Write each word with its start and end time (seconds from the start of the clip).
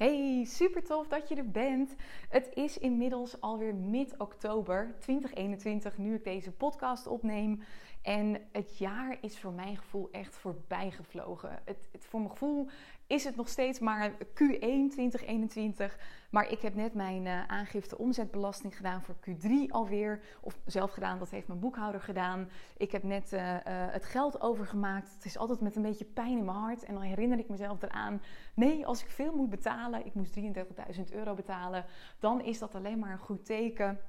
Hey, 0.00 0.44
super 0.44 0.82
tof 0.82 1.08
dat 1.08 1.28
je 1.28 1.34
er 1.34 1.50
bent. 1.50 1.94
Het 2.28 2.50
is 2.54 2.78
inmiddels 2.78 3.40
alweer 3.40 3.74
mid-oktober 3.74 4.94
2021, 4.98 5.98
nu 5.98 6.14
ik 6.14 6.24
deze 6.24 6.52
podcast 6.52 7.06
opneem. 7.06 7.62
En 8.02 8.40
het 8.52 8.78
jaar 8.78 9.18
is 9.20 9.38
voor 9.38 9.52
mijn 9.52 9.76
gevoel 9.76 10.08
echt 10.10 10.36
voorbij 10.36 10.90
gevlogen. 10.90 11.62
Het, 11.64 11.88
het, 11.92 12.06
voor 12.06 12.20
mijn 12.20 12.32
gevoel 12.32 12.68
is 13.06 13.24
het 13.24 13.36
nog 13.36 13.48
steeds 13.48 13.78
maar 13.78 14.12
Q1 14.12 14.58
2021. 14.58 15.98
Maar 16.30 16.50
ik 16.50 16.60
heb 16.60 16.74
net 16.74 16.94
mijn 16.94 17.24
uh, 17.26 17.46
aangifte 17.46 17.98
omzetbelasting 17.98 18.76
gedaan 18.76 19.02
voor 19.02 19.14
Q3 19.14 19.50
alweer. 19.68 20.22
Of 20.40 20.58
zelf 20.66 20.90
gedaan, 20.90 21.18
dat 21.18 21.30
heeft 21.30 21.46
mijn 21.46 21.60
boekhouder 21.60 22.00
gedaan. 22.00 22.50
Ik 22.76 22.92
heb 22.92 23.02
net 23.02 23.32
uh, 23.32 23.40
uh, 23.40 23.58
het 23.66 24.04
geld 24.04 24.40
overgemaakt. 24.40 25.14
Het 25.14 25.24
is 25.24 25.38
altijd 25.38 25.60
met 25.60 25.76
een 25.76 25.82
beetje 25.82 26.04
pijn 26.04 26.38
in 26.38 26.44
mijn 26.44 26.56
hart. 26.56 26.84
En 26.84 26.94
dan 26.94 27.02
herinner 27.02 27.38
ik 27.38 27.48
mezelf 27.48 27.82
eraan. 27.82 28.22
Nee, 28.54 28.86
als 28.86 29.02
ik 29.02 29.10
veel 29.10 29.36
moet 29.36 29.50
betalen, 29.50 30.06
ik 30.06 30.14
moest 30.14 30.38
33.000 30.38 31.02
euro 31.12 31.34
betalen. 31.34 31.84
Dan 32.18 32.40
is 32.40 32.58
dat 32.58 32.74
alleen 32.74 32.98
maar 32.98 33.12
een 33.12 33.18
goed 33.18 33.44
teken. 33.44 34.00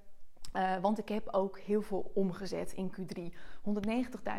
Uh, 0.54 0.78
want 0.78 1.00
ik 1.00 1.10
heb 1.10 1.28
ook 1.32 1.60
heel 1.60 1.82
veel 1.82 2.12
omgezet 2.14 2.72
in 2.72 2.92
Q3. 2.92 3.22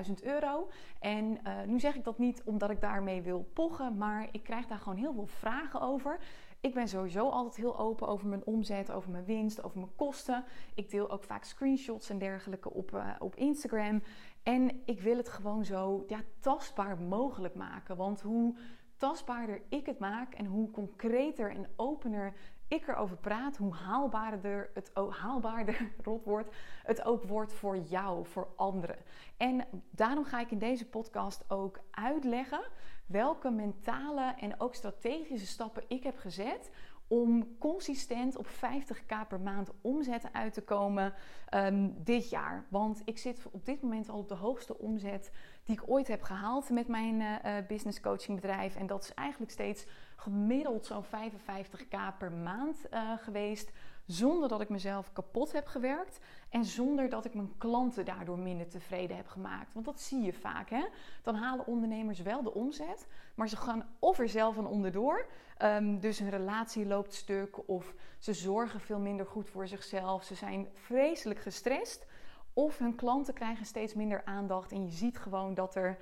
190.000 0.06 0.12
euro. 0.22 0.68
En 1.00 1.24
uh, 1.24 1.62
nu 1.66 1.80
zeg 1.80 1.94
ik 1.94 2.04
dat 2.04 2.18
niet 2.18 2.42
omdat 2.44 2.70
ik 2.70 2.80
daarmee 2.80 3.22
wil 3.22 3.50
pochen, 3.52 3.96
maar 3.96 4.28
ik 4.32 4.42
krijg 4.42 4.66
daar 4.66 4.78
gewoon 4.78 4.98
heel 4.98 5.12
veel 5.12 5.26
vragen 5.26 5.80
over. 5.80 6.18
Ik 6.60 6.74
ben 6.74 6.88
sowieso 6.88 7.28
altijd 7.28 7.56
heel 7.56 7.78
open 7.78 8.08
over 8.08 8.28
mijn 8.28 8.44
omzet, 8.44 8.90
over 8.90 9.10
mijn 9.10 9.24
winst, 9.24 9.62
over 9.62 9.78
mijn 9.78 9.94
kosten. 9.96 10.44
Ik 10.74 10.90
deel 10.90 11.10
ook 11.10 11.24
vaak 11.24 11.44
screenshots 11.44 12.10
en 12.10 12.18
dergelijke 12.18 12.72
op, 12.72 12.92
uh, 12.94 13.10
op 13.18 13.36
Instagram. 13.36 14.02
En 14.42 14.80
ik 14.84 15.00
wil 15.00 15.16
het 15.16 15.28
gewoon 15.28 15.64
zo 15.64 16.04
ja, 16.06 16.20
tastbaar 16.38 16.98
mogelijk 16.98 17.54
maken. 17.54 17.96
Want 17.96 18.20
hoe 18.20 18.56
tastbaarder 18.96 19.62
ik 19.68 19.86
het 19.86 19.98
maak 19.98 20.34
en 20.34 20.46
hoe 20.46 20.70
concreter 20.70 21.50
en 21.50 21.66
opener 21.76 22.34
ik 22.72 22.88
erover 22.88 23.16
praat, 23.16 23.56
hoe 23.56 23.74
haalbaarder 23.74 24.70
het, 24.74 24.90
haalbaarder 25.10 25.90
rot 26.04 26.24
wordt, 26.24 26.54
het 26.82 27.04
ook 27.04 27.24
wordt 27.24 27.52
voor 27.52 27.78
jou, 27.78 28.26
voor 28.26 28.48
anderen. 28.56 28.96
En 29.36 29.64
daarom 29.90 30.24
ga 30.24 30.40
ik 30.40 30.50
in 30.50 30.58
deze 30.58 30.88
podcast 30.88 31.44
ook 31.48 31.80
uitleggen 31.90 32.62
welke 33.06 33.50
mentale 33.50 34.34
en 34.38 34.60
ook 34.60 34.74
strategische 34.74 35.46
stappen 35.46 35.84
ik 35.88 36.02
heb 36.02 36.18
gezet 36.18 36.70
om 37.12 37.58
consistent 37.58 38.36
op 38.36 38.46
50k 38.48 39.28
per 39.28 39.40
maand 39.40 39.70
omzet 39.80 40.32
uit 40.32 40.52
te 40.52 40.62
komen 40.62 41.14
um, 41.54 41.94
dit 42.04 42.30
jaar. 42.30 42.66
Want 42.68 43.02
ik 43.04 43.18
zit 43.18 43.42
op 43.50 43.64
dit 43.64 43.82
moment 43.82 44.08
al 44.08 44.18
op 44.18 44.28
de 44.28 44.34
hoogste 44.34 44.78
omzet 44.78 45.30
die 45.64 45.74
ik 45.74 45.82
ooit 45.86 46.08
heb 46.08 46.22
gehaald 46.22 46.70
met 46.70 46.88
mijn 46.88 47.20
uh, 47.20 47.66
business 47.68 48.00
coaching 48.00 48.40
bedrijf. 48.40 48.76
En 48.76 48.86
dat 48.86 49.02
is 49.02 49.14
eigenlijk 49.14 49.52
steeds 49.52 49.86
gemiddeld 50.22 50.86
zo'n 50.86 51.04
55k 51.04 52.18
per 52.18 52.32
maand 52.32 52.76
uh, 52.90 53.12
geweest. 53.16 53.72
Zonder 54.06 54.48
dat 54.48 54.60
ik 54.60 54.68
mezelf 54.68 55.12
kapot 55.12 55.52
heb 55.52 55.66
gewerkt. 55.66 56.20
En 56.48 56.64
zonder 56.64 57.08
dat 57.08 57.24
ik 57.24 57.34
mijn 57.34 57.58
klanten 57.58 58.04
daardoor 58.04 58.38
minder 58.38 58.68
tevreden 58.68 59.16
heb 59.16 59.26
gemaakt. 59.26 59.74
Want 59.74 59.86
dat 59.86 60.00
zie 60.00 60.22
je 60.22 60.32
vaak. 60.32 60.70
Hè? 60.70 60.84
Dan 61.22 61.34
halen 61.34 61.66
ondernemers 61.66 62.20
wel 62.20 62.42
de 62.42 62.54
omzet. 62.54 63.06
Maar 63.34 63.48
ze 63.48 63.56
gaan 63.56 63.86
of 63.98 64.18
er 64.18 64.28
zelf 64.28 64.58
aan 64.58 64.66
onderdoor. 64.66 65.26
Um, 65.62 66.00
dus 66.00 66.18
hun 66.18 66.30
relatie 66.30 66.86
loopt 66.86 67.14
stuk. 67.14 67.68
Of 67.68 67.94
ze 68.18 68.32
zorgen 68.32 68.80
veel 68.80 68.98
minder 68.98 69.26
goed 69.26 69.48
voor 69.48 69.66
zichzelf. 69.66 70.24
Ze 70.24 70.34
zijn 70.34 70.68
vreselijk 70.74 71.40
gestrest. 71.40 72.06
Of 72.52 72.78
hun 72.78 72.94
klanten 72.94 73.34
krijgen 73.34 73.66
steeds 73.66 73.94
minder 73.94 74.24
aandacht. 74.24 74.72
En 74.72 74.84
je 74.84 74.90
ziet 74.90 75.18
gewoon 75.18 75.54
dat 75.54 75.74
er. 75.74 75.98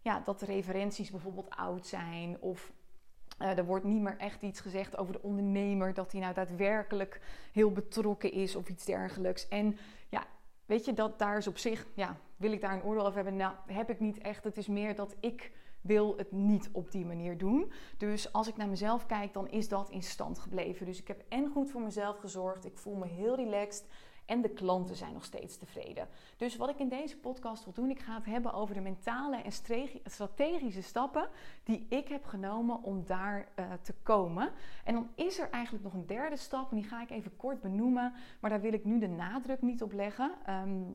Ja, 0.00 0.20
dat 0.20 0.40
de 0.40 0.46
referenties 0.46 1.10
bijvoorbeeld 1.10 1.50
oud 1.50 1.86
zijn. 1.86 2.40
Of 2.40 2.72
uh, 3.42 3.58
er 3.58 3.64
wordt 3.64 3.84
niet 3.84 4.02
meer 4.02 4.16
echt 4.18 4.42
iets 4.42 4.60
gezegd 4.60 4.96
over 4.96 5.12
de 5.12 5.22
ondernemer, 5.22 5.94
dat 5.94 6.12
hij 6.12 6.20
nou 6.20 6.34
daadwerkelijk 6.34 7.20
heel 7.52 7.72
betrokken 7.72 8.32
is 8.32 8.56
of 8.56 8.68
iets 8.68 8.84
dergelijks. 8.84 9.48
En 9.48 9.76
ja, 10.08 10.24
weet 10.66 10.84
je, 10.84 10.92
dat 10.92 11.18
daar 11.18 11.36
is 11.36 11.46
op 11.46 11.58
zich, 11.58 11.86
ja, 11.94 12.16
wil 12.36 12.52
ik 12.52 12.60
daar 12.60 12.72
een 12.72 12.82
oordeel 12.82 13.06
over 13.06 13.14
hebben? 13.14 13.36
Nou, 13.36 13.54
heb 13.66 13.90
ik 13.90 14.00
niet 14.00 14.18
echt. 14.18 14.44
Het 14.44 14.56
is 14.56 14.66
meer 14.66 14.94
dat 14.94 15.16
ik 15.20 15.52
wil 15.80 16.16
het 16.16 16.32
niet 16.32 16.68
op 16.72 16.90
die 16.90 17.04
manier 17.04 17.38
doen. 17.38 17.72
Dus 17.98 18.32
als 18.32 18.48
ik 18.48 18.56
naar 18.56 18.68
mezelf 18.68 19.06
kijk, 19.06 19.32
dan 19.32 19.48
is 19.48 19.68
dat 19.68 19.90
in 19.90 20.02
stand 20.02 20.38
gebleven. 20.38 20.86
Dus 20.86 21.00
ik 21.00 21.08
heb 21.08 21.22
en 21.28 21.48
goed 21.48 21.70
voor 21.70 21.80
mezelf 21.80 22.18
gezorgd. 22.18 22.64
Ik 22.64 22.78
voel 22.78 22.94
me 22.94 23.06
heel 23.06 23.36
relaxed. 23.36 23.86
En 24.32 24.40
de 24.40 24.48
klanten 24.48 24.96
zijn 24.96 25.12
nog 25.12 25.24
steeds 25.24 25.56
tevreden. 25.56 26.08
Dus 26.36 26.56
wat 26.56 26.68
ik 26.68 26.78
in 26.78 26.88
deze 26.88 27.18
podcast 27.18 27.64
wil 27.64 27.72
doen, 27.72 27.90
ik 27.90 28.00
ga 28.00 28.14
het 28.14 28.24
hebben 28.24 28.52
over 28.52 28.74
de 28.74 28.80
mentale 28.80 29.36
en 29.36 29.52
strategische 30.04 30.82
stappen 30.82 31.28
die 31.64 31.86
ik 31.88 32.08
heb 32.08 32.24
genomen 32.24 32.82
om 32.82 33.04
daar 33.06 33.48
uh, 33.58 33.72
te 33.82 33.94
komen. 34.02 34.50
En 34.84 34.94
dan 34.94 35.08
is 35.14 35.38
er 35.38 35.50
eigenlijk 35.50 35.84
nog 35.84 35.94
een 35.94 36.06
derde 36.06 36.36
stap 36.36 36.70
en 36.70 36.76
die 36.76 36.86
ga 36.86 37.02
ik 37.02 37.10
even 37.10 37.36
kort 37.36 37.60
benoemen, 37.60 38.12
maar 38.40 38.50
daar 38.50 38.60
wil 38.60 38.72
ik 38.72 38.84
nu 38.84 38.98
de 38.98 39.08
nadruk 39.08 39.62
niet 39.62 39.82
op 39.82 39.92
leggen. 39.92 40.32
Um, 40.48 40.94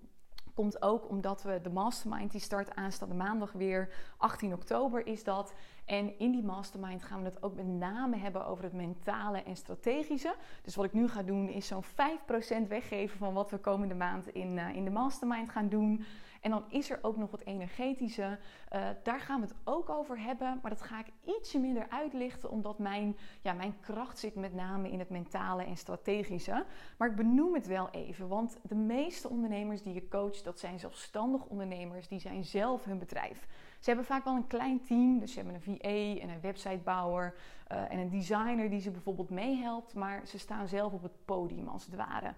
komt 0.58 0.82
ook 0.82 1.10
omdat 1.10 1.44
we 1.44 1.60
de 1.62 1.70
mastermind 1.70 2.32
die 2.32 2.42
start 2.42 2.76
aanstaande 2.76 3.16
maandag 3.16 3.52
weer 3.52 3.90
18 4.18 4.54
oktober 4.54 5.08
is 5.08 5.24
dat. 5.24 5.54
En 5.86 6.20
in 6.20 6.32
die 6.32 6.44
mastermind 6.44 7.04
gaan 7.04 7.20
we 7.20 7.26
het 7.26 7.44
ook 7.44 7.56
met 7.56 7.66
name 7.66 8.18
hebben 8.18 8.46
over 8.46 8.64
het 8.64 8.74
mentale 8.74 9.44
en 9.44 9.56
strategische. 9.56 10.36
Dus 10.64 10.76
wat 10.76 10.86
ik 10.86 10.94
nu 10.94 11.08
ga 11.08 11.24
doen 11.24 11.50
is 11.50 11.68
zo'n 11.68 11.84
5% 11.84 12.68
weggeven 12.68 13.18
van 13.18 13.34
wat 13.34 13.52
we 13.52 13.58
komende 13.58 13.96
maand 13.96 14.28
in, 14.28 14.58
uh, 14.58 14.76
in 14.76 14.84
de 14.84 14.90
mastermind 14.90 15.50
gaan 15.50 15.70
doen. 15.70 16.06
En 16.42 16.52
dan 16.52 16.64
is 16.70 16.90
er 16.90 17.00
ook 17.02 17.18
nog 17.18 17.32
het 17.32 17.46
energetische. 17.46 18.40
Uh, 18.76 18.88
daar 19.04 19.20
gaan 19.20 19.42
we 19.42 19.48
het 19.48 19.56
ook 19.64 19.90
over 19.90 20.20
hebben. 20.20 20.60
Maar 20.62 20.72
dat 20.72 20.82
ga 20.82 21.00
ik 21.00 21.36
ietsje 21.38 21.60
minder 21.60 21.86
uitlichten. 21.90 22.50
Omdat 22.50 22.80
mijn, 22.80 23.18
ja, 23.42 23.54
mijn 23.54 23.80
kracht 23.80 24.20
zit 24.20 24.36
met 24.36 24.54
name 24.54 24.92
in 24.92 25.00
het 25.00 25.10
mentale 25.10 25.64
en 25.64 25.78
strategische. 25.78 26.66
Maar 26.98 27.10
ik 27.10 27.16
benoem 27.16 27.54
het 27.54 27.68
wel 27.68 27.90
even. 27.90 28.28
Want 28.28 28.58
de 28.62 28.76
meeste 28.76 29.30
ondernemers 29.30 29.82
die 29.82 29.94
je 29.94 30.08
coacht, 30.08 30.44
dat 30.44 30.60
zijn 30.60 30.80
zelfstandig 30.80 31.46
ondernemers. 31.46 32.08
Die 32.08 32.20
zijn 32.20 32.44
zelf 32.44 32.84
hun 32.84 33.00
bedrijf. 33.00 33.48
Ze 33.80 33.90
hebben 33.90 34.06
vaak 34.06 34.24
wel 34.24 34.36
een 34.36 34.48
klein 34.48 34.82
team. 34.82 35.20
Dus 35.20 35.34
ze 35.34 35.40
hebben 35.40 35.56
een 35.56 35.78
VA 35.78 36.22
en 36.22 36.30
een 36.30 36.42
websitebouwer. 36.42 37.36
Uh, 37.72 37.92
en 37.92 38.00
een 38.00 38.10
designer 38.10 38.70
die 38.70 38.82
ze 38.82 38.92
bijvoorbeeld 38.92 39.30
meehelpt. 39.30 39.94
Maar 39.94 40.22
ze 40.26 40.40
staan 40.40 40.68
zelf 40.68 40.94
op 40.94 41.04
het 41.04 41.26
podium 41.26 41.68
als 41.68 41.86
het 41.86 41.96
ware. 41.96 42.34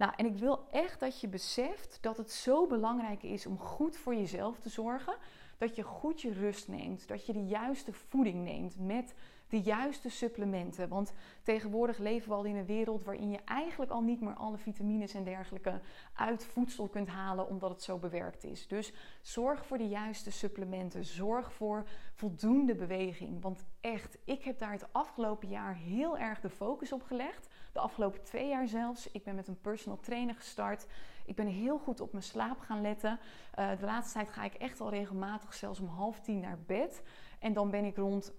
Nou, 0.00 0.12
en 0.16 0.26
ik 0.26 0.36
wil 0.36 0.66
echt 0.70 1.00
dat 1.00 1.20
je 1.20 1.28
beseft 1.28 1.98
dat 2.00 2.16
het 2.16 2.30
zo 2.30 2.66
belangrijk 2.66 3.22
is 3.22 3.46
om 3.46 3.58
goed 3.58 3.96
voor 3.96 4.14
jezelf 4.14 4.58
te 4.58 4.68
zorgen. 4.68 5.14
Dat 5.58 5.76
je 5.76 5.82
goed 5.82 6.20
je 6.20 6.32
rust 6.32 6.68
neemt. 6.68 7.08
Dat 7.08 7.26
je 7.26 7.32
de 7.32 7.46
juiste 7.46 7.92
voeding 7.92 8.44
neemt 8.44 8.78
met 8.78 9.14
de 9.50 9.60
juiste 9.60 10.08
supplementen. 10.08 10.88
Want 10.88 11.12
tegenwoordig 11.42 11.98
leven 11.98 12.28
we 12.28 12.34
al 12.34 12.44
in 12.44 12.56
een 12.56 12.66
wereld 12.66 13.04
waarin 13.04 13.30
je 13.30 13.40
eigenlijk 13.44 13.90
al 13.90 14.00
niet 14.00 14.20
meer 14.20 14.34
alle 14.34 14.58
vitamines 14.58 15.14
en 15.14 15.24
dergelijke 15.24 15.80
uit 16.14 16.44
voedsel 16.44 16.88
kunt 16.88 17.08
halen 17.08 17.48
omdat 17.48 17.70
het 17.70 17.82
zo 17.82 17.98
bewerkt 17.98 18.44
is. 18.44 18.66
Dus 18.66 18.92
zorg 19.22 19.66
voor 19.66 19.78
de 19.78 19.88
juiste 19.88 20.30
supplementen. 20.30 21.04
Zorg 21.04 21.52
voor 21.52 21.84
voldoende 22.14 22.74
beweging. 22.74 23.42
Want 23.42 23.64
echt, 23.80 24.18
ik 24.24 24.44
heb 24.44 24.58
daar 24.58 24.72
het 24.72 24.92
afgelopen 24.92 25.48
jaar 25.48 25.74
heel 25.74 26.18
erg 26.18 26.40
de 26.40 26.50
focus 26.50 26.92
op 26.92 27.02
gelegd. 27.02 27.48
De 27.72 27.80
afgelopen 27.80 28.22
twee 28.22 28.48
jaar 28.48 28.68
zelfs. 28.68 29.10
Ik 29.10 29.24
ben 29.24 29.34
met 29.34 29.48
een 29.48 29.60
personal 29.60 30.00
trainer 30.00 30.34
gestart. 30.34 30.86
Ik 31.24 31.34
ben 31.36 31.46
heel 31.46 31.78
goed 31.78 32.00
op 32.00 32.12
mijn 32.12 32.24
slaap 32.24 32.60
gaan 32.60 32.80
letten. 32.80 33.18
Uh, 33.58 33.70
de 33.78 33.84
laatste 33.84 34.12
tijd 34.12 34.30
ga 34.30 34.44
ik 34.44 34.54
echt 34.54 34.80
al 34.80 34.90
regelmatig, 34.90 35.54
zelfs 35.54 35.80
om 35.80 35.86
half 35.86 36.20
tien 36.20 36.40
naar 36.40 36.58
bed. 36.66 37.02
En 37.38 37.52
dan 37.52 37.70
ben 37.70 37.84
ik 37.84 37.96
rond 37.96 38.32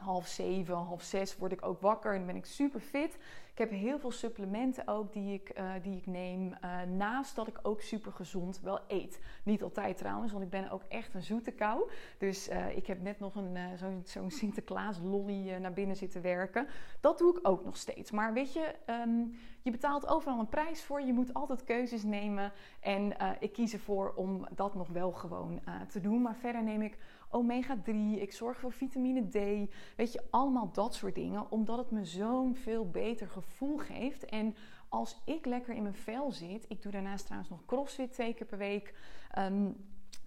half 0.00 0.26
zeven, 0.26 0.74
half 0.74 1.02
zes 1.02 1.36
word 1.36 1.52
ik 1.52 1.66
ook 1.66 1.80
wakker 1.80 2.14
en 2.14 2.26
ben 2.26 2.36
ik 2.36 2.44
super 2.44 2.80
fit. 2.80 3.18
Ik 3.58 3.70
heb 3.70 3.78
heel 3.78 3.98
veel 3.98 4.10
supplementen 4.10 4.88
ook 4.88 5.12
die 5.12 5.32
ik, 5.32 5.58
uh, 5.58 5.72
die 5.82 5.96
ik 5.96 6.06
neem. 6.06 6.54
Uh, 6.64 6.82
naast 6.82 7.36
dat 7.36 7.46
ik 7.46 7.58
ook 7.62 7.80
super 7.80 8.12
gezond 8.12 8.60
wel 8.60 8.80
eet. 8.88 9.20
Niet 9.42 9.62
altijd 9.62 9.96
trouwens, 9.96 10.32
want 10.32 10.44
ik 10.44 10.50
ben 10.50 10.70
ook 10.70 10.82
echt 10.88 11.14
een 11.14 11.22
zoete 11.22 11.50
kou. 11.50 11.90
Dus 12.18 12.48
uh, 12.48 12.76
ik 12.76 12.86
heb 12.86 13.02
net 13.02 13.20
nog 13.20 13.34
een, 13.34 13.78
zo'n 13.78 14.02
zo 14.04 14.28
Sinterklaas 14.28 14.98
lolly 15.02 15.50
naar 15.50 15.72
binnen 15.72 15.96
zitten 15.96 16.22
werken. 16.22 16.66
Dat 17.00 17.18
doe 17.18 17.38
ik 17.38 17.48
ook 17.48 17.64
nog 17.64 17.76
steeds. 17.76 18.10
Maar 18.10 18.32
weet 18.32 18.52
je, 18.52 18.74
um, 18.86 19.34
je 19.62 19.70
betaalt 19.70 20.08
overal 20.08 20.38
een 20.38 20.48
prijs 20.48 20.84
voor. 20.84 21.00
Je 21.00 21.12
moet 21.12 21.34
altijd 21.34 21.64
keuzes 21.64 22.02
nemen. 22.02 22.52
En 22.80 23.16
ik 23.38 23.52
kies 23.52 23.72
ervoor 23.72 24.12
om 24.16 24.46
dat 24.54 24.74
nog 24.74 24.88
wel 24.88 25.12
gewoon 25.12 25.60
te 25.88 26.00
doen. 26.00 26.22
Maar 26.22 26.36
verder 26.36 26.62
neem 26.62 26.82
ik 26.82 26.98
omega 27.30 27.76
3. 27.82 28.20
Ik 28.20 28.32
zorg 28.32 28.58
voor 28.58 28.72
vitamine 28.72 29.28
D. 29.28 29.70
Weet 29.96 30.12
je, 30.12 30.22
allemaal 30.30 30.72
dat 30.72 30.94
soort 30.94 31.14
dingen. 31.14 31.50
Omdat 31.50 31.78
het 31.78 31.90
me 31.90 32.04
zo'n 32.04 32.54
veel 32.54 32.90
beter 32.90 33.28
gevoel 33.28 33.78
geeft. 33.78 34.24
En 34.24 34.54
als 34.88 35.22
ik 35.24 35.46
lekker 35.46 35.74
in 35.74 35.82
mijn 35.82 35.94
vel 35.94 36.32
zit, 36.32 36.64
ik 36.68 36.82
doe 36.82 36.92
daarnaast 36.92 37.24
trouwens 37.24 37.50
nog 37.50 37.64
crossfit 37.64 38.12
twee 38.12 38.34
keer 38.34 38.46
per 38.46 38.58
week. 38.58 38.94
Um, 39.38 39.76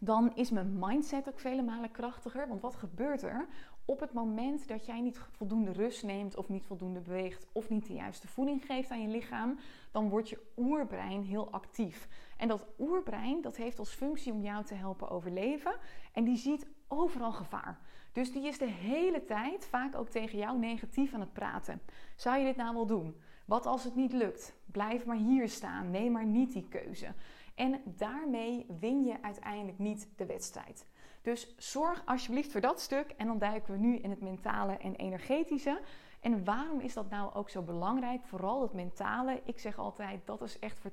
dan 0.03 0.35
is 0.35 0.51
mijn 0.51 0.79
mindset 0.79 1.27
ook 1.27 1.39
vele 1.39 1.61
malen 1.61 1.91
krachtiger. 1.91 2.47
Want 2.47 2.61
wat 2.61 2.75
gebeurt 2.75 3.21
er 3.21 3.47
op 3.85 3.99
het 3.99 4.13
moment 4.13 4.67
dat 4.67 4.85
jij 4.85 5.01
niet 5.01 5.17
voldoende 5.31 5.71
rust 5.71 6.03
neemt, 6.03 6.35
of 6.35 6.49
niet 6.49 6.63
voldoende 6.63 6.99
beweegt, 6.99 7.47
of 7.51 7.69
niet 7.69 7.87
de 7.87 7.93
juiste 7.93 8.27
voeding 8.27 8.65
geeft 8.65 8.91
aan 8.91 9.01
je 9.01 9.07
lichaam? 9.07 9.59
Dan 9.91 10.09
wordt 10.09 10.29
je 10.29 10.41
oerbrein 10.57 11.23
heel 11.23 11.51
actief. 11.51 12.07
En 12.37 12.47
dat 12.47 12.65
oerbrein 12.79 13.41
dat 13.41 13.55
heeft 13.55 13.79
als 13.79 13.93
functie 13.93 14.33
om 14.33 14.41
jou 14.41 14.65
te 14.65 14.73
helpen 14.73 15.09
overleven. 15.09 15.75
En 16.13 16.23
die 16.23 16.37
ziet 16.37 16.67
overal 16.87 17.31
gevaar. 17.31 17.79
Dus 18.11 18.31
die 18.31 18.47
is 18.47 18.57
de 18.57 18.69
hele 18.69 19.25
tijd 19.25 19.65
vaak 19.65 19.95
ook 19.95 20.09
tegen 20.09 20.37
jou 20.37 20.59
negatief 20.59 21.13
aan 21.13 21.19
het 21.19 21.33
praten. 21.33 21.81
Zou 22.15 22.37
je 22.37 22.45
dit 22.45 22.55
nou 22.55 22.75
wel 22.75 22.85
doen? 22.85 23.15
Wat 23.45 23.65
als 23.65 23.83
het 23.83 23.95
niet 23.95 24.13
lukt? 24.13 24.53
Blijf 24.65 25.05
maar 25.05 25.17
hier 25.17 25.49
staan. 25.49 25.91
Neem 25.91 26.11
maar 26.11 26.25
niet 26.25 26.53
die 26.53 26.67
keuze. 26.67 27.13
En 27.55 27.81
daarmee 27.85 28.65
win 28.79 29.03
je 29.03 29.21
uiteindelijk 29.21 29.79
niet 29.79 30.09
de 30.15 30.25
wedstrijd. 30.25 30.85
Dus 31.21 31.55
zorg 31.57 32.01
alsjeblieft 32.05 32.51
voor 32.51 32.61
dat 32.61 32.81
stuk. 32.81 33.13
En 33.17 33.27
dan 33.27 33.39
duiken 33.39 33.73
we 33.73 33.79
nu 33.79 33.97
in 33.97 34.09
het 34.09 34.21
mentale 34.21 34.77
en 34.77 34.95
energetische. 34.95 35.81
En 36.21 36.43
waarom 36.43 36.79
is 36.79 36.93
dat 36.93 37.09
nou 37.09 37.33
ook 37.33 37.49
zo 37.49 37.61
belangrijk? 37.61 38.25
Vooral 38.25 38.61
het 38.61 38.73
mentale. 38.73 39.41
Ik 39.45 39.59
zeg 39.59 39.77
altijd 39.77 40.21
dat 40.25 40.41
is 40.41 40.59
echt 40.59 40.79
voor 40.79 40.91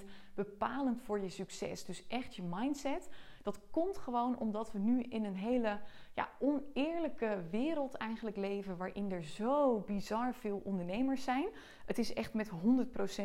80% 0.00 0.04
bepalend 0.34 1.02
voor 1.02 1.20
je 1.20 1.28
succes. 1.28 1.84
Dus 1.84 2.06
echt 2.06 2.36
je 2.36 2.42
mindset. 2.42 3.08
Dat 3.42 3.60
komt 3.70 3.98
gewoon 3.98 4.38
omdat 4.38 4.72
we 4.72 4.78
nu 4.78 5.02
in 5.02 5.24
een 5.24 5.36
hele 5.36 5.80
ja, 6.14 6.28
oneerlijke 6.38 7.42
wereld 7.50 7.94
eigenlijk 7.94 8.36
leven, 8.36 8.76
waarin 8.76 9.12
er 9.12 9.22
zo 9.22 9.78
bizar 9.78 10.34
veel 10.34 10.60
ondernemers 10.64 11.24
zijn. 11.24 11.48
Het 11.86 11.98
is 11.98 12.12
echt 12.12 12.34
met 12.34 12.50
100% 12.50 12.52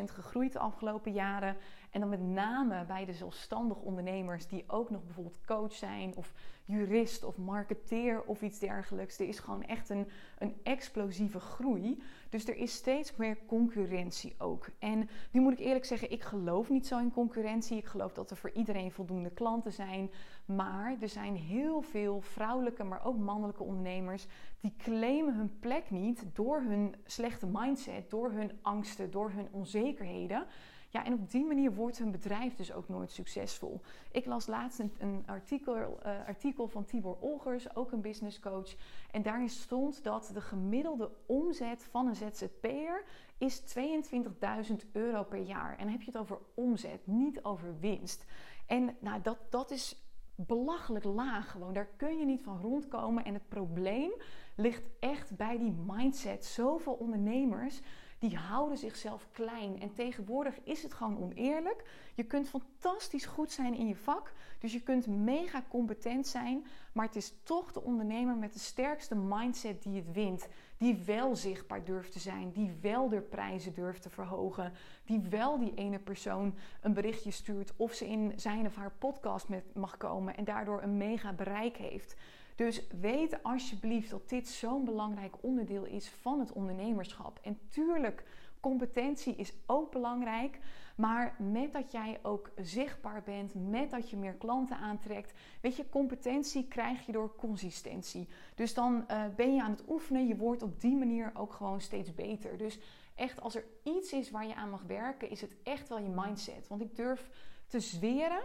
gegroeid 0.04 0.52
de 0.52 0.58
afgelopen 0.58 1.12
jaren. 1.12 1.56
En 1.90 2.00
dan 2.00 2.08
met 2.08 2.20
name 2.20 2.84
bij 2.84 3.04
de 3.04 3.12
zelfstandig 3.12 3.76
ondernemers 3.76 4.46
die 4.46 4.64
ook 4.66 4.90
nog 4.90 5.04
bijvoorbeeld 5.04 5.44
coach 5.46 5.72
zijn 5.72 6.16
of 6.16 6.32
jurist 6.64 7.24
of 7.24 7.36
marketeer 7.36 8.22
of 8.22 8.42
iets 8.42 8.58
dergelijks. 8.58 9.18
Er 9.18 9.28
is 9.28 9.38
gewoon 9.38 9.62
echt 9.62 9.88
een, 9.88 10.08
een 10.38 10.54
explosieve 10.62 11.40
groei. 11.40 12.02
Dus 12.28 12.48
er 12.48 12.56
is 12.56 12.74
steeds 12.74 13.16
meer 13.16 13.38
concurrentie 13.46 14.34
ook. 14.38 14.68
En 14.78 15.08
nu 15.30 15.40
moet 15.40 15.52
ik 15.52 15.58
eerlijk 15.58 15.84
zeggen, 15.84 16.10
ik 16.10 16.22
geloof 16.22 16.68
niet 16.68 16.86
zo 16.86 16.98
in 16.98 17.12
concurrentie. 17.12 17.76
Ik 17.76 17.86
geloof 17.86 18.12
dat 18.12 18.30
er 18.30 18.36
voor 18.36 18.50
iedereen 18.50 18.92
voldoende 18.92 19.30
klanten 19.30 19.72
zijn. 19.72 20.10
Maar 20.44 20.96
er 21.00 21.08
zijn 21.08 21.36
heel 21.36 21.82
veel 21.82 22.20
vrouwelijke, 22.20 22.84
maar 22.84 23.04
ook 23.04 23.18
mannelijke 23.18 23.62
ondernemers 23.62 24.26
die 24.60 24.74
claimen 24.78 25.34
hun 25.34 25.58
plek 25.58 25.90
niet 25.90 26.24
door 26.32 26.60
hun 26.60 26.94
slechte 27.04 27.46
mindset, 27.46 28.10
door 28.10 28.30
hun 28.30 28.58
angsten, 28.62 29.10
door 29.10 29.30
hun 29.30 29.48
onzekerheden. 29.50 30.46
Ja, 30.92 31.04
en 31.04 31.12
op 31.12 31.30
die 31.30 31.44
manier 31.44 31.74
wordt 31.74 31.98
hun 31.98 32.10
bedrijf 32.10 32.54
dus 32.56 32.72
ook 32.72 32.88
nooit 32.88 33.12
succesvol. 33.12 33.80
Ik 34.10 34.26
las 34.26 34.46
laatst 34.46 34.78
een, 34.78 35.22
artikel, 35.26 35.76
uh, 35.76 36.26
artikel 36.26 36.68
van 36.68 36.84
Tibor 36.84 37.16
Olgers, 37.20 37.76
ook 37.76 37.92
een 37.92 38.00
business 38.00 38.40
coach. 38.40 38.74
En 39.10 39.22
daarin 39.22 39.48
stond 39.48 40.04
dat 40.04 40.30
de 40.34 40.40
gemiddelde 40.40 41.10
omzet 41.26 41.88
van 41.90 42.06
een 42.06 42.16
ZZP'er 42.16 43.04
is 43.38 43.60
22.000 43.60 44.90
euro 44.92 45.22
per 45.22 45.42
jaar. 45.42 45.70
En 45.70 45.84
dan 45.84 45.92
heb 45.92 46.02
je 46.02 46.10
het 46.10 46.20
over 46.20 46.38
omzet, 46.54 47.06
niet 47.06 47.44
over 47.44 47.78
winst. 47.80 48.24
En 48.66 48.96
nou, 49.00 49.20
dat, 49.22 49.38
dat 49.50 49.70
is 49.70 50.10
belachelijk 50.34 51.04
laag 51.04 51.50
gewoon. 51.50 51.72
Daar 51.72 51.90
kun 51.96 52.18
je 52.18 52.24
niet 52.24 52.42
van 52.42 52.60
rondkomen. 52.60 53.24
En 53.24 53.34
het 53.34 53.48
probleem 53.48 54.12
ligt 54.56 54.88
echt 55.00 55.36
bij 55.36 55.58
die 55.58 55.74
mindset. 55.86 56.44
Zoveel 56.44 56.92
ondernemers 56.92 57.80
die 58.20 58.36
houden 58.36 58.78
zichzelf 58.78 59.28
klein. 59.32 59.80
En 59.80 59.92
tegenwoordig 59.92 60.60
is 60.64 60.82
het 60.82 60.94
gewoon 60.94 61.18
oneerlijk. 61.18 61.84
Je 62.14 62.24
kunt 62.24 62.48
fantastisch 62.48 63.26
goed 63.26 63.50
zijn 63.50 63.74
in 63.74 63.86
je 63.86 63.96
vak. 63.96 64.32
Dus 64.58 64.72
je 64.72 64.80
kunt 64.80 65.06
mega 65.06 65.64
competent 65.68 66.26
zijn. 66.26 66.66
Maar 66.92 67.06
het 67.06 67.16
is 67.16 67.34
toch 67.42 67.72
de 67.72 67.82
ondernemer 67.82 68.36
met 68.36 68.52
de 68.52 68.58
sterkste 68.58 69.14
mindset 69.14 69.82
die 69.82 69.96
het 69.96 70.12
wint. 70.12 70.48
Die 70.76 71.02
wel 71.06 71.36
zichtbaar 71.36 71.84
durft 71.84 72.12
te 72.12 72.18
zijn. 72.18 72.52
Die 72.52 72.72
wel 72.80 73.08
de 73.08 73.20
prijzen 73.20 73.74
durft 73.74 74.02
te 74.02 74.10
verhogen. 74.10 74.72
Die 75.04 75.20
wel 75.20 75.58
die 75.58 75.74
ene 75.74 75.98
persoon 75.98 76.54
een 76.80 76.94
berichtje 76.94 77.30
stuurt. 77.30 77.72
Of 77.76 77.92
ze 77.92 78.08
in 78.08 78.32
zijn 78.36 78.66
of 78.66 78.74
haar 78.74 78.92
podcast 78.98 79.48
met 79.48 79.74
mag 79.74 79.96
komen. 79.96 80.36
En 80.36 80.44
daardoor 80.44 80.82
een 80.82 80.96
mega 80.96 81.32
bereik 81.32 81.76
heeft. 81.76 82.16
Dus 82.60 82.86
weet 83.00 83.42
alsjeblieft 83.42 84.10
dat 84.10 84.28
dit 84.28 84.48
zo'n 84.48 84.84
belangrijk 84.84 85.34
onderdeel 85.40 85.84
is 85.84 86.08
van 86.08 86.40
het 86.40 86.52
ondernemerschap. 86.52 87.38
En 87.42 87.58
tuurlijk, 87.68 88.24
competentie 88.60 89.34
is 89.34 89.52
ook 89.66 89.90
belangrijk. 89.90 90.58
Maar 90.96 91.34
met 91.38 91.72
dat 91.72 91.92
jij 91.92 92.18
ook 92.22 92.50
zichtbaar 92.56 93.22
bent, 93.22 93.54
met 93.54 93.90
dat 93.90 94.10
je 94.10 94.16
meer 94.16 94.34
klanten 94.34 94.76
aantrekt. 94.76 95.32
Weet 95.60 95.76
je, 95.76 95.88
competentie 95.88 96.68
krijg 96.68 97.06
je 97.06 97.12
door 97.12 97.36
consistentie. 97.36 98.28
Dus 98.54 98.74
dan 98.74 99.04
uh, 99.10 99.24
ben 99.36 99.54
je 99.54 99.62
aan 99.62 99.70
het 99.70 99.88
oefenen. 99.88 100.26
Je 100.26 100.36
wordt 100.36 100.62
op 100.62 100.80
die 100.80 100.96
manier 100.96 101.30
ook 101.34 101.52
gewoon 101.52 101.80
steeds 101.80 102.14
beter. 102.14 102.58
Dus 102.58 102.78
echt, 103.14 103.40
als 103.40 103.54
er 103.54 103.64
iets 103.84 104.12
is 104.12 104.30
waar 104.30 104.46
je 104.46 104.54
aan 104.54 104.70
mag 104.70 104.82
werken, 104.82 105.30
is 105.30 105.40
het 105.40 105.54
echt 105.62 105.88
wel 105.88 105.98
je 105.98 106.08
mindset. 106.14 106.68
Want 106.68 106.80
ik 106.80 106.96
durf 106.96 107.30
te 107.66 107.80
zweren 107.80 108.42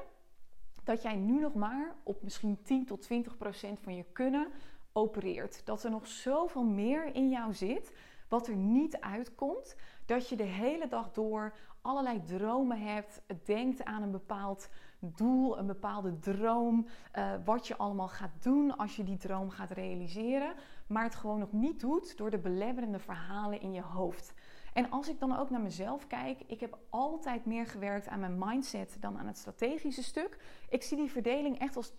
dat 0.86 1.02
jij 1.02 1.16
nu 1.16 1.40
nog 1.40 1.54
maar 1.54 1.96
op 2.04 2.24
misschien 2.24 2.62
10 2.64 2.86
tot 2.86 3.02
20 3.02 3.38
procent 3.38 3.80
van 3.80 3.96
je 3.96 4.06
kunnen 4.14 4.48
opereert. 4.92 5.66
Dat 5.66 5.84
er 5.84 5.90
nog 5.90 6.08
zoveel 6.08 6.64
meer 6.64 7.16
in 7.16 7.30
jou 7.30 7.54
zit 7.54 7.94
wat 8.30 8.48
er 8.48 8.56
niet 8.56 9.00
uitkomt. 9.00 9.76
Dat 10.06 10.30
je 10.30 10.36
de 10.36 10.44
hele 10.44 10.88
dag 10.88 11.12
door 11.12 11.54
allerlei 11.82 12.24
dromen 12.24 12.82
hebt, 12.82 13.22
denkt 13.46 13.84
aan 13.84 14.04
een 14.04 14.12
bepaald 14.12 14.70
doel, 15.00 15.58
een 15.58 15.68
bepaalde 15.68 16.20
droom, 16.20 16.88
uh, 17.16 17.34
wat 17.46 17.68
je 17.68 17.78
allemaal 17.78 18.08
gaat 18.08 18.44
doen 18.44 18.78
als 18.78 18.96
je 18.96 19.04
die 19.04 19.18
droom 19.18 19.50
gaat 19.50 19.72
realiseren, 19.72 20.54
maar 20.88 21.04
het 21.04 21.16
gewoon 21.16 21.40
nog 21.40 21.52
niet 21.52 21.80
doet 21.80 22.18
door 22.18 22.30
de 22.30 22.38
belemmerende 22.38 23.00
verhalen 23.00 23.62
in 23.62 23.74
je 23.74 23.82
hoofd. 23.82 24.34
En 24.76 24.90
als 24.90 25.10
ik 25.10 25.20
dan 25.20 25.38
ook 25.38 25.50
naar 25.50 25.62
mezelf 25.62 26.08
kijk, 26.08 26.40
ik 26.48 26.60
heb 26.60 26.78
altijd 26.90 27.46
meer 27.46 27.68
gewerkt 27.68 28.08
aan 28.08 28.20
mijn 28.20 28.38
mindset 28.38 28.98
dan 29.00 29.18
aan 29.18 29.28
het 29.28 29.38
strategische 29.38 30.04
stuk. 30.04 30.38
Ik 30.70 30.84
zie 30.84 30.98
die 30.98 31.12
verdeling 31.12 31.60
echt 31.60 31.76
als 31.76 31.92
80-20. 31.92 31.96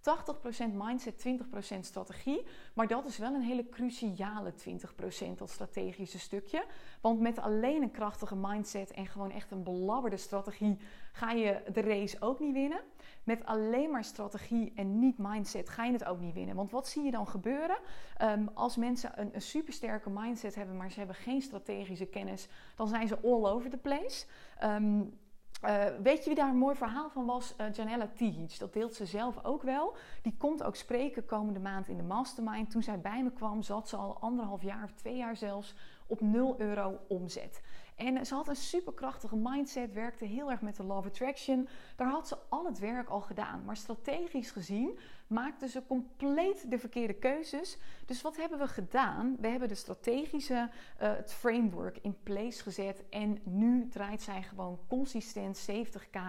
80% 0.00 0.72
mindset, 0.72 1.26
20% 1.26 1.80
strategie. 1.80 2.46
Maar 2.74 2.86
dat 2.86 3.06
is 3.06 3.18
wel 3.18 3.34
een 3.34 3.42
hele 3.42 3.68
cruciale 3.68 4.52
20% 4.52 5.34
dat 5.36 5.50
strategische 5.50 6.18
stukje. 6.18 6.64
Want 7.00 7.20
met 7.20 7.38
alleen 7.38 7.82
een 7.82 7.90
krachtige 7.90 8.36
mindset 8.36 8.90
en 8.90 9.06
gewoon 9.06 9.30
echt 9.30 9.50
een 9.50 9.62
belabberde 9.62 10.16
strategie 10.16 10.78
ga 11.12 11.30
je 11.30 11.62
de 11.72 11.80
race 11.80 12.16
ook 12.20 12.40
niet 12.40 12.52
winnen. 12.52 12.80
Met 13.26 13.46
alleen 13.46 13.90
maar 13.90 14.04
strategie 14.04 14.72
en 14.74 14.98
niet 14.98 15.18
mindset 15.18 15.68
ga 15.68 15.84
je 15.84 15.92
het 15.92 16.04
ook 16.04 16.20
niet 16.20 16.34
winnen. 16.34 16.56
Want 16.56 16.70
wat 16.70 16.88
zie 16.88 17.02
je 17.02 17.10
dan 17.10 17.28
gebeuren? 17.28 17.78
Um, 18.22 18.50
als 18.54 18.76
mensen 18.76 19.20
een, 19.20 19.42
supersterke 19.42 20.10
mindset 20.10 20.54
hebben, 20.54 20.76
maar 20.76 20.90
ze 20.90 20.98
hebben 20.98 21.16
geen 21.16 21.42
strategische 21.42 22.06
kennis, 22.06 22.48
dan 22.76 22.88
zijn 22.88 23.08
ze 23.08 23.18
all 23.22 23.44
over 23.44 23.70
the 23.70 23.76
place. 23.76 24.26
Um, 24.64 25.18
uh, 25.64 25.84
weet 26.02 26.18
je 26.18 26.24
wie 26.24 26.34
daar 26.34 26.48
een 26.48 26.56
mooi 26.56 26.76
verhaal 26.76 27.10
van 27.10 27.26
was? 27.26 27.54
Uh, 27.60 27.72
Janella 27.72 28.08
Tihic. 28.14 28.58
Dat 28.58 28.72
deelt 28.72 28.94
ze 28.94 29.06
zelf 29.06 29.44
ook 29.44 29.62
wel. 29.62 29.96
Die 30.22 30.36
komt 30.38 30.62
ook 30.62 30.76
spreken 30.76 31.26
komende 31.26 31.60
maand 31.60 31.88
in 31.88 31.96
de 31.96 32.02
mastermind. 32.02 32.70
Toen 32.70 32.82
zij 32.82 33.00
bij 33.00 33.22
me 33.22 33.30
kwam, 33.30 33.62
zat 33.62 33.88
ze 33.88 33.96
al 33.96 34.18
anderhalf 34.20 34.62
jaar 34.62 34.84
of 34.84 34.92
twee 34.92 35.16
jaar 35.16 35.36
zelfs 35.36 35.74
op 36.06 36.20
0 36.20 36.54
euro 36.58 36.98
omzet. 37.08 37.62
En 37.96 38.26
ze 38.26 38.34
had 38.34 38.48
een 38.48 38.56
superkrachtige 38.56 39.36
mindset, 39.36 39.92
werkte 39.92 40.24
heel 40.24 40.50
erg 40.50 40.60
met 40.60 40.76
de 40.76 40.84
Love 40.84 41.08
Attraction. 41.08 41.68
Daar 41.96 42.08
had 42.08 42.28
ze 42.28 42.36
al 42.48 42.66
het 42.66 42.78
werk 42.78 43.08
al 43.08 43.20
gedaan. 43.20 43.64
Maar 43.64 43.76
strategisch 43.76 44.50
gezien 44.50 44.98
maakte 45.26 45.68
ze 45.68 45.86
compleet 45.86 46.70
de 46.70 46.78
verkeerde 46.78 47.14
keuzes. 47.14 47.78
Dus 48.06 48.22
wat 48.22 48.36
hebben 48.36 48.58
we 48.58 48.68
gedaan? 48.68 49.36
We 49.40 49.48
hebben 49.48 49.68
de 49.68 49.74
strategische 49.74 50.54
uh, 50.54 50.68
het 50.98 51.32
framework 51.32 51.98
in 52.02 52.22
place 52.22 52.62
gezet. 52.62 53.04
En 53.10 53.40
nu 53.44 53.88
draait 53.88 54.22
zij 54.22 54.42
gewoon 54.42 54.78
consistent 54.88 55.68
70k 55.70 56.20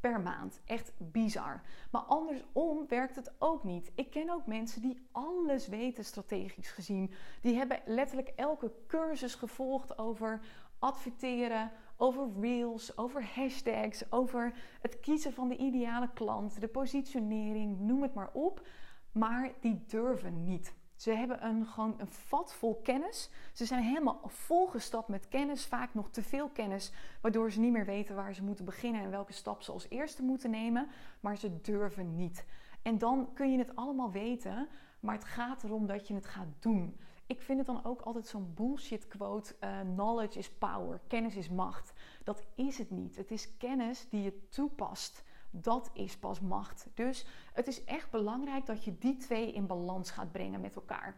per 0.00 0.20
maand. 0.20 0.60
Echt 0.64 0.92
bizar. 0.98 1.62
Maar 1.90 2.02
andersom 2.02 2.88
werkt 2.88 3.16
het 3.16 3.32
ook 3.38 3.64
niet. 3.64 3.92
Ik 3.94 4.10
ken 4.10 4.30
ook 4.30 4.46
mensen 4.46 4.82
die 4.82 5.06
alles 5.12 5.68
weten 5.68 6.04
strategisch 6.04 6.70
gezien. 6.70 7.12
Die 7.40 7.56
hebben 7.56 7.80
letterlijk 7.84 8.32
elke 8.36 8.72
cursus 8.86 9.34
gevolgd 9.34 9.98
over 9.98 10.40
adverteren, 10.78 11.70
over 11.96 12.30
reels, 12.40 12.98
over 12.98 13.24
hashtags, 13.34 14.12
over 14.12 14.54
het 14.80 15.00
kiezen 15.00 15.32
van 15.32 15.48
de 15.48 15.56
ideale 15.56 16.10
klant, 16.14 16.60
de 16.60 16.68
positionering, 16.68 17.80
noem 17.80 18.02
het 18.02 18.14
maar 18.14 18.30
op. 18.32 18.66
Maar 19.12 19.52
die 19.60 19.84
durven 19.86 20.44
niet. 20.44 20.74
Ze 20.96 21.10
hebben 21.10 21.46
een, 21.46 21.66
gewoon 21.66 21.94
een 21.98 22.08
vat 22.08 22.54
vol 22.54 22.80
kennis. 22.82 23.30
Ze 23.52 23.64
zijn 23.64 23.82
helemaal 23.82 24.20
volgestapt 24.24 25.08
met 25.08 25.28
kennis, 25.28 25.66
vaak 25.66 25.94
nog 25.94 26.10
te 26.10 26.22
veel 26.22 26.48
kennis, 26.48 26.92
waardoor 27.20 27.50
ze 27.50 27.60
niet 27.60 27.72
meer 27.72 27.84
weten 27.84 28.14
waar 28.14 28.34
ze 28.34 28.42
moeten 28.42 28.64
beginnen 28.64 29.02
en 29.02 29.10
welke 29.10 29.32
stap 29.32 29.62
ze 29.62 29.72
als 29.72 29.86
eerste 29.88 30.22
moeten 30.22 30.50
nemen. 30.50 30.88
Maar 31.20 31.36
ze 31.36 31.60
durven 31.60 32.14
niet. 32.14 32.44
En 32.82 32.98
dan 32.98 33.28
kun 33.34 33.52
je 33.52 33.58
het 33.58 33.76
allemaal 33.76 34.10
weten, 34.10 34.68
maar 35.00 35.14
het 35.14 35.24
gaat 35.24 35.64
erom 35.64 35.86
dat 35.86 36.08
je 36.08 36.14
het 36.14 36.26
gaat 36.26 36.48
doen. 36.58 36.96
Ik 37.26 37.40
vind 37.40 37.58
het 37.58 37.66
dan 37.66 37.84
ook 37.84 38.00
altijd 38.00 38.26
zo'n 38.26 38.54
bullshit 38.54 39.08
quote: 39.08 39.56
uh, 39.60 39.80
knowledge 39.80 40.38
is 40.38 40.50
power, 40.50 41.00
kennis 41.06 41.36
is 41.36 41.48
macht. 41.48 41.92
Dat 42.24 42.42
is 42.54 42.78
het 42.78 42.90
niet. 42.90 43.16
Het 43.16 43.30
is 43.30 43.56
kennis 43.56 44.08
die 44.08 44.22
je 44.22 44.48
toepast. 44.48 45.24
Dat 45.50 45.90
is 45.92 46.16
pas 46.16 46.40
macht. 46.40 46.86
Dus 46.94 47.26
het 47.52 47.66
is 47.66 47.84
echt 47.84 48.10
belangrijk 48.10 48.66
dat 48.66 48.84
je 48.84 48.98
die 48.98 49.16
twee 49.16 49.52
in 49.52 49.66
balans 49.66 50.10
gaat 50.10 50.32
brengen 50.32 50.60
met 50.60 50.76
elkaar. 50.76 51.16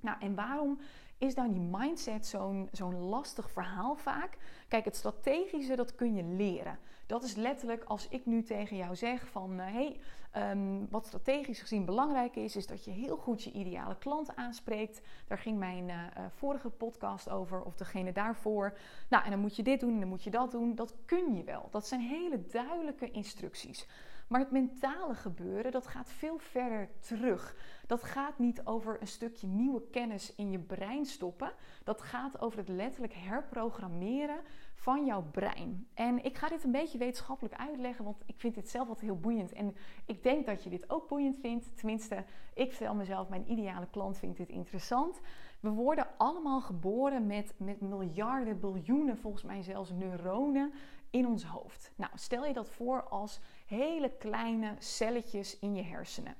Nou, 0.00 0.20
en 0.20 0.34
waarom 0.34 0.78
is 1.18 1.34
nou 1.34 1.52
die 1.52 1.60
mindset 1.60 2.26
zo'n 2.26 2.68
zo'n 2.72 2.98
lastig 2.98 3.50
verhaal 3.50 3.96
vaak? 3.96 4.38
Kijk, 4.68 4.84
het 4.84 4.96
strategische, 4.96 5.76
dat 5.76 5.94
kun 5.94 6.14
je 6.14 6.24
leren. 6.24 6.78
Dat 7.06 7.22
is 7.22 7.34
letterlijk 7.34 7.84
als 7.84 8.08
ik 8.08 8.26
nu 8.26 8.42
tegen 8.42 8.76
jou 8.76 8.96
zeg 8.96 9.26
van... 9.26 9.58
hé, 9.58 9.72
hey, 9.72 10.00
ehm, 10.30 10.84
wat 10.90 11.06
strategisch 11.06 11.60
gezien 11.60 11.84
belangrijk 11.84 12.36
is... 12.36 12.56
is 12.56 12.66
dat 12.66 12.84
je 12.84 12.90
heel 12.90 13.16
goed 13.16 13.42
je 13.42 13.52
ideale 13.52 13.96
klant 13.98 14.36
aanspreekt. 14.36 15.00
Daar 15.26 15.38
ging 15.38 15.58
mijn 15.58 15.88
uh, 15.88 16.04
vorige 16.28 16.68
podcast 16.68 17.30
over, 17.30 17.62
of 17.62 17.76
degene 17.76 18.12
daarvoor. 18.12 18.78
Nou, 19.08 19.24
en 19.24 19.30
dan 19.30 19.40
moet 19.40 19.56
je 19.56 19.62
dit 19.62 19.80
doen 19.80 19.92
en 19.92 20.00
dan 20.00 20.08
moet 20.08 20.24
je 20.24 20.30
dat 20.30 20.50
doen. 20.50 20.74
Dat 20.74 20.94
kun 21.04 21.34
je 21.34 21.44
wel. 21.44 21.68
Dat 21.70 21.86
zijn 21.86 22.00
hele 22.00 22.46
duidelijke 22.46 23.10
instructies. 23.10 23.86
Maar 24.26 24.40
het 24.40 24.50
mentale 24.50 25.14
gebeuren, 25.14 25.72
dat 25.72 25.86
gaat 25.86 26.12
veel 26.12 26.38
verder 26.38 26.88
terug. 27.00 27.56
Dat 27.86 28.02
gaat 28.02 28.38
niet 28.38 28.64
over 28.64 29.00
een 29.00 29.06
stukje 29.06 29.46
nieuwe 29.46 29.82
kennis 29.90 30.34
in 30.34 30.50
je 30.50 30.58
brein 30.58 31.04
stoppen. 31.04 31.52
Dat 31.84 32.02
gaat 32.02 32.40
over 32.40 32.58
het 32.58 32.68
letterlijk 32.68 33.14
herprogrammeren 33.14 34.40
van 34.76 35.06
jouw 35.06 35.22
brein. 35.30 35.88
En 35.94 36.24
ik 36.24 36.36
ga 36.36 36.48
dit 36.48 36.64
een 36.64 36.72
beetje 36.72 36.98
wetenschappelijk 36.98 37.54
uitleggen, 37.54 38.04
want 38.04 38.22
ik 38.26 38.40
vind 38.40 38.54
dit 38.54 38.68
zelf 38.68 38.88
altijd 38.88 39.06
heel 39.06 39.20
boeiend. 39.20 39.52
En 39.52 39.76
ik 40.06 40.22
denk 40.22 40.46
dat 40.46 40.64
je 40.64 40.70
dit 40.70 40.90
ook 40.90 41.08
boeiend 41.08 41.38
vindt. 41.40 41.76
Tenminste, 41.76 42.24
ik 42.54 42.72
vertel 42.72 42.94
mezelf, 42.94 43.28
mijn 43.28 43.50
ideale 43.50 43.88
klant 43.90 44.18
vindt 44.18 44.36
dit 44.36 44.48
interessant. 44.48 45.20
We 45.60 45.68
worden 45.68 46.06
allemaal 46.16 46.60
geboren 46.60 47.26
met, 47.26 47.54
met 47.56 47.80
miljarden, 47.80 48.60
biljoenen, 48.60 49.18
volgens 49.18 49.42
mij 49.42 49.62
zelfs 49.62 49.90
neuronen 49.90 50.72
in 51.10 51.26
ons 51.26 51.44
hoofd. 51.44 51.92
Nou, 51.96 52.12
stel 52.14 52.44
je 52.44 52.52
dat 52.52 52.70
voor 52.70 53.02
als 53.02 53.40
hele 53.66 54.16
kleine 54.16 54.74
celletjes 54.78 55.58
in 55.58 55.74
je 55.74 55.82
hersenen. 55.82 56.36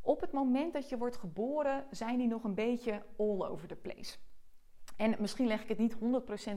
Op 0.00 0.20
het 0.20 0.32
moment 0.32 0.72
dat 0.72 0.88
je 0.88 0.98
wordt 0.98 1.16
geboren, 1.16 1.86
zijn 1.90 2.18
die 2.18 2.28
nog 2.28 2.44
een 2.44 2.54
beetje 2.54 3.02
all 3.16 3.42
over 3.42 3.68
the 3.68 3.76
place. 3.76 4.18
En 5.02 5.14
misschien 5.18 5.46
leg 5.46 5.62
ik 5.62 5.68
het 5.68 5.78
niet 5.78 5.94
100% 5.94 5.98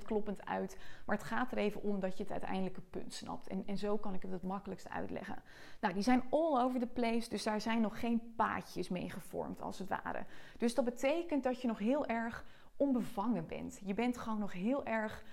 kloppend 0.03 0.45
uit, 0.45 0.77
maar 1.05 1.15
het 1.15 1.25
gaat 1.25 1.51
er 1.51 1.57
even 1.57 1.81
om 1.81 1.99
dat 1.99 2.17
je 2.17 2.23
het 2.23 2.31
uiteindelijke 2.31 2.81
punt 2.81 3.13
snapt. 3.13 3.47
En, 3.47 3.63
en 3.65 3.77
zo 3.77 3.97
kan 3.97 4.13
ik 4.13 4.21
het 4.21 4.31
het 4.31 4.43
makkelijkst 4.43 4.89
uitleggen. 4.89 5.43
Nou, 5.81 5.93
die 5.93 6.03
zijn 6.03 6.23
all 6.29 6.61
over 6.61 6.79
the 6.79 6.87
place, 6.87 7.29
dus 7.29 7.43
daar 7.43 7.61
zijn 7.61 7.81
nog 7.81 7.99
geen 7.99 8.33
paadjes 8.35 8.89
mee 8.89 9.09
gevormd, 9.09 9.61
als 9.61 9.79
het 9.79 9.89
ware. 9.89 10.25
Dus 10.57 10.75
dat 10.75 10.85
betekent 10.85 11.43
dat 11.43 11.61
je 11.61 11.67
nog 11.67 11.79
heel 11.79 12.05
erg 12.05 12.45
onbevangen 12.77 13.47
bent. 13.47 13.79
Je 13.83 13.93
bent 13.93 14.17
gewoon 14.17 14.39
nog 14.39 14.53
heel 14.53 14.85
erg 14.85 15.23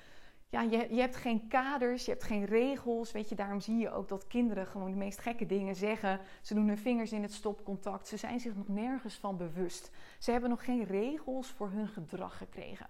ja, 0.52 0.62
je, 0.62 0.87
je 0.90 1.00
hebt 1.00 1.16
geen 1.16 1.49
kaders, 1.49 2.04
je 2.04 2.11
hebt 2.11 2.25
geen 2.25 2.45
regels. 2.45 3.12
Weet 3.12 3.28
je, 3.28 3.35
daarom 3.35 3.61
zie 3.61 3.78
je 3.78 3.90
ook 3.90 4.09
dat 4.09 4.26
kinderen 4.26 4.66
gewoon 4.66 4.90
de 4.90 4.97
meest 4.97 5.19
gekke 5.19 5.47
dingen 5.47 5.75
zeggen. 5.75 6.21
Ze 6.42 6.54
doen 6.54 6.69
hun 6.69 6.78
vingers 6.78 7.12
in 7.12 7.23
het 7.23 7.33
stopcontact. 7.33 8.09
Ze 8.09 8.16
zijn 8.16 8.40
zich 8.40 8.54
nog 8.54 8.69
nergens 8.69 9.14
van 9.14 9.37
bewust. 9.37 9.90
Ze 10.19 10.31
hebben 10.31 10.50
nog 10.50 10.64
geen 10.64 10.85
regels 10.85 11.49
voor 11.49 11.71
hun 11.71 11.88
gedrag 11.88 12.37
gekregen. 12.37 12.87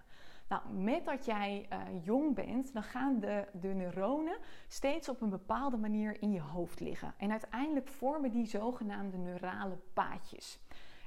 Nou, 0.53 0.75
met 0.75 1.05
dat 1.05 1.25
jij 1.25 1.67
uh, 1.69 2.05
jong 2.05 2.35
bent, 2.35 2.73
dan 2.73 2.83
gaan 2.83 3.19
de, 3.19 3.47
de 3.53 3.67
neuronen 3.67 4.37
steeds 4.67 5.09
op 5.09 5.21
een 5.21 5.29
bepaalde 5.29 5.77
manier 5.77 6.21
in 6.21 6.31
je 6.31 6.41
hoofd 6.41 6.79
liggen. 6.79 7.13
En 7.17 7.31
uiteindelijk 7.31 7.87
vormen 7.87 8.31
die 8.31 8.45
zogenaamde 8.45 9.17
neurale 9.17 9.77
paadjes. 9.93 10.59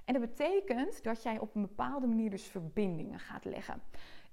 En 0.04 0.14
dat 0.14 0.22
betekent 0.22 1.02
dat 1.04 1.22
jij 1.22 1.38
op 1.38 1.54
een 1.54 1.62
bepaalde 1.62 2.06
manier 2.06 2.30
dus 2.30 2.46
verbindingen 2.46 3.18
gaat 3.18 3.44
leggen. 3.44 3.82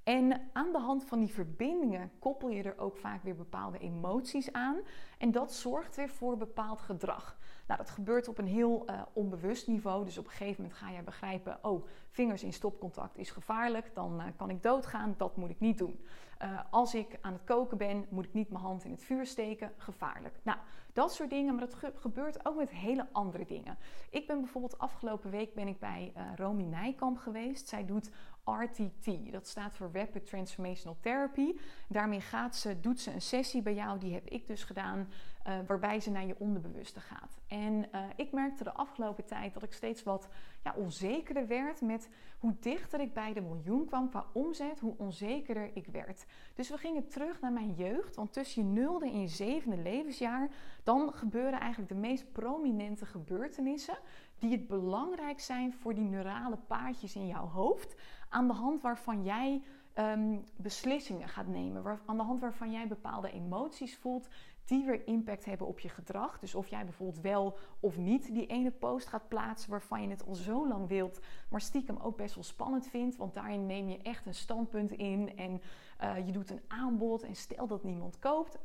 En 0.03 0.41
aan 0.53 0.71
de 0.71 0.79
hand 0.79 1.05
van 1.05 1.19
die 1.19 1.33
verbindingen 1.33 2.11
koppel 2.19 2.49
je 2.49 2.63
er 2.63 2.77
ook 2.77 2.97
vaak 2.97 3.23
weer 3.23 3.35
bepaalde 3.35 3.77
emoties 3.77 4.51
aan. 4.51 4.77
En 5.17 5.31
dat 5.31 5.53
zorgt 5.53 5.95
weer 5.95 6.09
voor 6.09 6.37
bepaald 6.37 6.81
gedrag. 6.81 7.37
Nou, 7.67 7.79
dat 7.79 7.89
gebeurt 7.89 8.27
op 8.27 8.37
een 8.37 8.47
heel 8.47 8.89
uh, 8.89 9.01
onbewust 9.13 9.67
niveau. 9.67 10.05
Dus 10.05 10.17
op 10.17 10.25
een 10.25 10.31
gegeven 10.31 10.61
moment 10.61 10.79
ga 10.79 10.89
je 10.89 11.03
begrijpen: 11.03 11.59
oh, 11.61 11.85
vingers 12.09 12.43
in 12.43 12.53
stopcontact 12.53 13.17
is 13.17 13.31
gevaarlijk. 13.31 13.91
Dan 13.93 14.21
uh, 14.21 14.25
kan 14.35 14.49
ik 14.49 14.63
doodgaan. 14.63 15.13
Dat 15.17 15.37
moet 15.37 15.49
ik 15.49 15.59
niet 15.59 15.77
doen. 15.77 16.05
Uh, 16.41 16.59
als 16.69 16.95
ik 16.95 17.17
aan 17.21 17.33
het 17.33 17.43
koken 17.43 17.77
ben, 17.77 18.05
moet 18.09 18.25
ik 18.25 18.33
niet 18.33 18.49
mijn 18.49 18.63
hand 18.63 18.83
in 18.83 18.91
het 18.91 19.03
vuur 19.03 19.25
steken. 19.25 19.71
Gevaarlijk. 19.77 20.39
Nou, 20.41 20.57
dat 20.93 21.13
soort 21.13 21.29
dingen. 21.29 21.55
Maar 21.55 21.65
dat 21.65 21.73
ge 21.73 21.91
gebeurt 21.95 22.45
ook 22.45 22.57
met 22.57 22.69
hele 22.69 23.07
andere 23.11 23.45
dingen. 23.45 23.77
Ik 24.09 24.27
ben 24.27 24.39
bijvoorbeeld 24.39 24.77
afgelopen 24.77 25.29
week 25.29 25.53
ben 25.53 25.67
ik 25.67 25.79
bij 25.79 26.13
Romy 26.35 26.63
Nijkamp 26.63 27.17
geweest. 27.17 27.67
Zij 27.67 27.85
doet 27.85 28.11
RTT. 28.45 29.31
Dat 29.31 29.47
staat 29.47 29.75
voor 29.75 29.89
Rapid 29.93 30.25
Transformational 30.25 30.97
Therapy. 30.99 31.55
Daarmee 31.87 32.21
gaat 32.21 32.55
ze, 32.55 32.79
doet 32.79 32.99
ze 32.99 33.13
een 33.13 33.21
sessie 33.21 33.61
bij 33.61 33.73
jou, 33.73 33.99
die 33.99 34.13
heb 34.13 34.29
ik 34.29 34.47
dus 34.47 34.63
gedaan, 34.63 35.07
uh, 35.47 35.53
waarbij 35.67 35.99
ze 35.99 36.11
naar 36.11 36.25
je 36.25 36.39
onderbewuste 36.39 36.99
gaat. 36.99 37.37
En 37.47 37.73
uh, 37.73 38.01
ik 38.15 38.31
merkte 38.31 38.63
de 38.63 38.73
afgelopen 38.73 39.25
tijd 39.25 39.53
dat 39.53 39.63
ik 39.63 39.73
steeds 39.73 40.03
wat 40.03 40.27
ja, 40.63 40.73
onzekerder 40.77 41.47
werd 41.47 41.81
met 41.81 42.09
hoe 42.37 42.55
dichter 42.59 42.99
ik 42.99 43.13
bij 43.13 43.33
de 43.33 43.41
miljoen 43.41 43.85
kwam 43.85 44.09
qua 44.09 44.25
omzet, 44.33 44.79
hoe 44.79 44.95
onzekerder 44.97 45.69
ik 45.73 45.87
werd. 45.87 46.25
Dus 46.53 46.69
we 46.69 46.77
gingen 46.77 47.07
terug 47.07 47.41
naar 47.41 47.51
mijn 47.51 47.73
jeugd, 47.73 48.15
want 48.15 48.33
tussen 48.33 48.61
je 48.61 48.67
nulde 48.67 49.05
en 49.05 49.21
je 49.21 49.27
zevende 49.27 49.77
levensjaar, 49.77 50.49
dan 50.83 51.13
gebeuren 51.13 51.59
eigenlijk 51.59 51.91
de 51.91 51.99
meest 51.99 52.31
prominente 52.31 53.05
gebeurtenissen 53.05 53.97
die 54.39 54.51
het 54.51 54.67
belangrijk 54.67 55.39
zijn 55.39 55.73
voor 55.73 55.93
die 55.93 56.03
neurale 56.03 56.57
paadjes 56.57 57.15
in 57.15 57.27
jouw 57.27 57.47
hoofd, 57.47 57.95
aan 58.33 58.47
de 58.47 58.53
hand 58.53 58.81
waarvan 58.81 59.23
jij 59.23 59.63
um, 59.95 60.43
beslissingen 60.55 61.27
gaat 61.27 61.47
nemen, 61.47 61.83
waar, 61.83 62.01
aan 62.05 62.17
de 62.17 62.23
hand 62.23 62.39
waarvan 62.39 62.71
jij 62.71 62.87
bepaalde 62.87 63.31
emoties 63.31 63.97
voelt 63.97 64.27
die 64.65 64.85
weer 64.85 65.07
impact 65.07 65.45
hebben 65.45 65.67
op 65.67 65.79
je 65.79 65.89
gedrag. 65.89 66.39
Dus 66.39 66.55
of 66.55 66.67
jij 66.67 66.83
bijvoorbeeld 66.83 67.21
wel 67.21 67.57
of 67.79 67.97
niet 67.97 68.33
die 68.33 68.47
ene 68.47 68.71
post 68.71 69.07
gaat 69.07 69.27
plaatsen 69.27 69.69
waarvan 69.69 70.01
je 70.01 70.07
het 70.07 70.25
al 70.25 70.35
zo 70.35 70.67
lang 70.67 70.87
wilt, 70.87 71.19
maar 71.49 71.61
stiekem 71.61 71.97
ook 71.97 72.17
best 72.17 72.35
wel 72.35 72.43
spannend 72.43 72.87
vindt, 72.87 73.15
want 73.15 73.33
daarin 73.33 73.65
neem 73.65 73.89
je 73.89 73.97
echt 73.97 74.25
een 74.25 74.33
standpunt 74.33 74.91
in 74.91 75.37
en 75.37 75.61
uh, 76.01 76.25
je 76.25 76.31
doet 76.31 76.49
een 76.49 76.61
aanbod 76.67 77.23
en 77.23 77.35
stel 77.35 77.67
dat 77.67 77.83
niemand 77.83 78.19
koopt. 78.19 78.57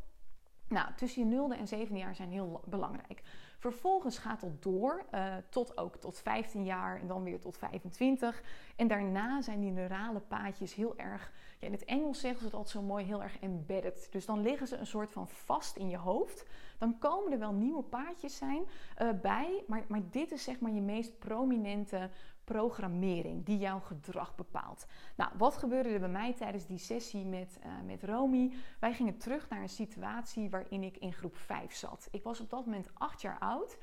Nou, 0.68 0.94
tussen 0.94 1.22
je 1.22 1.28
nulde 1.28 1.54
en 1.54 1.68
zevende 1.68 2.00
jaar 2.00 2.14
zijn 2.14 2.30
heel 2.30 2.60
belangrijk. 2.66 3.22
Vervolgens 3.58 4.18
gaat 4.18 4.40
dat 4.40 4.62
door 4.62 5.04
uh, 5.14 5.34
tot 5.48 5.78
ook 5.78 5.96
tot 5.96 6.18
15 6.18 6.64
jaar 6.64 7.00
en 7.00 7.06
dan 7.06 7.22
weer 7.22 7.40
tot 7.40 7.56
25. 7.56 8.42
En 8.76 8.88
daarna 8.88 9.42
zijn 9.42 9.60
die 9.60 9.70
neurale 9.70 10.20
paadjes 10.20 10.74
heel 10.74 10.96
erg, 10.96 11.32
in 11.58 11.72
het 11.72 11.84
Engels 11.84 12.20
zeggen 12.20 12.40
ze 12.48 12.56
altijd 12.56 12.68
zo 12.68 12.82
mooi, 12.82 13.04
heel 13.04 13.22
erg 13.22 13.38
embedded. 13.38 14.08
Dus 14.10 14.26
dan 14.26 14.42
liggen 14.42 14.66
ze 14.66 14.76
een 14.76 14.86
soort 14.86 15.10
van 15.10 15.28
vast 15.28 15.76
in 15.76 15.88
je 15.88 15.96
hoofd. 15.96 16.46
Dan 16.78 16.98
komen 16.98 17.32
er 17.32 17.38
wel 17.38 17.52
nieuwe 17.52 17.82
paadjes 17.82 18.36
zijn, 18.36 18.62
uh, 19.02 19.08
bij, 19.22 19.64
maar, 19.66 19.84
maar 19.88 20.02
dit 20.10 20.32
is 20.32 20.42
zeg 20.42 20.60
maar 20.60 20.72
je 20.72 20.80
meest 20.80 21.18
prominente 21.18 22.10
programmering 22.52 23.44
die 23.44 23.58
jouw 23.58 23.80
gedrag 23.80 24.34
bepaalt. 24.34 24.86
Nou, 25.16 25.30
wat 25.36 25.56
gebeurde 25.56 25.88
er 25.88 26.00
bij 26.00 26.08
mij 26.08 26.34
tijdens 26.34 26.66
die 26.66 26.78
sessie 26.78 27.24
met, 27.24 27.58
uh, 27.66 27.72
met 27.84 28.04
Romy? 28.04 28.52
Wij 28.80 28.94
gingen 28.94 29.18
terug 29.18 29.48
naar 29.48 29.62
een 29.62 29.68
situatie 29.68 30.50
waarin 30.50 30.82
ik 30.82 30.96
in 30.96 31.12
groep 31.12 31.36
5 31.36 31.74
zat. 31.74 32.08
Ik 32.10 32.22
was 32.22 32.40
op 32.40 32.50
dat 32.50 32.64
moment 32.64 32.90
8 32.94 33.20
jaar 33.20 33.38
oud. 33.38 33.78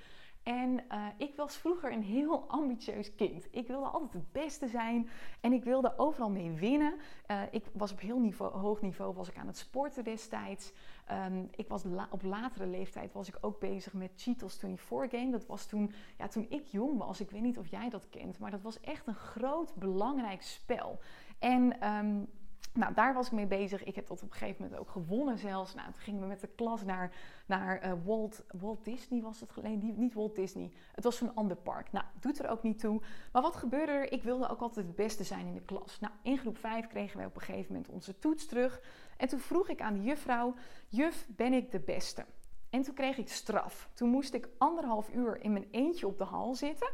En 0.46 0.84
uh, 0.92 1.06
ik 1.18 1.36
was 1.36 1.56
vroeger 1.58 1.92
een 1.92 2.04
heel 2.04 2.46
ambitieus 2.48 3.16
kind. 3.16 3.48
Ik 3.52 3.68
wilde 3.68 3.86
altijd 3.86 4.14
het 4.14 4.32
beste 4.32 4.68
zijn 4.68 5.10
en 5.42 5.54
ik 5.54 5.64
wilde 5.64 5.98
overal 5.98 6.30
mee 6.30 6.52
winnen. 6.52 6.94
Uh, 7.28 7.42
ik 7.52 7.64
was 7.74 7.92
op 7.92 8.00
heel 8.00 8.34
hoog 8.38 8.82
niveau 8.82 9.14
was 9.14 9.30
ik 9.30 9.38
aan 9.38 9.48
het 9.48 9.58
sporten 9.58 10.04
destijds. 10.04 10.72
Um, 11.12 11.50
ik 11.56 11.68
was 11.68 11.84
op 12.10 12.22
latere 12.22 12.68
leeftijd 12.68 13.14
was 13.14 13.28
ik 13.28 13.38
ook 13.42 13.60
bezig 13.60 13.94
met 13.94 14.12
Cheetos 14.16 14.58
24 14.58 15.20
Game. 15.20 15.32
Dat 15.32 15.46
was 15.46 15.66
toen, 15.66 15.92
ja, 16.18 16.28
toen 16.28 16.46
ik 16.50 16.66
jong 16.66 16.98
was. 16.98 17.22
Ik 17.22 17.32
weet 17.32 17.42
niet 17.42 17.58
of 17.58 17.68
jij 17.68 17.90
dat 17.90 18.10
kent, 18.10 18.40
maar 18.40 18.52
dat 18.52 18.62
was 18.62 18.80
echt 18.80 19.08
een 19.08 19.16
groot 19.16 19.76
belangrijk 19.76 20.42
spel. 20.42 21.00
En 21.40 21.88
um, 21.88 22.28
nou, 22.74 22.94
daar 22.94 23.14
was 23.14 23.26
ik 23.26 23.32
mee 23.32 23.46
bezig. 23.46 23.84
Ik 23.84 23.96
heb 23.96 24.08
dat 24.08 24.22
op 24.24 24.32
een 24.32 24.38
gegeven 24.38 24.64
moment 24.64 24.82
ook 24.82 24.90
gewonnen 24.90 25.38
zelfs. 25.38 25.74
Nou, 25.74 25.92
toen 25.92 26.02
gingen 26.02 26.22
we 26.22 26.28
met 26.28 26.40
de 26.40 26.50
klas 26.56 26.84
naar, 26.84 27.12
naar 27.46 27.86
uh, 27.86 27.94
Walt, 28.06 28.44
Walt 28.60 28.86
Disney 28.86 29.22
was 29.22 29.40
het 29.40 29.52
geleden. 29.52 30.00
Niet 30.00 30.14
Walt 30.14 30.36
Disney. 30.36 30.72
Het 30.92 31.04
was 31.04 31.22
een 31.22 31.36
ander 31.36 31.58
park. 31.58 31.92
Nou, 31.92 32.06
doet 32.20 32.40
er 32.40 32.50
ook 32.50 32.64
niet 32.64 32.80
toe. 32.80 33.02
Maar 33.32 33.42
wat 33.42 33.56
gebeurde 33.56 33.92
er? 33.92 34.12
Ik 34.12 34.24
wilde 34.24 34.50
ook 34.50 34.60
altijd 34.60 34.86
het 34.86 34.96
beste 34.96 35.24
zijn 35.24 35.46
in 35.46 35.54
de 35.54 35.62
klas. 35.62 36.00
Nou, 36.00 36.14
in 36.22 36.38
groep 36.38 36.58
5 36.58 36.88
kregen 36.88 37.18
wij 37.18 37.26
op 37.26 37.36
een 37.36 37.42
gegeven 37.42 37.74
moment 37.74 37.92
onze 37.92 38.20
toets 38.20 38.46
terug. 38.46 38.82
En 39.18 39.28
toen 39.28 39.40
vroeg 39.40 39.70
ik 39.70 39.82
aan 39.82 39.94
de 39.94 40.04
juffrouw, 40.04 40.54
juf, 40.88 41.28
ben 41.30 41.54
ik 41.54 41.72
de 41.72 41.80
beste? 41.80 42.26
En 42.70 42.82
toen 42.82 42.94
kreeg 42.94 43.18
ik 43.18 43.30
straf. 43.30 43.90
Toen 43.94 44.10
moest 44.10 44.34
ik 44.34 44.50
anderhalf 44.58 45.10
uur 45.14 45.42
in 45.42 45.52
mijn 45.52 45.68
eentje 45.72 46.08
op 46.08 46.18
de 46.18 46.24
hal 46.24 46.56
zitten. 46.56 46.92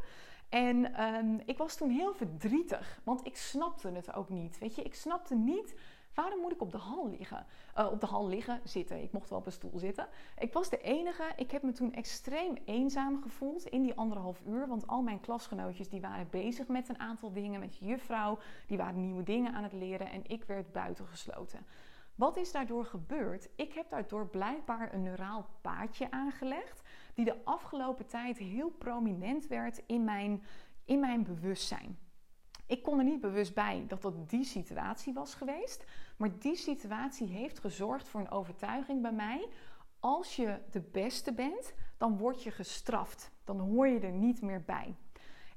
En 0.51 1.03
um, 1.03 1.41
ik 1.45 1.57
was 1.57 1.75
toen 1.75 1.89
heel 1.89 2.13
verdrietig, 2.13 2.99
want 3.03 3.25
ik 3.25 3.37
snapte 3.37 3.89
het 3.89 4.13
ook 4.13 4.29
niet. 4.29 4.57
Weet 4.57 4.75
je, 4.75 4.81
ik 4.81 4.95
snapte 4.95 5.35
niet 5.35 5.75
waarom 6.13 6.39
moet 6.39 6.51
ik 6.51 6.61
op 6.61 6.71
de 6.71 6.77
hal 6.77 7.09
liggen? 7.09 7.45
Uh, 7.77 7.91
op 7.91 7.99
de 7.99 8.05
hal 8.05 8.27
liggen, 8.27 8.61
zitten. 8.63 9.03
Ik 9.03 9.11
mocht 9.11 9.29
wel 9.29 9.39
op 9.39 9.45
een 9.45 9.51
stoel 9.51 9.79
zitten. 9.79 10.07
Ik 10.37 10.53
was 10.53 10.69
de 10.69 10.81
enige. 10.81 11.23
Ik 11.35 11.51
heb 11.51 11.63
me 11.63 11.71
toen 11.71 11.93
extreem 11.93 12.57
eenzaam 12.65 13.21
gevoeld 13.21 13.65
in 13.65 13.81
die 13.81 13.93
anderhalf 13.93 14.41
uur. 14.47 14.67
Want 14.67 14.87
al 14.87 15.01
mijn 15.01 15.19
klasgenootjes 15.19 15.89
die 15.89 16.01
waren 16.01 16.27
bezig 16.29 16.67
met 16.67 16.89
een 16.89 16.99
aantal 16.99 17.33
dingen. 17.33 17.59
Met 17.59 17.77
juffrouw, 17.77 18.37
die 18.67 18.77
waren 18.77 19.01
nieuwe 19.01 19.23
dingen 19.23 19.53
aan 19.53 19.63
het 19.63 19.73
leren. 19.73 20.11
En 20.11 20.21
ik 20.27 20.43
werd 20.43 20.71
buitengesloten. 20.71 21.65
Wat 22.15 22.37
is 22.37 22.51
daardoor 22.51 22.85
gebeurd? 22.85 23.49
Ik 23.55 23.73
heb 23.73 23.89
daardoor 23.89 24.27
blijkbaar 24.27 24.93
een 24.93 25.03
neuraal 25.03 25.45
paadje 25.61 26.11
aangelegd, 26.11 26.80
die 27.13 27.25
de 27.25 27.43
afgelopen 27.43 28.07
tijd 28.07 28.37
heel 28.37 28.69
prominent 28.69 29.47
werd 29.47 29.81
in 29.85 30.03
mijn, 30.03 30.43
in 30.85 30.99
mijn 30.99 31.23
bewustzijn. 31.23 31.97
Ik 32.71 32.83
kon 32.83 32.97
er 32.97 33.05
niet 33.05 33.21
bewust 33.21 33.53
bij 33.53 33.85
dat 33.87 34.01
dat 34.01 34.29
die 34.29 34.43
situatie 34.43 35.13
was 35.13 35.33
geweest. 35.33 35.85
Maar 36.17 36.39
die 36.39 36.55
situatie 36.55 37.27
heeft 37.27 37.59
gezorgd 37.59 38.07
voor 38.07 38.19
een 38.19 38.31
overtuiging 38.31 39.01
bij 39.01 39.11
mij. 39.11 39.47
Als 39.99 40.35
je 40.35 40.59
de 40.71 40.81
beste 40.81 41.33
bent, 41.33 41.73
dan 41.97 42.17
word 42.17 42.43
je 42.43 42.51
gestraft. 42.51 43.31
Dan 43.43 43.59
hoor 43.59 43.87
je 43.87 43.99
er 43.99 44.11
niet 44.11 44.41
meer 44.41 44.63
bij. 44.63 44.95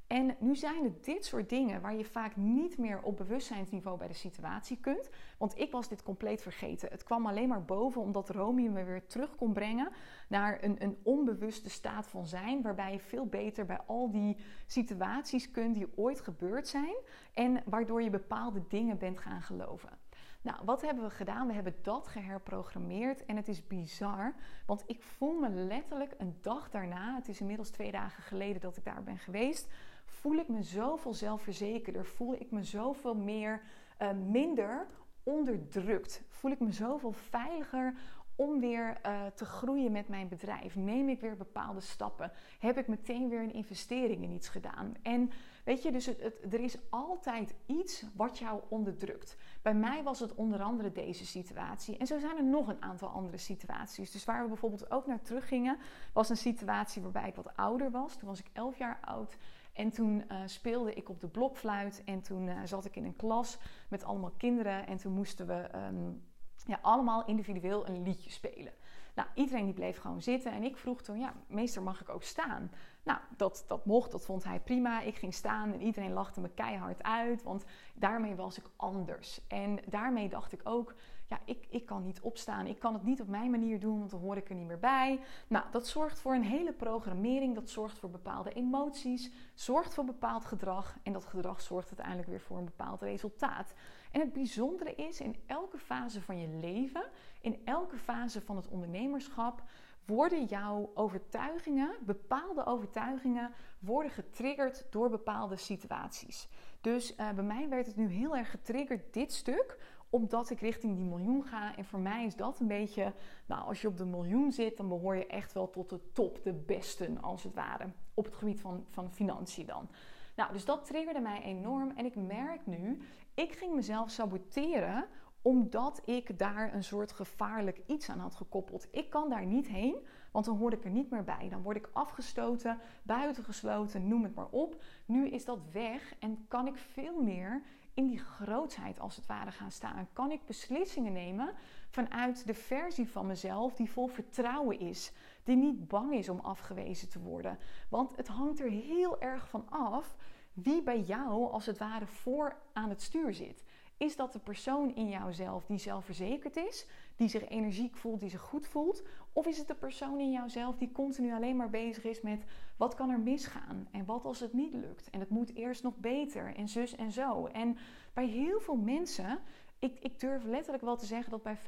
En 0.07 0.37
nu 0.39 0.57
zijn 0.57 0.85
het 0.85 1.05
dit 1.05 1.25
soort 1.25 1.49
dingen 1.49 1.81
waar 1.81 1.95
je 1.95 2.05
vaak 2.05 2.37
niet 2.37 2.79
meer 2.79 3.03
op 3.03 3.17
bewustzijnsniveau 3.17 3.99
bij 3.99 4.09
de 4.09 4.15
situatie 4.15 4.79
kunt. 4.81 5.11
Want 5.39 5.59
ik 5.59 5.73
was 5.73 5.89
dit 5.89 6.03
compleet 6.03 6.43
vergeten. 6.43 6.89
Het 6.91 7.05
kwam 7.05 7.27
alleen 7.27 7.49
maar 7.49 7.65
boven 7.65 8.01
omdat 8.01 8.31
Romy 8.31 8.67
me 8.67 8.85
weer 8.85 9.07
terug 9.07 9.35
kon 9.35 9.53
brengen 9.53 9.91
naar 10.29 10.63
een, 10.63 10.83
een 10.83 10.99
onbewuste 11.03 11.71
staat 11.71 12.09
van 12.09 12.27
zijn. 12.27 12.63
Waarbij 12.63 12.93
je 12.93 13.01
veel 13.01 13.27
beter 13.27 13.67
bij 13.67 13.81
al 13.87 14.11
die 14.11 14.37
situaties 14.67 15.51
kunt 15.51 15.75
die 15.75 15.97
ooit 15.97 16.21
gebeurd 16.21 16.69
zijn. 16.69 16.97
En 17.33 17.63
waardoor 17.65 18.03
je 18.03 18.11
bepaalde 18.11 18.65
dingen 18.69 18.99
bent 18.99 19.19
gaan 19.19 19.43
geloven. 19.43 20.03
Nou, 20.45 20.59
wat 20.65 20.83
hebben 20.83 21.05
we 21.05 21.11
gedaan? 21.11 21.47
We 21.47 21.53
hebben 21.53 21.77
dat 21.83 22.09
geherprogrammeerd 22.09 23.25
en 23.25 23.37
het 23.37 23.49
is 23.49 23.67
bizar, 23.67 24.35
want 24.67 24.83
ik 24.87 25.03
voel 25.03 25.39
me 25.39 25.49
letterlijk 25.49 26.15
een 26.19 26.39
dag 26.41 26.71
daarna, 26.71 27.15
het 27.15 27.29
is 27.29 27.41
inmiddels 27.41 27.71
twee 27.71 27.91
dagen 27.91 28.23
geleden 28.23 28.61
dat 28.61 28.77
ik 28.77 28.85
daar 28.85 29.03
ben 29.03 29.19
geweest, 29.19 29.69
voel 30.15 30.37
ik 30.37 30.49
me 30.49 30.63
zoveel 30.63 31.15
zelfverzekerder, 31.15 32.07
voel 32.07 32.35
ik 32.35 32.51
me 32.51 32.63
zoveel 32.63 33.15
meer, 33.15 33.63
uh, 34.03 34.11
minder 34.13 34.87
onderdrukt, 35.23 36.23
voel 36.29 36.51
ik 36.51 36.61
me 36.61 36.73
zoveel 36.73 37.13
veiliger 37.13 37.95
om 38.37 38.61
weer 38.61 39.01
uh, 39.07 39.27
te 39.35 39.45
groeien 39.45 39.93
met 39.93 40.09
mijn 40.09 40.29
bedrijf. 40.29 40.77
Neem 40.77 41.09
ik 41.09 41.21
weer 41.21 41.37
bepaalde 41.37 41.81
stappen? 41.81 42.33
Heb 42.59 42.79
ik 42.79 42.87
meteen 42.87 43.29
weer 43.29 43.41
een 43.41 43.53
investering 43.53 44.23
in 44.23 44.31
iets 44.31 44.49
gedaan? 44.49 44.95
En 45.03 45.31
weet 45.65 45.83
je, 45.83 45.93
dus 45.93 46.07
er 46.51 46.61
is 46.61 46.77
altijd 46.91 47.55
iets 47.67 48.05
wat 48.15 48.39
jou 48.39 48.61
onderdrukt. 48.69 49.37
Bij 49.63 49.75
mij 49.75 50.03
was 50.03 50.21
het 50.21 50.35
onder 50.35 50.63
andere 50.63 50.93
deze 50.93 51.27
situatie. 51.27 51.97
En 51.97 52.07
zo 52.07 52.19
zijn 52.19 52.37
er 52.37 52.45
nog 52.45 52.69
een 52.69 52.83
aantal 52.83 53.09
andere 53.09 53.39
situaties. 53.39 54.11
Dus 54.11 54.25
waar 54.25 54.43
we 54.43 54.49
bijvoorbeeld 54.49 54.91
ook 54.91 55.07
naar 55.07 55.23
teruggingen, 55.23 55.79
was 56.13 56.29
een 56.29 56.37
situatie 56.37 57.03
waarbij 57.03 57.29
ik 57.29 57.35
wat 57.35 57.57
ouder 57.57 57.91
was. 57.91 58.17
Toen 58.17 58.29
was 58.29 58.41
ik 58.41 58.51
11 58.53 58.79
jaar 58.79 58.99
oud. 59.01 59.37
En 59.75 59.91
toen 59.91 60.25
uh, 60.31 60.39
speelde 60.45 60.95
ik 60.95 61.09
op 61.09 61.21
de 61.21 61.29
blokfluit. 61.29 62.03
En 62.05 62.23
toen 62.23 62.47
uh, 62.47 62.59
zat 62.65 62.85
ik 62.85 62.97
in 62.97 63.05
een 63.05 63.17
klas 63.17 63.59
met 63.89 64.05
allemaal 64.05 64.33
kinderen. 64.37 64.87
En 64.87 64.97
toen 64.97 65.13
moesten 65.13 65.47
we 65.47 65.69
um, 65.75 66.23
ja, 66.67 66.79
allemaal 66.83 67.25
individueel 67.25 67.89
een 67.89 68.03
liedje 68.03 68.31
spelen. 68.31 68.73
Nou, 69.15 69.29
iedereen 69.35 69.65
die 69.65 69.75
bleef 69.75 69.99
gewoon 69.99 70.23
zitten. 70.23 70.53
En 70.53 70.63
ik 70.63 70.77
vroeg 70.77 71.03
toen, 71.03 71.19
ja, 71.19 71.35
meester, 71.47 71.83
mag 71.83 72.01
ik 72.01 72.09
ook 72.09 72.23
staan? 72.23 72.71
Nou, 73.03 73.19
dat, 73.37 73.65
dat 73.67 73.87
mocht, 73.87 74.11
dat 74.11 74.25
vond 74.25 74.45
hij 74.45 74.61
prima. 74.61 75.01
Ik 75.01 75.17
ging 75.17 75.35
staan 75.35 75.73
en 75.73 75.83
iedereen 75.83 76.13
lachte 76.13 76.41
me 76.41 76.49
keihard 76.49 77.03
uit, 77.03 77.43
want 77.43 77.65
daarmee 77.95 78.35
was 78.35 78.59
ik 78.59 78.65
anders. 78.77 79.47
En 79.47 79.79
daarmee 79.87 80.29
dacht 80.29 80.53
ik 80.53 80.61
ook, 80.65 80.95
ja, 81.27 81.41
ik, 81.45 81.67
ik 81.71 81.87
kan 81.87 82.03
niet 82.03 82.21
opstaan. 82.21 82.67
Ik 82.67 82.79
kan 82.79 82.95
het 82.95 83.03
niet 83.03 83.21
op 83.21 83.29
mijn 83.29 83.51
manier 83.51 83.81
doen, 83.81 83.99
want 83.99 84.11
dan 84.11 84.21
hoor 84.21 84.37
ik 84.37 84.49
er 84.49 84.55
niet 84.55 84.67
meer 84.67 84.79
bij. 84.79 85.21
Nou, 85.47 85.65
dat 85.71 85.87
zorgt 85.87 86.21
voor 86.21 86.35
een 86.35 86.43
hele 86.43 86.73
programmering, 86.73 87.55
dat 87.55 87.71
zorgt 87.71 87.99
voor 87.99 88.11
bepaalde 88.11 88.53
emoties, 88.53 89.31
zorgt 89.55 89.95
voor 89.95 90.05
bepaald 90.05 90.45
gedrag 90.45 90.97
en 91.03 91.13
dat 91.13 91.25
gedrag 91.25 91.61
zorgt 91.61 91.89
uiteindelijk 91.89 92.29
weer 92.29 92.41
voor 92.41 92.59
een 92.59 92.65
bepaald 92.65 93.03
resultaat. 93.03 93.75
En 94.11 94.21
het 94.21 94.33
bijzondere 94.33 94.95
is, 94.95 95.21
in 95.21 95.37
elke 95.47 95.79
fase 95.79 96.21
van 96.21 96.41
je 96.41 96.49
leven, 96.49 97.05
in 97.41 97.61
elke 97.65 97.97
fase 97.97 98.41
van 98.41 98.57
het 98.57 98.69
ondernemerschap, 98.69 99.63
worden 100.07 100.45
jouw 100.45 100.91
overtuigingen, 100.95 101.97
bepaalde 102.01 102.67
overtuigingen, 102.67 103.53
worden 103.79 104.11
getriggerd 104.11 104.87
door 104.91 105.11
bepaalde 105.11 105.57
situaties. 105.57 106.49
Dus 106.81 107.17
uh, 107.17 107.31
bij 107.31 107.45
mij 107.45 107.69
werd 107.69 107.87
het 107.87 107.97
nu 107.97 108.09
heel 108.09 108.37
erg 108.37 108.51
getriggerd, 108.51 109.13
dit 109.13 109.33
stuk, 109.33 109.79
omdat 110.15 110.51
ik 110.51 110.61
richting 110.61 110.97
die 110.97 111.05
miljoen 111.05 111.45
ga. 111.45 111.77
En 111.77 111.85
voor 111.85 111.99
mij 111.99 112.25
is 112.25 112.37
dat 112.37 112.61
een 112.61 112.67
beetje, 112.67 113.13
nou, 113.47 113.67
als 113.67 113.81
je 113.81 113.89
op 113.89 113.97
de 113.97 114.05
miljoen 114.05 114.53
zit, 114.53 114.77
dan 114.77 114.89
behoor 114.89 115.17
je 115.17 115.27
echt 115.27 115.53
wel 115.53 115.71
tot 115.71 115.91
de 115.91 116.01
top, 116.13 116.43
de 116.43 116.53
besten 116.53 117.23
als 117.23 117.43
het 117.43 117.55
ware. 117.55 117.93
Op 118.15 118.25
het 118.25 118.35
gebied 118.35 118.61
van, 118.61 118.85
van 118.91 119.13
financiën 119.13 119.67
dan. 119.67 119.89
Nou, 120.37 120.53
dus 120.53 120.65
dat 120.65 120.85
triggerde 120.85 121.21
mij 121.21 121.43
enorm. 121.43 121.93
En 121.97 122.05
ik 122.05 122.15
merk 122.17 122.67
nu, 122.67 123.01
ik 123.35 123.53
ging 123.53 123.75
mezelf 123.75 124.11
saboteren 124.11 125.07
omdat 125.43 126.03
ik 126.05 126.39
daar 126.39 126.75
een 126.75 126.85
soort 126.85 127.13
gevaarlijk 127.13 127.81
iets 127.87 128.09
aan 128.09 128.19
had 128.19 128.35
gekoppeld. 128.35 128.89
Ik 128.91 129.11
kan 129.11 129.29
daar 129.29 129.47
niet 129.47 129.69
heen, 129.69 130.07
want 130.33 130.45
dan 130.45 130.57
hoor 130.57 130.73
ik 130.73 130.85
er 130.85 130.91
niet 130.91 131.11
meer 131.11 131.25
bij. 131.25 131.49
Dan 131.51 131.63
word 131.63 131.77
ik 131.77 131.91
afgestoten, 131.93 132.79
buitengesloten, 133.03 134.09
noem 134.09 134.23
het 134.23 134.35
maar 134.35 134.49
op. 134.51 134.83
Nu 135.07 135.29
is 135.29 135.45
dat 135.45 135.59
weg 135.73 136.15
en 136.19 136.45
kan 136.49 136.67
ik 136.67 136.77
veel 136.77 137.23
meer 137.23 137.63
in 137.95 138.07
die 138.07 138.19
grootheid 138.19 139.01
als 139.01 139.17
het 139.17 139.27
ware 139.27 139.51
gaan 139.53 139.71
staan. 139.71 140.09
Kan 140.13 140.31
ik 140.31 140.47
beslissingen 140.47 141.13
nemen 141.13 141.55
vanuit 141.91 142.47
de 142.47 142.55
versie 142.55 143.09
van 143.09 143.27
mezelf 143.27 143.75
die 143.75 143.91
vol 143.91 144.07
vertrouwen 144.07 144.79
is. 144.79 145.13
Die 145.45 145.57
niet 145.57 145.89
bang 145.89 146.15
is 146.15 146.29
om 146.29 146.41
afgewezen 146.41 147.09
te 147.09 147.21
worden. 147.21 147.59
Want 147.89 148.17
het 148.17 148.29
hangt 148.29 148.61
er 148.61 148.71
heel 148.71 149.21
erg 149.21 149.49
van 149.49 149.71
af 149.71 150.17
wie 150.53 150.83
bij 150.83 151.01
jou 151.01 151.53
als 151.53 151.67
het 151.67 151.79
ware 151.79 152.07
voor 152.07 152.57
aan 152.73 152.89
het 152.89 153.03
stuur 153.03 153.35
zit. 153.35 153.65
Is 154.05 154.17
dat 154.17 154.33
de 154.33 154.39
persoon 154.39 154.95
in 154.95 155.09
jouzelf 155.09 155.67
die 155.67 155.79
zelfverzekerd 155.79 156.57
is, 156.57 156.87
die 157.17 157.29
zich 157.29 157.49
energiek 157.49 157.97
voelt, 157.97 158.21
die 158.21 158.31
zich 158.31 158.41
goed 158.41 158.67
voelt? 158.67 159.03
Of 159.33 159.47
is 159.47 159.59
het 159.59 159.67
de 159.67 159.75
persoon 159.75 160.21
in 160.21 160.33
jouzelf 160.33 160.77
die 160.77 160.93
continu 160.93 161.33
alleen 161.33 161.57
maar 161.57 161.71
bezig 161.71 162.05
is 162.05 162.21
met 162.21 162.45
wat 162.77 162.95
kan 162.95 163.11
er 163.11 163.21
misgaan 163.21 163.89
en 163.91 164.05
wat 164.05 164.25
als 164.25 164.41
het 164.41 164.53
niet 164.53 164.73
lukt 164.73 165.11
en 165.11 165.21
het 165.21 165.29
moet 165.29 165.55
eerst 165.55 165.83
nog 165.83 165.97
beter 165.97 166.55
en 166.57 166.69
zus 166.69 166.97
en 166.97 167.13
zo. 167.13 167.47
En 167.47 167.77
bij 168.13 168.27
heel 168.27 168.61
veel 168.61 168.77
mensen, 168.77 169.39
ik, 169.79 169.99
ik 170.01 170.21
durf 170.21 170.45
letterlijk 170.45 170.85
wel 170.85 170.97
te 170.97 171.07
zeggen 171.07 171.31
dat 171.31 171.43
bij 171.43 171.59
95% 171.59 171.63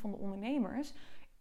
van 0.00 0.10
de 0.10 0.16
ondernemers 0.16 0.92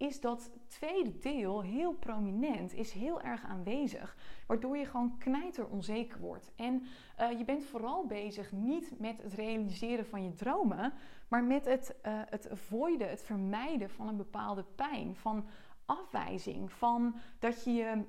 is 0.01 0.19
dat 0.19 0.51
tweede 0.67 1.19
deel 1.19 1.61
heel 1.61 1.93
prominent, 1.93 2.73
is 2.73 2.91
heel 2.91 3.21
erg 3.21 3.43
aanwezig. 3.43 4.15
Waardoor 4.47 4.77
je 4.77 4.85
gewoon 4.85 5.17
knijter 5.17 5.67
onzeker 5.67 6.19
wordt. 6.19 6.51
En 6.55 6.83
uh, 7.19 7.37
je 7.37 7.45
bent 7.45 7.63
vooral 7.63 8.05
bezig 8.05 8.51
niet 8.51 8.99
met 8.99 9.21
het 9.21 9.33
realiseren 9.33 10.05
van 10.05 10.23
je 10.23 10.33
dromen, 10.33 10.93
maar 11.27 11.43
met 11.43 11.65
het, 11.65 11.95
uh, 12.05 12.11
het 12.25 12.49
avoiden, 12.49 13.09
het 13.09 13.23
vermijden 13.23 13.89
van 13.89 14.07
een 14.07 14.17
bepaalde 14.17 14.65
pijn, 14.75 15.15
van 15.15 15.45
afwijzing, 15.85 16.71
van 16.71 17.15
dat 17.39 17.63
je 17.63 17.73
je 17.73 18.03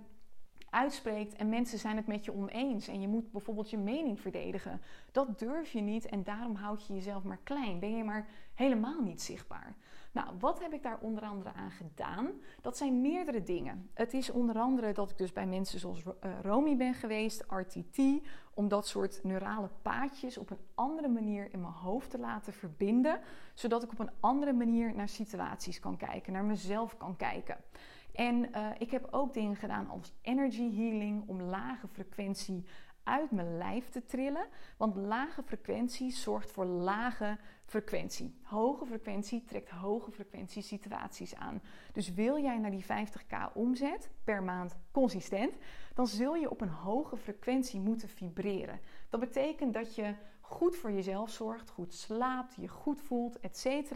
uitspreekt 0.71 1.35
en 1.35 1.49
mensen 1.49 1.79
zijn 1.79 1.97
het 1.97 2.07
met 2.07 2.25
je 2.25 2.35
oneens 2.35 2.89
en 2.89 3.01
je 3.01 3.09
moet 3.09 3.33
bijvoorbeeld 3.33 3.71
je 3.71 3.79
mening 3.79 4.21
verdedigen. 4.21 4.81
Dat 5.11 5.39
durf 5.39 5.73
je 5.73 5.81
niet 5.81 6.07
en 6.07 6.23
daarom 6.23 6.55
houd 6.55 6.87
je 6.87 6.95
jezelf 6.95 7.23
maar 7.23 7.41
klein. 7.43 7.79
Ben 7.79 7.97
je 7.97 8.05
maar 8.05 8.29
helemaal 8.55 9.03
niet 9.03 9.23
zichtbaar. 9.23 9.77
Nou, 10.13 10.29
wat 10.39 10.61
heb 10.61 10.73
ik 10.73 10.83
daar 10.83 10.99
onder 11.01 11.23
andere 11.23 11.53
aan 11.53 11.71
gedaan? 11.71 12.31
Dat 12.61 12.77
zijn 12.77 13.01
meerdere 13.01 13.43
dingen. 13.43 13.91
Het 13.95 14.15
is 14.15 14.31
onder 14.31 14.59
andere 14.59 14.93
dat 14.93 15.11
ik 15.11 15.19
dus 15.19 15.33
bij 15.33 15.47
mensen 15.47 15.79
zoals 15.81 16.03
uh, 16.03 16.13
Romy 16.43 16.77
ben 16.77 16.95
geweest, 16.95 17.45
RTT, 17.49 17.99
om 18.55 18.69
dat 18.69 18.87
soort 18.87 19.21
neurale 19.23 19.71
paadjes 19.83 20.39
op 20.39 20.51
een 20.51 20.61
andere 20.75 21.09
manier 21.09 21.53
in 21.53 21.61
mijn 21.61 21.73
hoofd 21.73 22.11
te 22.11 22.19
laten 22.19 22.53
verbinden, 22.53 23.21
zodat 23.55 23.83
ik 23.83 23.93
op 23.93 23.99
een 23.99 24.11
andere 24.21 24.53
manier 24.53 24.95
naar 24.95 25.09
situaties 25.09 25.81
kan 25.81 25.97
kijken, 25.97 26.33
naar 26.33 26.45
mezelf 26.45 26.97
kan 26.97 27.17
kijken. 27.17 27.57
En 28.13 28.49
uh, 28.57 28.69
ik 28.79 28.91
heb 28.91 29.09
ook 29.11 29.35
dingen 29.35 29.57
gedaan 29.57 29.89
als 29.89 30.13
energy 30.23 30.75
healing 30.77 31.29
om 31.29 31.41
lage 31.43 31.89
frequentie 31.89 32.65
uit 33.03 33.31
mijn 33.31 33.57
lijf 33.59 33.89
te 33.89 34.05
trillen. 34.05 34.47
Want 34.77 34.97
lage 34.97 35.43
frequentie 35.43 36.11
zorgt 36.11 36.51
voor 36.51 36.65
lage 36.65 37.39
frequentie. 37.73 38.35
Hoge 38.43 38.87
frequentie 38.87 39.45
trekt 39.45 39.71
hoge 39.71 40.11
frequentie 40.11 40.63
situaties 40.63 41.35
aan. 41.35 41.63
Dus 41.93 42.15
wil 42.15 42.39
jij 42.43 42.59
naar 42.59 42.71
die 42.71 42.85
50k 42.85 43.53
omzet 43.55 44.11
per 44.25 44.43
maand 44.43 44.77
consistent, 44.91 45.55
dan 45.95 46.07
zul 46.07 46.35
je 46.35 46.51
op 46.51 46.61
een 46.61 46.69
hoge 46.69 47.17
frequentie 47.17 47.81
moeten 47.81 48.09
vibreren. 48.09 48.81
Dat 49.11 49.21
betekent 49.21 49.75
dat 49.75 49.95
je 49.95 50.15
goed 50.53 50.77
voor 50.77 50.93
jezelf 50.93 51.31
zorgt, 51.31 51.71
goed 51.71 51.95
slaapt, 51.95 52.55
je 52.55 52.69
goed 52.69 53.01
voelt, 53.01 53.41
etc. 53.41 53.93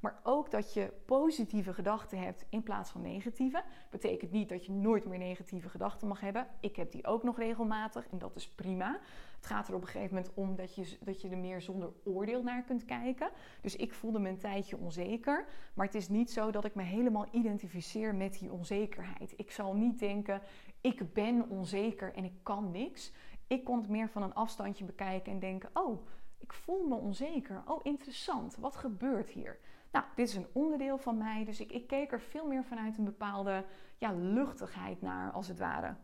Maar 0.00 0.20
ook 0.22 0.50
dat 0.50 0.74
je 0.74 0.92
positieve 1.04 1.74
gedachten 1.74 2.18
hebt 2.18 2.44
in 2.48 2.62
plaats 2.62 2.90
van 2.90 3.02
negatieve. 3.02 3.62
Betekent 3.90 4.30
niet 4.30 4.48
dat 4.48 4.66
je 4.66 4.72
nooit 4.72 5.04
meer 5.04 5.18
negatieve 5.18 5.68
gedachten 5.68 6.08
mag 6.08 6.20
hebben. 6.20 6.46
Ik 6.60 6.76
heb 6.76 6.90
die 6.90 7.06
ook 7.06 7.22
nog 7.22 7.38
regelmatig 7.38 8.06
en 8.10 8.18
dat 8.18 8.36
is 8.36 8.48
prima. 8.48 9.00
Het 9.36 9.46
gaat 9.46 9.68
er 9.68 9.74
op 9.74 9.80
een 9.80 9.88
gegeven 9.88 10.14
moment 10.14 10.34
om 10.34 10.56
dat 10.56 10.74
je, 10.74 10.96
dat 11.00 11.20
je 11.20 11.28
er 11.28 11.38
meer 11.38 11.60
zonder 11.60 11.92
oordeel 12.04 12.42
naar 12.42 12.62
kunt 12.62 12.84
kijken. 12.84 13.30
Dus 13.60 13.76
ik 13.76 13.94
voelde 13.94 14.18
me 14.18 14.28
een 14.28 14.38
tijdje 14.38 14.76
onzeker. 14.76 15.46
Maar 15.74 15.86
het 15.86 15.94
is 15.94 16.08
niet 16.08 16.30
zo 16.30 16.50
dat 16.50 16.64
ik 16.64 16.74
me 16.74 16.82
helemaal 16.82 17.26
identificeer 17.30 18.14
met 18.14 18.38
die 18.38 18.52
onzekerheid. 18.52 19.34
Ik 19.36 19.50
zal 19.50 19.74
niet 19.74 19.98
denken, 19.98 20.40
ik 20.80 21.12
ben 21.12 21.48
onzeker 21.48 22.14
en 22.14 22.24
ik 22.24 22.34
kan 22.42 22.70
niks. 22.70 23.12
Ik 23.48 23.64
kon 23.64 23.78
het 23.78 23.88
meer 23.88 24.08
van 24.08 24.22
een 24.22 24.34
afstandje 24.34 24.84
bekijken 24.84 25.32
en 25.32 25.38
denken: 25.38 25.70
oh, 25.72 26.06
ik 26.38 26.52
voel 26.52 26.86
me 26.86 26.94
onzeker. 26.94 27.62
Oh, 27.66 27.80
interessant. 27.82 28.56
Wat 28.56 28.76
gebeurt 28.76 29.30
hier? 29.30 29.58
Nou, 29.92 30.04
dit 30.14 30.28
is 30.28 30.34
een 30.34 30.46
onderdeel 30.52 30.98
van 30.98 31.18
mij, 31.18 31.44
dus 31.44 31.60
ik, 31.60 31.72
ik 31.72 31.86
keek 31.86 32.12
er 32.12 32.20
veel 32.20 32.46
meer 32.46 32.64
vanuit 32.64 32.98
een 32.98 33.04
bepaalde 33.04 33.64
ja, 33.98 34.12
luchtigheid 34.12 35.02
naar, 35.02 35.32
als 35.32 35.48
het 35.48 35.58
ware. 35.58 35.94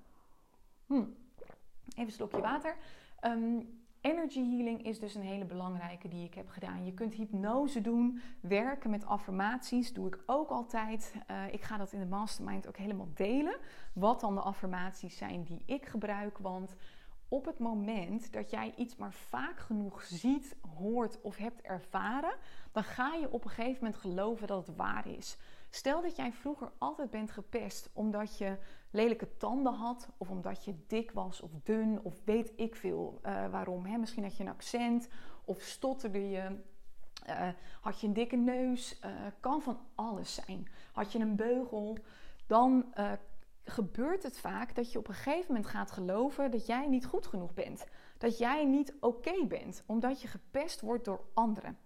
Hm. 0.86 1.04
Even 1.88 2.04
een 2.04 2.10
slokje 2.10 2.40
water. 2.40 2.76
Um, 3.20 3.82
energy 4.00 4.56
healing 4.56 4.84
is 4.84 4.98
dus 4.98 5.14
een 5.14 5.22
hele 5.22 5.44
belangrijke 5.44 6.08
die 6.08 6.24
ik 6.24 6.34
heb 6.34 6.48
gedaan. 6.48 6.84
Je 6.84 6.94
kunt 6.94 7.14
hypnose 7.14 7.80
doen, 7.80 8.20
werken 8.40 8.90
met 8.90 9.06
affirmaties, 9.06 9.92
doe 9.92 10.06
ik 10.06 10.18
ook 10.26 10.50
altijd. 10.50 11.14
Uh, 11.30 11.52
ik 11.52 11.62
ga 11.62 11.76
dat 11.76 11.92
in 11.92 12.00
de 12.00 12.06
mastermind 12.06 12.68
ook 12.68 12.76
helemaal 12.76 13.08
delen. 13.14 13.56
Wat 13.92 14.20
dan 14.20 14.34
de 14.34 14.40
affirmaties 14.40 15.16
zijn 15.16 15.44
die 15.44 15.62
ik 15.66 15.86
gebruik. 15.86 16.38
Want 16.38 16.76
op 17.28 17.44
het 17.44 17.58
moment 17.58 18.32
dat 18.32 18.50
jij 18.50 18.72
iets 18.76 18.96
maar 18.96 19.12
vaak 19.12 19.58
genoeg 19.58 20.02
ziet, 20.02 20.56
hoort 20.76 21.20
of 21.20 21.36
hebt 21.36 21.60
ervaren, 21.60 22.34
dan 22.72 22.84
ga 22.84 23.14
je 23.14 23.30
op 23.30 23.44
een 23.44 23.50
gegeven 23.50 23.84
moment 23.84 24.00
geloven 24.00 24.46
dat 24.46 24.66
het 24.66 24.76
waar 24.76 25.08
is. 25.08 25.36
Stel 25.70 26.02
dat 26.02 26.16
jij 26.16 26.32
vroeger 26.32 26.72
altijd 26.78 27.10
bent 27.10 27.30
gepest 27.30 27.90
omdat 27.92 28.38
je 28.38 28.58
lelijke 28.90 29.36
tanden 29.36 29.74
had, 29.74 30.08
of 30.16 30.30
omdat 30.30 30.64
je 30.64 30.74
dik 30.86 31.10
was 31.10 31.40
of 31.40 31.50
dun, 31.62 32.00
of 32.02 32.24
weet 32.24 32.52
ik 32.56 32.76
veel 32.76 33.20
uh, 33.26 33.50
waarom. 33.50 33.84
Hè? 33.86 33.96
Misschien 33.96 34.22
had 34.22 34.36
je 34.36 34.44
een 34.44 34.50
accent, 34.50 35.08
of 35.44 35.60
stotterde 35.60 36.30
je, 36.30 36.56
uh, 37.28 37.48
had 37.80 38.00
je 38.00 38.06
een 38.06 38.12
dikke 38.12 38.36
neus, 38.36 39.00
uh, 39.04 39.10
kan 39.40 39.62
van 39.62 39.78
alles 39.94 40.34
zijn. 40.34 40.68
Had 40.92 41.12
je 41.12 41.18
een 41.18 41.36
beugel, 41.36 41.98
dan 42.46 42.92
gebeurt 43.64 44.22
het 44.22 44.38
vaak 44.38 44.74
dat 44.74 44.92
je 44.92 44.98
op 44.98 45.08
een 45.08 45.14
gegeven 45.14 45.46
moment 45.46 45.66
gaat 45.66 45.90
geloven 45.90 46.50
dat 46.50 46.66
jij 46.66 46.86
niet 46.86 47.06
goed 47.06 47.26
genoeg 47.26 47.54
bent. 47.54 47.84
Dat 48.18 48.38
jij 48.38 48.64
niet 48.64 48.94
oké 49.00 49.46
bent, 49.46 49.82
omdat 49.86 50.22
je 50.22 50.28
gepest 50.28 50.80
wordt 50.80 51.04
door 51.04 51.20
anderen. 51.34 51.78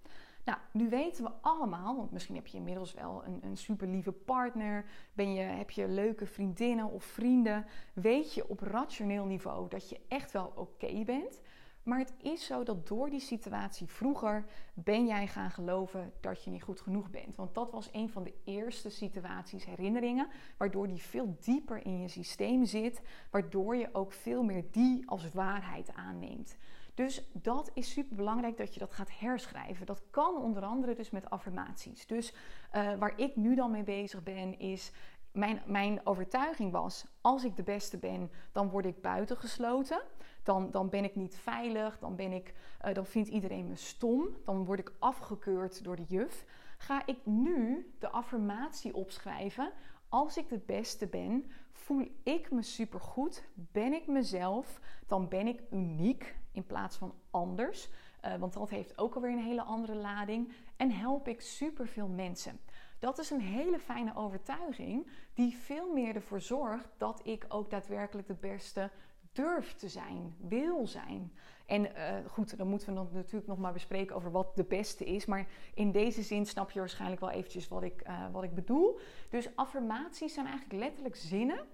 Nou, 0.44 0.60
nu 0.72 0.88
weten 0.88 1.24
we 1.24 1.30
allemaal, 1.40 1.96
want 1.96 2.12
misschien 2.12 2.34
heb 2.34 2.46
je 2.46 2.56
inmiddels 2.56 2.94
wel 2.94 3.22
een, 3.24 3.40
een 3.42 3.56
super 3.56 3.88
lieve 3.88 4.12
partner, 4.12 4.84
ben 5.12 5.34
je, 5.34 5.40
heb 5.40 5.70
je 5.70 5.88
leuke 5.88 6.26
vriendinnen 6.26 6.90
of 6.90 7.04
vrienden, 7.04 7.66
weet 7.92 8.34
je 8.34 8.48
op 8.48 8.60
rationeel 8.60 9.24
niveau 9.24 9.68
dat 9.68 9.88
je 9.88 10.00
echt 10.08 10.32
wel 10.32 10.52
oké 10.54 11.04
bent. 11.04 11.40
Maar 11.88 11.98
het 11.98 12.14
is 12.22 12.46
zo 12.46 12.62
dat 12.62 12.86
door 12.86 13.10
die 13.10 13.20
situatie 13.20 13.86
vroeger 13.86 14.44
ben 14.74 15.06
jij 15.06 15.26
gaan 15.26 15.50
geloven 15.50 16.12
dat 16.20 16.44
je 16.44 16.50
niet 16.50 16.62
goed 16.62 16.80
genoeg 16.80 17.10
bent. 17.10 17.36
Want 17.36 17.54
dat 17.54 17.70
was 17.70 17.88
een 17.92 18.10
van 18.10 18.22
de 18.24 18.34
eerste 18.44 18.90
situaties, 18.90 19.64
herinneringen, 19.64 20.28
waardoor 20.56 20.86
die 20.86 21.02
veel 21.02 21.36
dieper 21.40 21.84
in 21.84 22.00
je 22.00 22.08
systeem 22.08 22.64
zit, 22.64 23.02
waardoor 23.30 23.76
je 23.76 23.88
ook 23.92 24.12
veel 24.12 24.42
meer 24.42 24.64
die 24.70 25.10
als 25.10 25.30
waarheid 25.32 25.92
aanneemt. 25.94 26.56
Dus 26.94 27.28
dat 27.32 27.70
is 27.74 27.92
super 27.92 28.16
belangrijk 28.16 28.56
dat 28.56 28.74
je 28.74 28.80
dat 28.80 28.94
gaat 28.94 29.18
herschrijven. 29.18 29.86
Dat 29.86 30.02
kan 30.10 30.36
onder 30.36 30.62
andere 30.62 30.94
dus 30.94 31.10
met 31.10 31.30
affirmaties. 31.30 32.06
Dus 32.06 32.32
uh, 32.32 32.94
waar 32.94 33.18
ik 33.18 33.36
nu 33.36 33.54
dan 33.54 33.70
mee 33.70 33.84
bezig 33.84 34.22
ben, 34.22 34.58
is 34.58 34.92
mijn, 35.32 35.62
mijn 35.66 36.00
overtuiging 36.06 36.72
was: 36.72 37.04
als 37.20 37.44
ik 37.44 37.56
de 37.56 37.62
beste 37.62 37.98
ben, 37.98 38.30
dan 38.52 38.68
word 38.68 38.86
ik 38.86 39.00
buitengesloten. 39.00 40.02
Dan, 40.48 40.70
dan 40.70 40.88
ben 40.88 41.04
ik 41.04 41.16
niet 41.16 41.36
veilig, 41.36 41.98
dan, 41.98 42.16
ben 42.16 42.32
ik, 42.32 42.54
uh, 42.86 42.94
dan 42.94 43.06
vindt 43.06 43.28
iedereen 43.28 43.68
me 43.68 43.76
stom, 43.76 44.28
dan 44.44 44.64
word 44.64 44.78
ik 44.78 44.92
afgekeurd 44.98 45.84
door 45.84 45.96
de 45.96 46.04
juf. 46.08 46.44
Ga 46.78 47.06
ik 47.06 47.18
nu 47.24 47.90
de 47.98 48.08
affirmatie 48.08 48.94
opschrijven: 48.94 49.72
als 50.08 50.36
ik 50.36 50.48
de 50.48 50.58
beste 50.58 51.06
ben, 51.06 51.50
voel 51.72 52.08
ik 52.22 52.50
me 52.50 52.62
supergoed, 52.62 53.48
ben 53.54 53.92
ik 53.92 54.06
mezelf, 54.06 54.80
dan 55.06 55.28
ben 55.28 55.46
ik 55.46 55.62
uniek 55.70 56.36
in 56.52 56.66
plaats 56.66 56.96
van 56.96 57.14
anders. 57.30 57.88
Uh, 58.24 58.34
want 58.34 58.52
dat 58.52 58.70
heeft 58.70 58.98
ook 58.98 59.14
alweer 59.14 59.32
een 59.32 59.44
hele 59.44 59.62
andere 59.62 59.94
lading. 59.94 60.52
En 60.76 60.90
help 60.90 61.28
ik 61.28 61.40
superveel 61.40 62.08
mensen. 62.08 62.60
Dat 62.98 63.18
is 63.18 63.30
een 63.30 63.40
hele 63.40 63.78
fijne 63.78 64.16
overtuiging 64.16 65.06
die 65.34 65.56
veel 65.56 65.92
meer 65.92 66.14
ervoor 66.14 66.40
zorgt 66.40 66.88
dat 66.96 67.20
ik 67.24 67.44
ook 67.48 67.70
daadwerkelijk 67.70 68.26
de 68.26 68.34
beste 68.34 68.90
durf 69.38 69.74
te 69.74 69.88
zijn, 69.88 70.34
wil 70.38 70.86
zijn. 70.86 71.32
En 71.66 71.86
uh, 71.86 72.14
goed, 72.26 72.56
dan 72.56 72.68
moeten 72.68 72.88
we 72.88 72.94
dan 72.94 73.08
natuurlijk 73.12 73.46
nog 73.46 73.58
maar 73.58 73.72
bespreken 73.72 74.16
over 74.16 74.30
wat 74.30 74.56
de 74.56 74.64
beste 74.64 75.04
is. 75.04 75.26
Maar 75.26 75.46
in 75.74 75.92
deze 75.92 76.22
zin 76.22 76.46
snap 76.46 76.70
je 76.70 76.78
waarschijnlijk 76.78 77.20
wel 77.20 77.30
eventjes 77.30 77.68
wat 77.68 77.82
ik, 77.82 78.02
uh, 78.06 78.30
wat 78.32 78.42
ik 78.42 78.54
bedoel. 78.54 78.98
Dus 79.30 79.56
affirmaties 79.56 80.34
zijn 80.34 80.46
eigenlijk 80.46 80.80
letterlijk 80.84 81.16
zinnen 81.16 81.66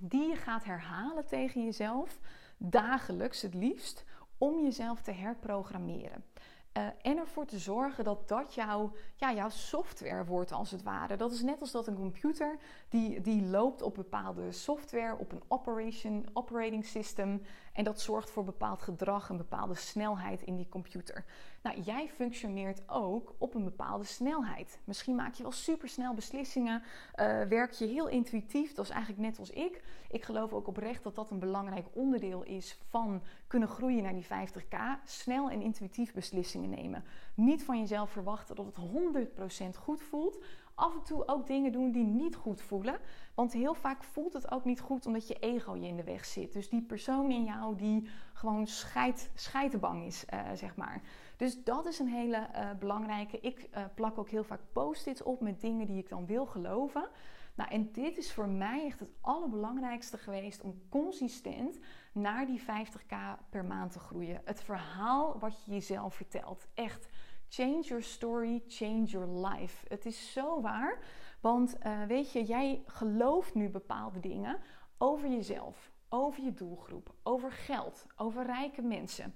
die 0.00 0.28
je 0.28 0.36
gaat 0.36 0.64
herhalen 0.64 1.26
tegen 1.26 1.64
jezelf, 1.64 2.18
dagelijks 2.58 3.42
het 3.42 3.54
liefst, 3.54 4.04
om 4.38 4.62
jezelf 4.62 5.00
te 5.00 5.12
herprogrammeren. 5.12 6.24
Uh, 6.76 6.86
en 7.02 7.18
ervoor 7.18 7.46
te 7.46 7.58
zorgen 7.58 8.04
dat 8.04 8.28
dat 8.28 8.54
jouw, 8.54 8.92
ja, 9.14 9.32
jouw 9.32 9.48
software 9.48 10.24
wordt, 10.24 10.52
als 10.52 10.70
het 10.70 10.82
ware. 10.82 11.16
Dat 11.16 11.32
is 11.32 11.42
net 11.42 11.60
als 11.60 11.70
dat 11.70 11.86
een 11.86 11.94
computer 11.94 12.58
die, 12.88 13.20
die 13.20 13.46
loopt 13.46 13.82
op 13.82 13.94
bepaalde 13.94 14.52
software, 14.52 15.16
op 15.18 15.32
een 15.32 15.42
operation, 15.48 16.26
operating 16.32 16.84
system. 16.84 17.42
En 17.80 17.86
dat 17.86 18.00
zorgt 18.00 18.30
voor 18.30 18.44
bepaald 18.44 18.82
gedrag, 18.82 19.28
een 19.28 19.36
bepaalde 19.36 19.74
snelheid 19.74 20.42
in 20.42 20.56
die 20.56 20.68
computer. 20.68 21.24
Nou, 21.62 21.80
jij 21.80 22.08
functioneert 22.08 22.82
ook 22.86 23.34
op 23.38 23.54
een 23.54 23.64
bepaalde 23.64 24.04
snelheid. 24.04 24.78
Misschien 24.84 25.14
maak 25.14 25.34
je 25.34 25.42
wel 25.42 25.52
supersnel 25.52 26.14
beslissingen, 26.14 26.82
uh, 26.82 27.42
werk 27.42 27.72
je 27.72 27.86
heel 27.86 28.08
intuïtief. 28.08 28.74
Dat 28.74 28.84
is 28.84 28.90
eigenlijk 28.90 29.22
net 29.22 29.38
als 29.38 29.50
ik. 29.50 29.82
Ik 30.10 30.24
geloof 30.24 30.52
ook 30.52 30.66
oprecht 30.66 31.02
dat 31.02 31.14
dat 31.14 31.30
een 31.30 31.38
belangrijk 31.38 31.86
onderdeel 31.92 32.42
is 32.42 32.78
van 32.88 33.22
kunnen 33.46 33.68
groeien 33.68 34.02
naar 34.02 34.14
die 34.14 34.26
50k. 34.26 34.76
Snel 35.04 35.50
en 35.50 35.62
intuïtief 35.62 36.12
beslissingen 36.12 36.70
nemen. 36.70 37.04
Niet 37.34 37.64
van 37.64 37.78
jezelf 37.78 38.10
verwachten 38.10 38.56
dat 38.56 38.66
het 38.66 38.76
100% 39.74 39.76
goed 39.78 40.02
voelt 40.02 40.38
af 40.80 40.94
en 40.94 41.02
toe 41.02 41.28
ook 41.28 41.46
dingen 41.46 41.72
doen 41.72 41.90
die 41.90 42.04
niet 42.04 42.36
goed 42.36 42.62
voelen. 42.62 42.98
Want 43.34 43.52
heel 43.52 43.74
vaak 43.74 44.04
voelt 44.04 44.32
het 44.32 44.50
ook 44.50 44.64
niet 44.64 44.80
goed 44.80 45.06
omdat 45.06 45.28
je 45.28 45.34
ego 45.34 45.76
je 45.76 45.86
in 45.86 45.96
de 45.96 46.04
weg 46.04 46.24
zit. 46.24 46.52
Dus 46.52 46.68
die 46.68 46.82
persoon 46.82 47.30
in 47.30 47.44
jou 47.44 47.76
die 47.76 48.08
gewoon 48.32 48.66
scheid, 48.66 49.30
scheidbang 49.34 50.04
is, 50.04 50.24
uh, 50.34 50.40
zeg 50.54 50.76
maar. 50.76 51.02
Dus 51.36 51.64
dat 51.64 51.86
is 51.86 51.98
een 51.98 52.08
hele 52.08 52.48
uh, 52.54 52.70
belangrijke. 52.78 53.40
Ik 53.40 53.68
uh, 53.74 53.84
plak 53.94 54.18
ook 54.18 54.28
heel 54.28 54.44
vaak 54.44 54.60
post-its 54.72 55.22
op 55.22 55.40
met 55.40 55.60
dingen 55.60 55.86
die 55.86 55.98
ik 55.98 56.08
dan 56.08 56.26
wil 56.26 56.46
geloven. 56.46 57.08
Nou, 57.54 57.70
en 57.70 57.92
dit 57.92 58.16
is 58.16 58.32
voor 58.32 58.48
mij 58.48 58.86
echt 58.86 59.00
het 59.00 59.10
allerbelangrijkste 59.20 60.18
geweest 60.18 60.62
om 60.62 60.82
consistent 60.88 61.78
naar 62.12 62.46
die 62.46 62.60
50k 62.60 63.14
per 63.50 63.64
maand 63.64 63.92
te 63.92 63.98
groeien. 63.98 64.40
Het 64.44 64.62
verhaal 64.62 65.38
wat 65.38 65.64
je 65.64 65.72
jezelf 65.72 66.14
vertelt. 66.14 66.66
Echt 66.74 67.08
Change 67.50 67.82
your 67.88 68.02
story, 68.02 68.62
change 68.68 69.04
your 69.04 69.26
life. 69.26 69.86
Het 69.88 70.06
is 70.06 70.32
zo 70.32 70.60
waar. 70.60 70.98
Want 71.40 71.76
uh, 71.86 72.02
weet 72.04 72.32
je, 72.32 72.44
jij 72.44 72.82
gelooft 72.86 73.54
nu 73.54 73.68
bepaalde 73.68 74.20
dingen 74.20 74.58
over 74.98 75.28
jezelf, 75.28 75.92
over 76.08 76.44
je 76.44 76.54
doelgroep, 76.54 77.14
over 77.22 77.52
geld, 77.52 78.06
over 78.16 78.46
rijke 78.46 78.82
mensen. 78.82 79.34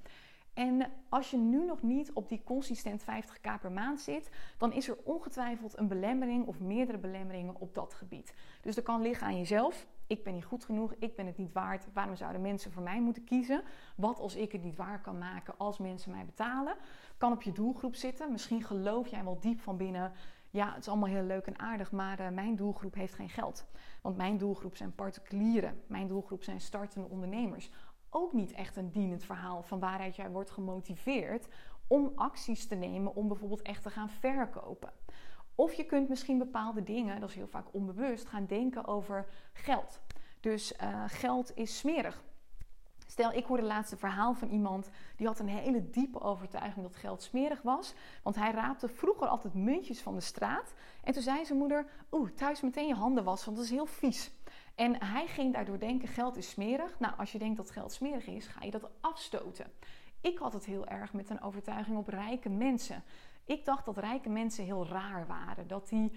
En 0.54 0.92
als 1.08 1.30
je 1.30 1.36
nu 1.36 1.64
nog 1.64 1.82
niet 1.82 2.12
op 2.12 2.28
die 2.28 2.42
consistent 2.44 3.02
50k 3.02 3.60
per 3.60 3.72
maand 3.72 4.00
zit, 4.00 4.30
dan 4.58 4.72
is 4.72 4.88
er 4.88 4.96
ongetwijfeld 5.04 5.78
een 5.78 5.88
belemmering 5.88 6.46
of 6.46 6.60
meerdere 6.60 6.98
belemmeringen 6.98 7.60
op 7.60 7.74
dat 7.74 7.94
gebied. 7.94 8.34
Dus 8.62 8.74
dat 8.74 8.84
kan 8.84 9.02
liggen 9.02 9.26
aan 9.26 9.38
jezelf. 9.38 9.86
Ik 10.06 10.24
ben 10.24 10.34
niet 10.34 10.44
goed 10.44 10.64
genoeg, 10.64 10.94
ik 10.98 11.16
ben 11.16 11.26
het 11.26 11.36
niet 11.36 11.52
waard. 11.52 11.86
Waarom 11.92 12.16
zouden 12.16 12.40
mensen 12.40 12.72
voor 12.72 12.82
mij 12.82 13.00
moeten 13.00 13.24
kiezen? 13.24 13.62
Wat 13.96 14.20
als 14.20 14.34
ik 14.34 14.52
het 14.52 14.62
niet 14.62 14.76
waar 14.76 15.00
kan 15.00 15.18
maken 15.18 15.54
als 15.58 15.78
mensen 15.78 16.10
mij 16.10 16.24
betalen? 16.24 16.76
Kan 17.16 17.32
op 17.32 17.42
je 17.42 17.52
doelgroep 17.52 17.94
zitten. 17.94 18.32
Misschien 18.32 18.62
geloof 18.62 19.08
jij 19.08 19.24
wel 19.24 19.40
diep 19.40 19.60
van 19.60 19.76
binnen. 19.76 20.12
Ja, 20.50 20.72
het 20.72 20.80
is 20.80 20.88
allemaal 20.88 21.08
heel 21.08 21.22
leuk 21.22 21.46
en 21.46 21.58
aardig, 21.58 21.92
maar 21.92 22.20
uh, 22.20 22.28
mijn 22.28 22.56
doelgroep 22.56 22.94
heeft 22.94 23.14
geen 23.14 23.28
geld. 23.28 23.66
Want 24.02 24.16
mijn 24.16 24.38
doelgroep 24.38 24.76
zijn 24.76 24.94
particulieren. 24.94 25.82
Mijn 25.86 26.08
doelgroep 26.08 26.42
zijn 26.42 26.60
startende 26.60 27.08
ondernemers 27.08 27.70
ook 28.14 28.32
niet 28.32 28.52
echt 28.52 28.76
een 28.76 28.90
dienend 28.90 29.24
verhaal 29.24 29.62
van 29.62 29.78
waaruit 29.78 30.16
jij 30.16 30.30
wordt 30.30 30.50
gemotiveerd 30.50 31.48
om 31.86 32.12
acties 32.14 32.66
te 32.66 32.74
nemen 32.74 33.14
om 33.14 33.28
bijvoorbeeld 33.28 33.62
echt 33.62 33.82
te 33.82 33.90
gaan 33.90 34.10
verkopen. 34.10 34.92
Of 35.54 35.72
je 35.72 35.84
kunt 35.84 36.08
misschien 36.08 36.38
bepaalde 36.38 36.82
dingen, 36.82 37.20
dat 37.20 37.28
is 37.28 37.34
heel 37.34 37.46
vaak 37.46 37.66
onbewust, 37.74 38.26
gaan 38.26 38.46
denken 38.46 38.86
over 38.86 39.26
geld. 39.52 40.00
Dus 40.40 40.72
uh, 40.82 41.04
geld 41.06 41.56
is 41.56 41.78
smerig. 41.78 42.22
Stel, 43.14 43.32
ik 43.32 43.44
hoorde 43.44 43.62
laatst 43.62 43.92
een 43.92 43.98
verhaal 43.98 44.34
van 44.34 44.48
iemand 44.48 44.90
die 45.16 45.26
had 45.26 45.38
een 45.38 45.48
hele 45.48 45.90
diepe 45.90 46.20
overtuiging 46.20 46.86
dat 46.86 46.96
geld 46.96 47.22
smerig 47.22 47.62
was. 47.62 47.94
Want 48.22 48.36
hij 48.36 48.52
raapte 48.52 48.88
vroeger 48.88 49.26
altijd 49.26 49.54
muntjes 49.54 50.00
van 50.00 50.14
de 50.14 50.20
straat. 50.20 50.74
En 51.04 51.12
toen 51.12 51.22
zei 51.22 51.44
zijn 51.44 51.58
moeder: 51.58 51.86
Oeh, 52.12 52.30
thuis 52.30 52.60
meteen 52.60 52.86
je 52.86 52.94
handen 52.94 53.24
wassen, 53.24 53.46
want 53.46 53.56
dat 53.56 53.66
is 53.66 53.72
heel 53.72 53.86
vies. 53.86 54.30
En 54.74 55.04
hij 55.04 55.26
ging 55.26 55.52
daardoor 55.52 55.78
denken: 55.78 56.08
geld 56.08 56.36
is 56.36 56.50
smerig. 56.50 56.98
Nou, 56.98 57.14
als 57.16 57.32
je 57.32 57.38
denkt 57.38 57.56
dat 57.56 57.70
geld 57.70 57.92
smerig 57.92 58.26
is, 58.26 58.46
ga 58.46 58.64
je 58.64 58.70
dat 58.70 58.90
afstoten. 59.00 59.72
Ik 60.20 60.38
had 60.38 60.52
het 60.52 60.64
heel 60.64 60.86
erg 60.86 61.12
met 61.12 61.30
een 61.30 61.42
overtuiging 61.42 61.96
op 61.96 62.08
rijke 62.08 62.48
mensen. 62.48 63.02
Ik 63.44 63.64
dacht 63.64 63.84
dat 63.84 63.98
rijke 63.98 64.28
mensen 64.28 64.64
heel 64.64 64.86
raar 64.86 65.26
waren. 65.26 65.66
Dat 65.66 65.88
die. 65.88 66.12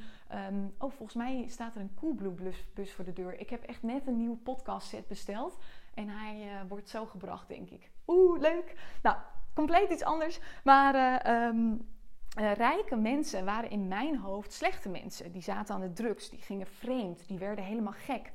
Um, 0.49 0.73
oh, 0.77 0.91
volgens 0.91 1.13
mij 1.13 1.45
staat 1.47 1.75
er 1.75 1.81
een 1.81 1.95
Coolblue-bus 1.95 2.93
voor 2.93 3.05
de 3.05 3.13
deur. 3.13 3.39
Ik 3.39 3.49
heb 3.49 3.63
echt 3.63 3.83
net 3.83 4.07
een 4.07 4.17
nieuwe 4.17 4.37
podcast 4.37 4.87
set 4.87 5.07
besteld. 5.07 5.57
En 5.97 6.09
hij 6.09 6.45
uh, 6.45 6.69
wordt 6.69 6.89
zo 6.89 7.05
gebracht, 7.05 7.47
denk 7.47 7.69
ik. 7.69 7.91
Oeh, 8.07 8.39
leuk. 8.39 8.97
Nou, 9.01 9.17
compleet 9.53 9.89
iets 9.89 10.03
anders. 10.03 10.39
Maar. 10.63 10.95
Uh, 11.25 11.45
um, 11.47 11.87
uh, 12.39 12.53
rijke 12.53 12.95
mensen 12.95 13.45
waren 13.45 13.69
in 13.69 13.87
mijn 13.87 14.17
hoofd 14.17 14.53
slechte 14.53 14.89
mensen. 14.89 15.31
Die 15.31 15.41
zaten 15.41 15.75
aan 15.75 15.81
de 15.81 15.93
drugs, 15.93 16.29
die 16.29 16.41
gingen 16.41 16.67
vreemd, 16.67 17.27
die 17.27 17.37
werden 17.37 17.65
helemaal 17.65 17.93
gek. 17.93 18.31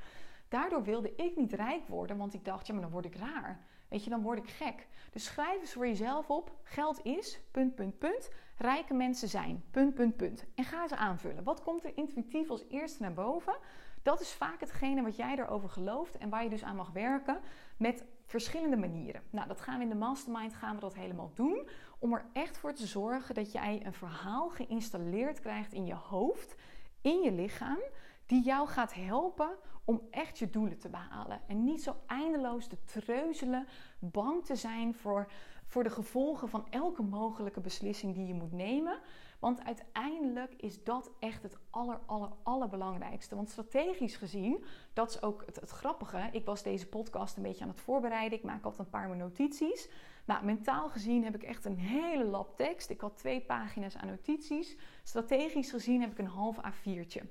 Daardoor 0.48 0.82
wilde 0.82 1.14
ik 1.14 1.36
niet 1.36 1.52
rijk 1.52 1.88
worden, 1.88 2.16
want 2.16 2.34
ik 2.34 2.44
dacht, 2.44 2.66
ja, 2.66 2.72
maar 2.72 2.82
dan 2.82 2.90
word 2.90 3.04
ik 3.04 3.16
raar. 3.16 3.60
weet 3.88 4.04
je, 4.04 4.10
dan 4.10 4.22
word 4.22 4.38
ik 4.38 4.48
gek. 4.48 4.86
Dus 5.10 5.24
schrijf 5.24 5.60
eens 5.60 5.72
voor 5.72 5.86
jezelf 5.86 6.30
op: 6.30 6.56
geld 6.62 7.04
is, 7.04 7.40
punt, 7.50 7.74
punt, 7.74 7.98
punt. 7.98 8.30
Rijke 8.56 8.94
mensen 8.94 9.28
zijn, 9.28 9.64
punt, 9.70 9.94
punt, 9.94 10.16
punt. 10.16 10.44
En 10.54 10.64
ga 10.64 10.88
ze 10.88 10.96
aanvullen. 10.96 11.44
Wat 11.44 11.62
komt 11.62 11.84
er 11.84 11.96
intuïtief 11.96 12.50
als 12.50 12.64
eerste 12.68 13.02
naar 13.02 13.12
boven? 13.12 13.56
Dat 14.02 14.20
is 14.20 14.32
vaak 14.32 14.60
hetgene 14.60 15.02
wat 15.02 15.16
jij 15.16 15.38
erover 15.38 15.68
gelooft 15.68 16.18
en 16.18 16.28
waar 16.28 16.42
je 16.42 16.50
dus 16.50 16.64
aan 16.64 16.76
mag 16.76 16.90
werken 16.90 17.40
met 17.76 18.04
verschillende 18.26 18.76
manieren. 18.76 19.22
Nou, 19.30 19.48
dat 19.48 19.60
gaan 19.60 19.76
we 19.76 19.82
in 19.82 19.88
de 19.88 19.94
mastermind 19.94 20.54
gaan 20.54 20.74
we 20.74 20.80
dat 20.80 20.94
helemaal 20.94 21.30
doen 21.34 21.68
om 21.98 22.12
er 22.12 22.24
echt 22.32 22.58
voor 22.58 22.72
te 22.72 22.86
zorgen 22.86 23.34
dat 23.34 23.52
jij 23.52 23.80
een 23.84 23.92
verhaal 23.92 24.48
geïnstalleerd 24.48 25.40
krijgt 25.40 25.72
in 25.72 25.86
je 25.86 25.94
hoofd, 25.94 26.54
in 27.00 27.20
je 27.20 27.32
lichaam, 27.32 27.78
die 28.26 28.42
jou 28.42 28.68
gaat 28.68 28.94
helpen 28.94 29.56
om 29.84 30.02
echt 30.10 30.38
je 30.38 30.50
doelen 30.50 30.78
te 30.78 30.88
behalen. 30.88 31.40
En 31.46 31.64
niet 31.64 31.82
zo 31.82 31.96
eindeloos 32.06 32.66
te 32.66 32.84
treuzelen, 32.84 33.66
bang 33.98 34.44
te 34.44 34.56
zijn 34.56 34.94
voor, 34.94 35.30
voor 35.66 35.82
de 35.82 35.90
gevolgen 35.90 36.48
van 36.48 36.66
elke 36.70 37.02
mogelijke 37.02 37.60
beslissing 37.60 38.14
die 38.14 38.26
je 38.26 38.34
moet 38.34 38.52
nemen. 38.52 38.98
Want 39.42 39.64
uiteindelijk 39.64 40.54
is 40.56 40.84
dat 40.84 41.10
echt 41.18 41.42
het 41.42 41.58
aller, 41.70 42.00
aller, 42.06 42.30
allerbelangrijkste. 42.42 43.34
Want 43.34 43.50
strategisch 43.50 44.16
gezien, 44.16 44.64
dat 44.92 45.10
is 45.10 45.22
ook 45.22 45.42
het, 45.46 45.60
het 45.60 45.70
grappige. 45.70 46.28
Ik 46.32 46.44
was 46.44 46.62
deze 46.62 46.88
podcast 46.88 47.36
een 47.36 47.42
beetje 47.42 47.64
aan 47.64 47.70
het 47.70 47.80
voorbereiden. 47.80 48.38
Ik 48.38 48.44
maak 48.44 48.64
altijd 48.64 48.82
een 48.82 48.90
paar 48.90 49.16
notities. 49.16 49.88
Nou, 50.24 50.44
mentaal 50.44 50.88
gezien 50.88 51.24
heb 51.24 51.34
ik 51.34 51.42
echt 51.42 51.64
een 51.64 51.78
hele 51.78 52.24
lap 52.24 52.56
tekst. 52.56 52.90
Ik 52.90 53.00
had 53.00 53.16
twee 53.16 53.40
pagina's 53.40 53.96
aan 53.96 54.06
notities. 54.06 54.76
Strategisch 55.02 55.70
gezien 55.70 56.00
heb 56.00 56.10
ik 56.10 56.18
een 56.18 56.26
half 56.26 56.56
A4'tje. 56.56 57.22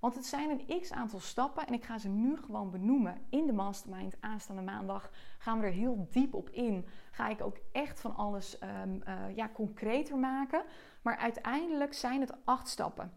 Want 0.00 0.14
het 0.14 0.26
zijn 0.26 0.50
een 0.50 0.80
x 0.80 0.92
aantal 0.92 1.20
stappen 1.20 1.66
en 1.66 1.74
ik 1.74 1.84
ga 1.84 1.98
ze 1.98 2.08
nu 2.08 2.36
gewoon 2.36 2.70
benoemen 2.70 3.20
in 3.28 3.46
de 3.46 3.52
mastermind. 3.52 4.16
Aanstaande 4.20 4.62
maandag 4.62 5.10
gaan 5.38 5.60
we 5.60 5.66
er 5.66 5.72
heel 5.72 6.06
diep 6.10 6.34
op 6.34 6.50
in. 6.50 6.86
Ga 7.10 7.28
ik 7.28 7.40
ook 7.40 7.56
echt 7.72 8.00
van 8.00 8.16
alles 8.16 8.58
um, 8.62 9.02
uh, 9.08 9.36
ja, 9.36 9.50
concreter 9.54 10.18
maken. 10.18 10.64
Maar 11.02 11.16
uiteindelijk 11.16 11.94
zijn 11.94 12.20
het 12.20 12.32
acht 12.44 12.68
stappen. 12.68 13.12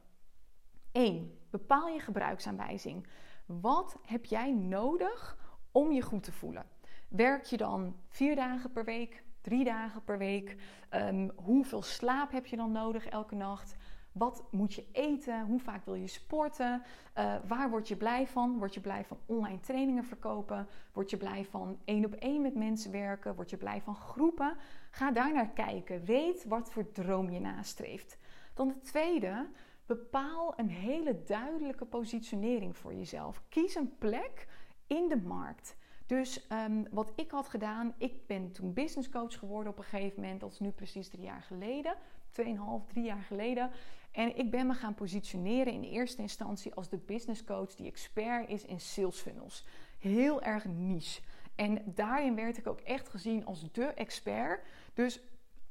1. 0.91 1.37
Bepaal 1.49 1.87
je 1.87 1.99
gebruiksaanwijzing. 1.99 3.07
Wat 3.45 3.97
heb 4.01 4.25
jij 4.25 4.53
nodig 4.53 5.37
om 5.71 5.91
je 5.91 6.01
goed 6.01 6.23
te 6.23 6.31
voelen? 6.31 6.65
Werk 7.07 7.43
je 7.43 7.57
dan 7.57 7.95
vier 8.07 8.35
dagen 8.35 8.71
per 8.71 8.85
week, 8.85 9.23
drie 9.41 9.63
dagen 9.63 10.03
per 10.03 10.17
week? 10.17 10.55
Um, 10.91 11.31
hoeveel 11.35 11.81
slaap 11.81 12.31
heb 12.31 12.45
je 12.45 12.55
dan 12.55 12.71
nodig 12.71 13.05
elke 13.05 13.35
nacht? 13.35 13.75
Wat 14.11 14.43
moet 14.51 14.73
je 14.73 14.85
eten? 14.91 15.45
Hoe 15.45 15.59
vaak 15.59 15.85
wil 15.85 15.93
je 15.93 16.07
sporten? 16.07 16.83
Uh, 17.17 17.35
waar 17.47 17.69
word 17.69 17.87
je 17.87 17.95
blij 17.95 18.27
van? 18.27 18.57
Word 18.57 18.73
je 18.73 18.81
blij 18.81 19.05
van 19.05 19.17
online 19.25 19.59
trainingen 19.59 20.03
verkopen? 20.03 20.67
Word 20.91 21.09
je 21.09 21.17
blij 21.17 21.45
van 21.45 21.79
één 21.85 22.05
op 22.05 22.13
één 22.13 22.41
met 22.41 22.55
mensen 22.55 22.91
werken? 22.91 23.35
Word 23.35 23.49
je 23.49 23.57
blij 23.57 23.81
van 23.81 23.95
groepen? 23.95 24.57
Ga 24.95 25.11
daar 25.11 25.33
naar 25.33 25.49
kijken. 25.49 26.05
Weet 26.05 26.45
wat 26.45 26.71
voor 26.71 26.91
droom 26.91 27.29
je 27.29 27.39
nastreeft. 27.39 28.17
Dan 28.53 28.67
de 28.67 28.79
tweede, 28.79 29.49
bepaal 29.85 30.53
een 30.55 30.69
hele 30.69 31.23
duidelijke 31.23 31.85
positionering 31.85 32.77
voor 32.77 32.93
jezelf. 32.93 33.41
Kies 33.49 33.75
een 33.75 33.97
plek 33.97 34.47
in 34.87 35.07
de 35.09 35.17
markt. 35.17 35.77
Dus 36.05 36.47
um, 36.51 36.87
wat 36.91 37.11
ik 37.15 37.31
had 37.31 37.47
gedaan, 37.47 37.93
ik 37.97 38.27
ben 38.27 38.51
toen 38.51 38.73
business 38.73 39.09
coach 39.09 39.39
geworden 39.39 39.71
op 39.71 39.77
een 39.77 39.83
gegeven 39.83 40.21
moment. 40.21 40.39
Dat 40.39 40.51
is 40.51 40.59
nu 40.59 40.69
precies 40.69 41.09
drie 41.09 41.23
jaar 41.23 41.41
geleden. 41.41 41.95
2,5, 42.41 42.43
drie 42.87 43.03
jaar 43.03 43.23
geleden. 43.23 43.71
En 44.11 44.37
ik 44.37 44.51
ben 44.51 44.67
me 44.67 44.73
gaan 44.73 44.95
positioneren 44.95 45.73
in 45.73 45.83
eerste 45.83 46.21
instantie 46.21 46.73
als 46.73 46.89
de 46.89 46.97
business 46.97 47.43
coach 47.43 47.75
die 47.75 47.87
expert 47.87 48.49
is 48.49 48.65
in 48.65 48.79
sales 48.79 49.19
funnels. 49.19 49.65
Heel 49.99 50.41
erg 50.41 50.65
niche. 50.65 51.21
En 51.55 51.81
daarin 51.85 52.35
werd 52.35 52.57
ik 52.57 52.67
ook 52.67 52.79
echt 52.79 53.09
gezien 53.09 53.45
als 53.45 53.71
de 53.71 53.85
expert. 53.85 54.61
Dus 54.93 55.21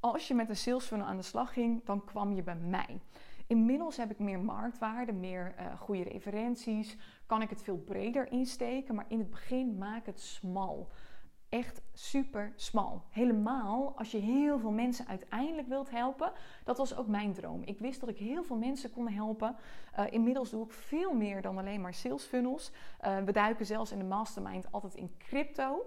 als 0.00 0.28
je 0.28 0.35
met 0.35 0.48
een 0.48 0.56
sales 0.56 0.85
funnel 0.85 1.06
aan 1.06 1.16
de 1.16 1.22
slag 1.22 1.52
ging, 1.52 1.85
dan 1.85 2.04
kwam 2.04 2.32
je 2.32 2.42
bij 2.42 2.56
mij. 2.56 3.00
Inmiddels 3.46 3.96
heb 3.96 4.11
ik 4.11 4.18
meer 4.18 4.40
marktwaarde, 4.40 5.12
meer 5.12 5.54
uh, 5.58 5.80
goede 5.80 6.02
referenties, 6.02 6.96
kan 7.26 7.42
ik 7.42 7.50
het 7.50 7.62
veel 7.62 7.78
breder 7.78 8.32
insteken, 8.32 8.94
maar 8.94 9.04
in 9.08 9.18
het 9.18 9.30
begin 9.30 9.78
maak 9.78 10.06
het 10.06 10.20
smal 10.20 10.88
echt 11.52 11.82
super 11.92 12.52
smal. 12.56 13.02
Helemaal 13.11 13.92
als 13.96 14.11
je 14.11 14.18
heel 14.18 14.58
veel 14.58 14.70
mensen 14.70 15.06
uiteindelijk 15.06 15.68
wilt 15.68 15.90
helpen. 15.90 16.32
Dat 16.64 16.78
was 16.78 16.96
ook 16.96 17.06
mijn 17.06 17.32
droom. 17.32 17.62
Ik 17.64 17.78
wist 17.78 18.00
dat 18.00 18.08
ik 18.08 18.18
heel 18.18 18.42
veel 18.42 18.56
mensen 18.56 18.92
kon 18.92 19.08
helpen. 19.08 19.56
Uh, 19.98 20.04
inmiddels 20.11 20.50
doe 20.50 20.64
ik 20.64 20.72
veel 20.72 21.14
meer 21.14 21.42
dan 21.42 21.58
alleen 21.58 21.80
maar 21.80 21.94
sales 21.94 22.24
funnels. 22.24 22.72
Uh, 23.04 23.18
we 23.18 23.32
duiken 23.32 23.66
zelfs 23.66 23.92
in 23.92 23.98
de 23.98 24.04
mastermind 24.04 24.72
altijd 24.72 24.94
in 24.94 25.14
crypto. 25.18 25.87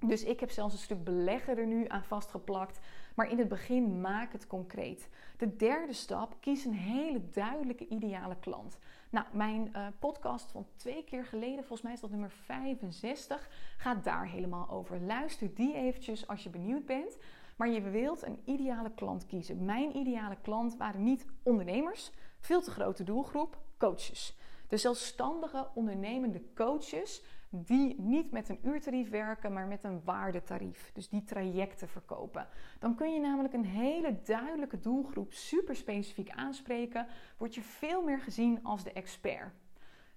Dus 0.00 0.24
ik 0.24 0.40
heb 0.40 0.50
zelfs 0.50 0.74
een 0.74 0.80
stuk 0.80 1.04
beleggen 1.04 1.58
er 1.58 1.66
nu 1.66 1.88
aan 1.88 2.04
vastgeplakt. 2.04 2.80
Maar 3.14 3.30
in 3.30 3.38
het 3.38 3.48
begin 3.48 4.00
maak 4.00 4.32
het 4.32 4.46
concreet. 4.46 5.08
De 5.36 5.56
derde 5.56 5.92
stap, 5.92 6.36
kies 6.40 6.64
een 6.64 6.74
hele 6.74 7.30
duidelijke 7.30 7.88
ideale 7.88 8.36
klant. 8.40 8.78
Nou, 9.10 9.26
mijn 9.32 9.72
uh, 9.76 9.86
podcast 9.98 10.50
van 10.50 10.66
twee 10.76 11.04
keer 11.04 11.24
geleden, 11.24 11.58
volgens 11.58 11.82
mij 11.82 11.92
is 11.92 12.00
dat 12.00 12.10
nummer 12.10 12.30
65, 12.30 13.48
gaat 13.76 14.04
daar 14.04 14.26
helemaal 14.26 14.70
over. 14.70 15.00
Luister 15.00 15.54
die 15.54 15.74
eventjes 15.74 16.26
als 16.26 16.42
je 16.42 16.50
benieuwd 16.50 16.86
bent. 16.86 17.16
Maar 17.56 17.68
je 17.68 17.80
wilt 17.80 18.22
een 18.22 18.38
ideale 18.44 18.90
klant 18.94 19.26
kiezen. 19.26 19.64
Mijn 19.64 19.96
ideale 19.96 20.36
klant 20.42 20.76
waren 20.76 21.02
niet 21.02 21.26
ondernemers, 21.42 22.10
veel 22.40 22.62
te 22.62 22.70
grote 22.70 23.02
doelgroep, 23.04 23.58
coaches. 23.78 24.36
De 24.68 24.76
zelfstandige 24.76 25.68
ondernemende 25.74 26.42
coaches 26.54 27.22
die 27.62 28.00
niet 28.00 28.30
met 28.30 28.48
een 28.48 28.58
uurtarief 28.62 29.10
werken, 29.10 29.52
maar 29.52 29.66
met 29.66 29.84
een 29.84 30.00
waardetarief. 30.04 30.90
Dus 30.92 31.08
die 31.08 31.24
trajecten 31.24 31.88
verkopen. 31.88 32.48
Dan 32.78 32.94
kun 32.94 33.12
je 33.12 33.20
namelijk 33.20 33.54
een 33.54 33.64
hele 33.64 34.20
duidelijke 34.22 34.80
doelgroep 34.80 35.32
super 35.32 35.76
specifiek 35.76 36.30
aanspreken. 36.30 37.06
Word 37.36 37.54
je 37.54 37.62
veel 37.62 38.02
meer 38.02 38.20
gezien 38.20 38.60
als 38.62 38.84
de 38.84 38.92
expert. 38.92 39.52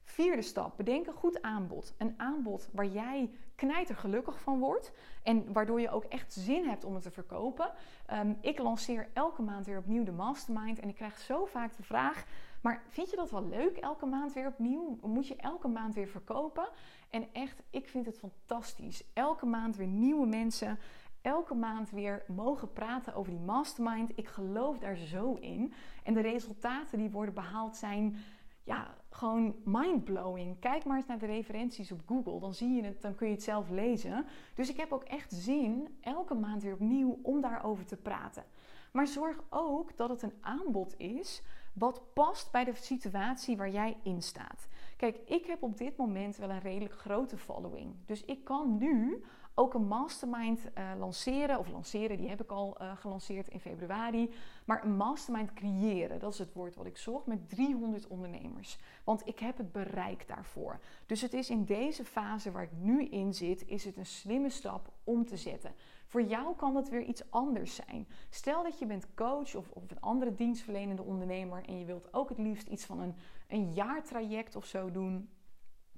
Vierde 0.04 0.42
stap, 0.42 0.78
bedenk 0.78 1.08
een 1.08 1.14
goed 1.14 1.42
aanbod. 1.42 1.94
Een 1.98 2.14
aanbod 2.18 2.70
waar 2.74 2.86
jij 2.86 3.32
knijter 3.56 3.96
gelukkig 3.96 4.40
van 4.40 4.60
wordt 4.60 4.92
en 5.24 5.54
waardoor 5.54 5.82
je 5.82 5.90
ook 5.90 6.04
echt 6.04 6.34
zin 6.34 6.68
hebt 6.68 6.84
om 6.84 6.94
het 6.94 7.04
te 7.04 7.12
verkopen. 7.12 7.72
Um, 8.14 8.38
ik 8.42 8.60
lanceer 8.60 9.10
elke 9.14 9.42
maand 9.42 9.66
weer 9.66 9.78
opnieuw 9.78 10.04
de 10.04 10.12
mastermind 10.12 10.80
en 10.80 10.90
ik 10.90 10.96
krijg 10.96 11.20
zo 11.20 11.46
vaak 11.46 11.78
de 11.78 11.84
vraag: 11.84 12.26
maar 12.62 12.84
vind 12.88 13.10
je 13.10 13.16
dat 13.16 13.32
wel 13.32 13.48
leuk 13.48 13.78
elke 13.78 14.06
maand 14.06 14.34
weer 14.34 14.48
opnieuw? 14.48 14.98
Moet 15.02 15.28
je 15.28 15.36
elke 15.36 15.68
maand 15.68 15.96
weer 15.96 16.08
verkopen? 16.08 16.70
En 17.10 17.28
echt, 17.34 17.62
ik 17.70 17.88
vind 17.88 18.06
het 18.06 18.20
fantastisch. 18.20 19.04
Elke 19.14 19.46
maand 19.46 19.76
weer 19.76 19.88
nieuwe 19.88 20.28
mensen. 20.28 20.80
Elke 21.22 21.54
maand 21.54 21.90
weer 21.90 22.24
mogen 22.28 22.74
praten 22.74 23.14
over 23.14 23.32
die 23.32 23.42
mastermind. 23.42 24.12
Ik 24.16 24.28
geloof 24.28 24.80
daar 24.80 24.96
zo 24.96 25.34
in. 25.34 25.74
En 26.04 26.14
de 26.14 26.22
resultaten 26.22 26.98
die 26.98 27.10
worden 27.10 27.34
behaald 27.34 27.76
zijn 27.76 28.18
ja, 28.64 28.96
gewoon 29.10 29.56
mindblowing. 29.64 30.60
Kijk 30.60 30.86
maar 30.86 30.98
eens 30.98 31.06
naar 31.06 31.20
de 31.20 31.26
referenties 31.26 31.92
op 31.92 32.02
Google. 32.06 32.40
Dan 32.40 32.54
zie 32.54 32.74
je 32.74 32.84
het, 32.84 33.02
dan 33.02 33.16
kun 33.16 33.28
je 33.28 33.34
het 33.34 33.44
zelf 33.44 33.70
lezen. 33.70 34.26
Dus 34.54 34.70
ik 34.70 34.78
heb 34.78 34.92
ook 34.92 35.04
echt 35.04 35.34
zin 35.34 35.98
elke 36.02 36.34
maand 36.34 36.64
weer 36.64 36.74
opnieuw 36.74 37.20
om 37.24 37.42
daarover 37.42 37.86
te 37.86 37.98
praten. 37.98 38.44
Maar 38.92 39.08
zorg 39.08 39.44
ook 39.50 39.98
dat 39.98 40.10
het 40.10 40.22
een 40.22 40.38
aanbod 40.42 40.98
is 40.98 41.42
wat 41.74 42.14
past 42.14 42.52
bij 42.52 42.64
de 42.64 42.76
situatie 42.76 43.58
waar 43.58 43.70
jij 43.70 43.98
in 44.04 44.22
staat. 44.22 44.68
Kijk, 44.98 45.18
ik 45.26 45.46
heb 45.46 45.64
op 45.64 45.78
dit 45.78 45.98
moment 45.98 46.38
wel 46.38 46.50
een 46.50 46.60
redelijk 46.60 46.94
grote 46.94 47.38
following. 47.38 47.96
Dus 48.06 48.26
ik 48.26 48.44
kan 48.44 48.78
nu 48.78 49.24
ook 49.56 49.74
een 49.74 49.88
mastermind 49.88 50.60
uh, 50.78 50.92
lanceren. 50.98 51.60
Of 51.60 51.70
lanceren, 51.70 52.18
die 52.18 52.30
heb 52.30 52.42
ik 52.42 52.52
al 52.52 52.78
uh, 52.82 52.98
gelanceerd 52.98 53.48
in 53.48 53.60
februari. 53.60 54.34
Maar 54.68 54.84
een 54.84 54.96
mastermind 54.96 55.54
creëren, 55.54 56.20
dat 56.20 56.34
is 56.34 56.40
het 56.40 56.54
woord 56.54 56.76
wat 56.76 56.86
ik 56.86 56.98
zocht, 56.98 57.26
met 57.26 57.50
300 57.50 58.08
ondernemers. 58.08 58.78
Want 59.04 59.28
ik 59.28 59.40
heb 59.40 59.58
het 59.58 59.72
bereik 59.72 60.28
daarvoor. 60.28 60.80
Dus 61.06 61.22
het 61.22 61.34
is 61.34 61.50
in 61.50 61.66
deze 61.66 62.06
fase 62.06 62.52
waar 62.52 62.64
ik 62.64 62.72
nu 62.80 63.06
in 63.06 63.34
zit, 63.34 63.68
is 63.68 63.86
het 63.86 63.98
een 63.98 64.06
slimme 64.06 64.50
stap 64.50 64.92
om 65.04 65.26
te 65.26 65.38
zetten. 65.38 65.74
Voor 66.06 66.22
jou 66.22 66.56
kan 66.56 66.74
dat 66.74 66.90
weer 66.90 67.04
iets 67.04 67.32
anders 67.32 67.76
zijn. 67.76 68.08
Stel 68.30 68.64
dat 68.64 68.80
je 68.80 68.86
bent 68.86 69.14
coach 69.14 69.56
of, 69.56 69.70
of 69.70 69.84
een 69.92 70.02
andere 70.02 70.36
dienstverlenende 70.36 71.04
ondernemer 71.04 71.66
en 71.66 71.80
je 71.80 71.86
wilt 71.86 72.14
ook 72.14 72.30
het 72.30 72.38
liefst 72.38 72.68
iets 72.68 72.86
van 72.86 73.00
een, 73.00 73.16
een 73.48 73.74
jaartraject 73.74 74.56
of 74.56 74.66
zo 74.66 74.92
doen. 74.92 75.30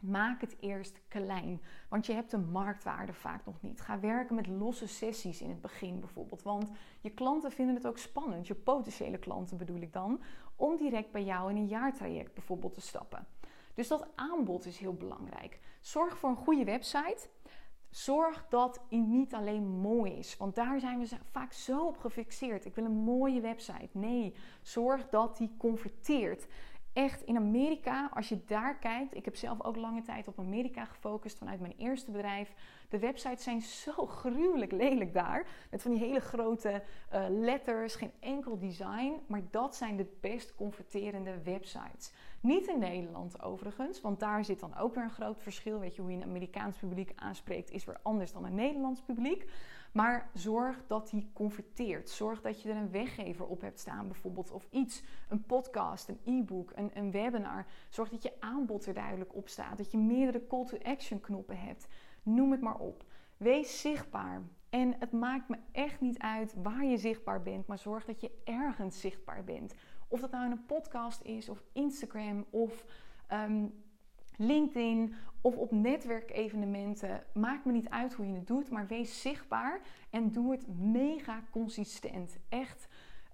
Maak 0.01 0.41
het 0.41 0.55
eerst 0.59 0.99
klein, 1.07 1.61
want 1.89 2.05
je 2.05 2.13
hebt 2.13 2.31
de 2.31 2.37
marktwaarde 2.37 3.13
vaak 3.13 3.45
nog 3.45 3.61
niet. 3.61 3.81
Ga 3.81 3.99
werken 3.99 4.35
met 4.35 4.47
losse 4.47 4.87
sessies 4.87 5.41
in 5.41 5.49
het 5.49 5.61
begin 5.61 5.99
bijvoorbeeld, 5.99 6.41
want 6.41 6.71
je 7.01 7.09
klanten 7.09 7.51
vinden 7.51 7.75
het 7.75 7.87
ook 7.87 7.97
spannend, 7.97 8.47
je 8.47 8.55
potentiële 8.55 9.17
klanten 9.17 9.57
bedoel 9.57 9.81
ik 9.81 9.93
dan, 9.93 10.21
om 10.55 10.77
direct 10.77 11.11
bij 11.11 11.23
jou 11.23 11.49
in 11.49 11.57
een 11.57 11.67
jaartraject 11.67 12.33
bijvoorbeeld 12.33 12.73
te 12.73 12.81
stappen. 12.81 13.27
Dus 13.73 13.87
dat 13.87 14.07
aanbod 14.15 14.65
is 14.65 14.77
heel 14.77 14.93
belangrijk. 14.93 15.59
Zorg 15.81 16.17
voor 16.17 16.29
een 16.29 16.35
goede 16.35 16.63
website. 16.63 17.29
Zorg 17.89 18.45
dat 18.49 18.81
die 18.89 18.99
niet 18.99 19.33
alleen 19.33 19.67
mooi 19.67 20.11
is, 20.11 20.37
want 20.37 20.55
daar 20.55 20.79
zijn 20.79 20.99
we 20.99 21.17
vaak 21.31 21.53
zo 21.53 21.85
op 21.85 21.97
gefixeerd. 21.97 22.65
Ik 22.65 22.75
wil 22.75 22.85
een 22.85 23.03
mooie 23.03 23.41
website. 23.41 23.89
Nee, 23.91 24.35
zorg 24.61 25.09
dat 25.09 25.37
die 25.37 25.55
converteert. 25.57 26.47
Echt 26.99 27.21
in 27.21 27.37
Amerika, 27.37 28.09
als 28.13 28.29
je 28.29 28.39
daar 28.45 28.77
kijkt, 28.77 29.15
ik 29.15 29.25
heb 29.25 29.35
zelf 29.35 29.63
ook 29.63 29.75
lange 29.75 30.01
tijd 30.01 30.27
op 30.27 30.39
Amerika 30.39 30.85
gefocust 30.85 31.37
vanuit 31.37 31.59
mijn 31.59 31.73
eerste 31.77 32.11
bedrijf. 32.11 32.53
De 32.89 32.99
websites 32.99 33.43
zijn 33.43 33.61
zo 33.61 34.05
gruwelijk 34.05 34.71
lelijk 34.71 35.13
daar. 35.13 35.47
Met 35.71 35.81
van 35.81 35.91
die 35.91 35.99
hele 35.99 36.19
grote 36.19 36.83
uh, 37.13 37.25
letters, 37.29 37.95
geen 37.95 38.11
enkel 38.19 38.57
design. 38.57 39.13
Maar 39.27 39.41
dat 39.51 39.75
zijn 39.75 39.97
de 39.97 40.17
best 40.21 40.55
converterende 40.55 41.41
websites. 41.43 42.11
Niet 42.41 42.67
in 42.67 42.79
Nederland 42.79 43.41
overigens, 43.41 44.01
want 44.01 44.19
daar 44.19 44.45
zit 44.45 44.59
dan 44.59 44.77
ook 44.77 44.95
weer 44.95 45.03
een 45.03 45.09
groot 45.09 45.41
verschil. 45.41 45.79
Weet 45.79 45.95
je, 45.95 46.01
hoe 46.01 46.11
je 46.11 46.17
een 46.17 46.23
Amerikaans 46.29 46.77
publiek 46.77 47.11
aanspreekt, 47.15 47.71
is 47.71 47.85
weer 47.85 47.99
anders 48.01 48.31
dan 48.31 48.45
een 48.45 48.55
Nederlands 48.55 49.01
publiek. 49.01 49.45
Maar 49.91 50.29
zorg 50.33 50.83
dat 50.87 51.09
die 51.09 51.29
converteert. 51.33 52.09
Zorg 52.09 52.41
dat 52.41 52.61
je 52.61 52.69
er 52.69 52.75
een 52.75 52.91
weggever 52.91 53.45
op 53.45 53.61
hebt 53.61 53.79
staan, 53.79 54.07
bijvoorbeeld. 54.07 54.51
Of 54.51 54.67
iets, 54.69 55.03
een 55.29 55.43
podcast, 55.43 56.07
een 56.07 56.19
e-book, 56.25 56.71
een, 56.75 56.91
een 56.93 57.11
webinar. 57.11 57.65
Zorg 57.89 58.09
dat 58.09 58.23
je 58.23 58.33
aanbod 58.39 58.85
er 58.85 58.93
duidelijk 58.93 59.35
op 59.35 59.47
staat. 59.49 59.77
Dat 59.77 59.91
je 59.91 59.97
meerdere 59.97 60.47
call 60.47 60.65
to 60.65 60.77
action 60.83 61.19
knoppen 61.19 61.57
hebt. 61.59 61.87
Noem 62.23 62.51
het 62.51 62.61
maar 62.61 62.77
op. 62.77 63.05
Wees 63.37 63.81
zichtbaar. 63.81 64.41
En 64.69 64.95
het 64.99 65.11
maakt 65.11 65.49
me 65.49 65.57
echt 65.71 66.01
niet 66.01 66.19
uit 66.19 66.53
waar 66.61 66.85
je 66.85 66.97
zichtbaar 66.97 67.41
bent, 67.41 67.67
maar 67.67 67.79
zorg 67.79 68.05
dat 68.05 68.21
je 68.21 68.31
ergens 68.43 68.99
zichtbaar 68.99 69.43
bent. 69.43 69.73
Of 70.07 70.19
dat 70.19 70.31
nou 70.31 70.51
een 70.51 70.65
podcast 70.65 71.21
is, 71.21 71.49
of 71.49 71.63
Instagram, 71.71 72.45
of 72.49 72.85
ehm, 73.27 73.65
LinkedIn, 74.39 75.13
of 75.41 75.55
op 75.55 75.71
netwerkevenementen. 75.71 77.23
Maakt 77.33 77.65
me 77.65 77.71
niet 77.71 77.89
uit 77.89 78.13
hoe 78.13 78.27
je 78.27 78.33
het 78.33 78.47
doet, 78.47 78.69
maar 78.69 78.87
wees 78.87 79.21
zichtbaar 79.21 79.81
en 80.09 80.31
doe 80.31 80.51
het 80.51 80.79
mega 80.79 81.43
consistent. 81.51 82.37
Echt. 82.49 82.87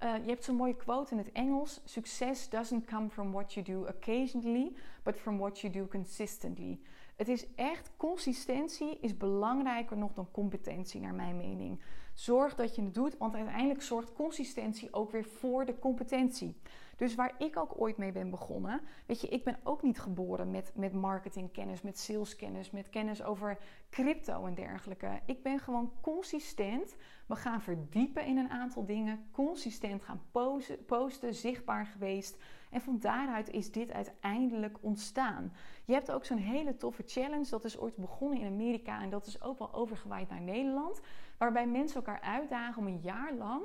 Uh, 0.03 0.13
je 0.23 0.29
hebt 0.29 0.43
zo'n 0.43 0.55
mooie 0.55 0.75
quote 0.75 1.11
in 1.11 1.17
het 1.17 1.31
Engels: 1.31 1.81
Success 1.85 2.49
doesn't 2.49 2.85
come 2.85 3.09
from 3.09 3.31
what 3.31 3.53
you 3.53 3.65
do 3.65 3.87
occasionally, 3.87 4.75
but 5.03 5.17
from 5.17 5.37
what 5.37 5.59
you 5.59 5.73
do 5.73 5.87
consistently. 5.87 6.79
Het 7.15 7.27
is 7.27 7.53
echt, 7.55 7.91
consistentie 7.97 8.97
is 8.99 9.17
belangrijker 9.17 9.97
nog 9.97 10.13
dan 10.13 10.31
competentie, 10.31 11.01
naar 11.01 11.13
mijn 11.13 11.37
mening. 11.37 11.81
Zorg 12.13 12.55
dat 12.55 12.75
je 12.75 12.81
het 12.81 12.93
doet, 12.93 13.17
want 13.17 13.35
uiteindelijk 13.35 13.81
zorgt 13.81 14.13
consistentie 14.13 14.93
ook 14.93 15.11
weer 15.11 15.25
voor 15.25 15.65
de 15.65 15.79
competentie. 15.79 16.55
Dus 16.95 17.15
waar 17.15 17.33
ik 17.37 17.57
ook 17.57 17.81
ooit 17.81 17.97
mee 17.97 18.11
ben 18.11 18.29
begonnen, 18.29 18.81
weet 19.05 19.21
je, 19.21 19.27
ik 19.27 19.43
ben 19.43 19.57
ook 19.63 19.81
niet 19.81 19.99
geboren 19.99 20.51
met, 20.51 20.71
met 20.75 20.93
marketingkennis, 20.93 21.81
met 21.81 21.99
saleskennis, 21.99 22.71
met 22.71 22.89
kennis 22.89 23.23
over 23.23 23.57
crypto 23.89 24.45
en 24.45 24.55
dergelijke. 24.55 25.19
Ik 25.25 25.43
ben 25.43 25.59
gewoon 25.59 25.91
consistent. 26.01 26.95
We 27.27 27.35
gaan 27.35 27.61
verdiepen 27.61 28.25
in 28.25 28.37
een 28.37 28.49
aantal 28.49 28.85
dingen, 28.85 29.27
consistent 29.31 30.03
gaan 30.03 30.21
posten 30.85 31.33
zichtbaar 31.33 31.85
geweest. 31.85 32.37
En 32.69 32.81
van 32.81 32.99
daaruit 32.99 33.49
is 33.49 33.71
dit 33.71 33.91
uiteindelijk 33.91 34.77
ontstaan. 34.81 35.53
Je 35.85 35.93
hebt 35.93 36.11
ook 36.11 36.25
zo'n 36.25 36.37
hele 36.37 36.77
toffe 36.77 37.03
challenge. 37.05 37.49
Dat 37.49 37.65
is 37.65 37.77
ooit 37.77 37.95
begonnen 37.95 38.39
in 38.39 38.47
Amerika 38.47 39.01
en 39.01 39.09
dat 39.09 39.25
is 39.25 39.41
ook 39.41 39.59
wel 39.59 39.73
overgewaaid 39.73 40.29
naar 40.29 40.41
Nederland. 40.41 41.01
Waarbij 41.37 41.67
mensen 41.67 41.95
elkaar 41.95 42.21
uitdagen 42.21 42.81
om 42.81 42.87
een 42.87 43.01
jaar 43.01 43.33
lang 43.33 43.63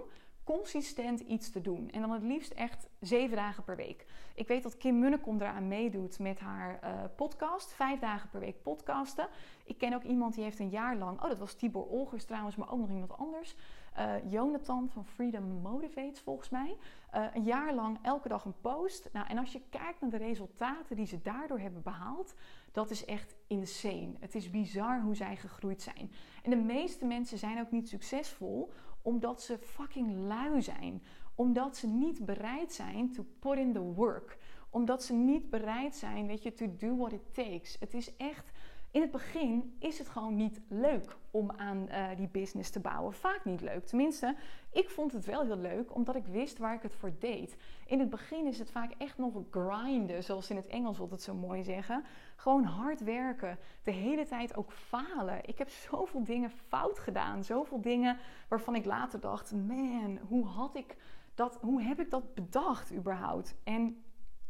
consistent 0.57 1.21
iets 1.21 1.51
te 1.51 1.61
doen. 1.61 1.91
En 1.91 2.01
dan 2.01 2.11
het 2.11 2.23
liefst 2.23 2.53
echt 2.53 2.89
zeven 3.01 3.37
dagen 3.37 3.65
per 3.65 3.77
week. 3.77 4.07
Ik 4.35 4.49
weet 4.49 4.63
dat 4.63 4.77
Kim 4.77 4.99
Munnekom 4.99 5.41
eraan 5.41 5.69
meedoet 5.69 6.19
met 6.19 6.41
haar 6.41 6.81
uh, 6.85 6.91
podcast. 7.17 7.73
Vijf 7.73 8.01
dagen 8.01 8.31
per 8.31 8.41
week 8.41 8.63
podcasten. 8.63 9.29
Ik 9.65 9.79
ken 9.79 9.95
ook 9.95 10.03
iemand 10.03 10.35
die 10.35 10.45
heeft 10.45 10.59
een 10.59 10.69
jaar 10.69 10.97
lang... 10.97 11.23
Oh, 11.23 11.29
dat 11.29 11.39
was 11.39 11.55
Tibor 11.55 11.87
Olgers 11.87 12.25
trouwens, 12.25 12.57
maar 12.57 12.73
ook 12.73 12.79
nog 12.79 12.91
iemand 12.91 13.17
anders. 13.17 13.57
Uh, 13.99 14.31
Jonathan 14.31 14.89
van 14.91 15.05
Freedom 15.05 15.45
Motivates 15.45 16.21
volgens 16.21 16.49
mij. 16.49 16.77
Uh, 17.15 17.25
een 17.35 17.45
jaar 17.45 17.75
lang 17.75 17.99
elke 18.03 18.29
dag 18.29 18.45
een 18.45 18.61
post. 18.61 19.09
Nou, 19.13 19.27
en 19.29 19.39
als 19.39 19.53
je 19.53 19.61
kijkt 19.71 20.01
naar 20.01 20.11
de 20.11 20.17
resultaten 20.17 20.97
die 20.97 21.07
ze 21.07 21.23
daardoor 21.23 21.59
hebben 21.59 21.83
behaald... 21.83 22.35
Dat 22.73 22.91
is 22.91 23.05
echt 23.05 23.35
insane. 23.47 24.13
Het 24.21 24.35
is 24.35 24.51
bizar 24.51 25.01
hoe 25.01 25.15
zij 25.15 25.37
gegroeid 25.37 25.83
zijn. 25.83 26.13
En 26.43 26.51
de 26.51 26.57
meeste 26.57 27.05
mensen 27.05 27.39
zijn 27.39 27.61
ook 27.61 27.71
niet 27.71 27.89
succesvol 27.89 28.73
omdat 29.03 29.43
ze 29.43 29.59
fucking 29.59 30.17
lui 30.17 30.63
zijn. 30.63 31.03
Omdat 31.35 31.77
ze 31.77 31.87
niet 31.87 32.25
bereid 32.25 32.73
zijn 32.73 33.13
to 33.13 33.25
put 33.39 33.59
in 33.59 33.73
the 33.73 33.81
work. 33.81 34.39
Omdat 34.71 35.03
ze 35.03 35.13
niet 35.13 35.51
bereid 35.51 35.97
zijn, 35.97 36.27
weet 36.27 36.43
je, 36.43 36.53
to 36.53 36.77
do 36.77 36.97
what 36.97 37.13
it 37.13 37.35
takes. 37.35 37.77
Het 37.81 37.95
is 37.95 38.17
echt 38.17 38.51
in 38.91 39.01
het 39.01 39.11
begin 39.11 39.77
is 39.79 39.99
het 39.99 40.09
gewoon 40.09 40.37
niet 40.37 40.61
leuk 40.69 41.17
om 41.31 41.51
aan 41.51 41.87
uh, 41.89 42.09
die 42.17 42.29
business 42.29 42.71
te 42.71 42.81
bouwen. 42.81 43.13
Vaak 43.13 43.45
niet 43.45 43.61
leuk. 43.61 43.87
Tenminste, 43.87 44.37
ik 44.73 44.91
vond 44.91 45.13
het 45.13 45.25
wel 45.25 45.45
heel 45.45 45.59
leuk 45.59 45.95
omdat 45.95 46.17
ik 46.17 46.27
wist 46.27 46.59
waar 46.59 46.75
ik 46.75 46.83
het 46.83 46.95
voor 46.95 47.13
deed. 47.19 47.57
In 47.87 47.99
het 47.99 48.11
begin 48.11 48.47
is 48.47 48.59
het 48.59 48.71
vaak 48.71 48.93
echt 48.99 49.19
nog 49.19 49.43
grinden, 49.51 50.25
zoals 50.25 50.47
ze 50.47 50.53
in 50.53 50.59
het 50.59 50.67
Engels 50.67 51.01
altijd 51.01 51.23
zo 51.23 51.35
mooi 51.35 51.63
zeggen. 51.63 52.05
Gewoon 52.37 52.65
hard 52.65 53.05
werken. 53.05 53.59
De 53.83 53.91
hele 53.91 54.27
tijd 54.27 54.57
ook 54.57 54.73
falen. 54.73 55.49
Ik 55.49 55.59
heb 55.59 55.69
zoveel 55.69 56.25
dingen 56.25 56.51
fout 56.51 56.99
gedaan. 56.99 57.45
Zoveel 57.45 57.81
dingen 57.81 58.19
waarvan 58.49 58.75
ik 58.75 58.85
later 58.85 59.21
dacht: 59.21 59.53
man, 59.53 60.19
hoe 60.29 60.47
had 60.47 60.77
ik 60.77 60.97
dat, 61.35 61.59
hoe 61.61 61.83
heb 61.83 62.01
ik 62.01 62.11
dat 62.11 62.35
bedacht 62.35 62.93
überhaupt? 62.93 63.55
En 63.65 64.03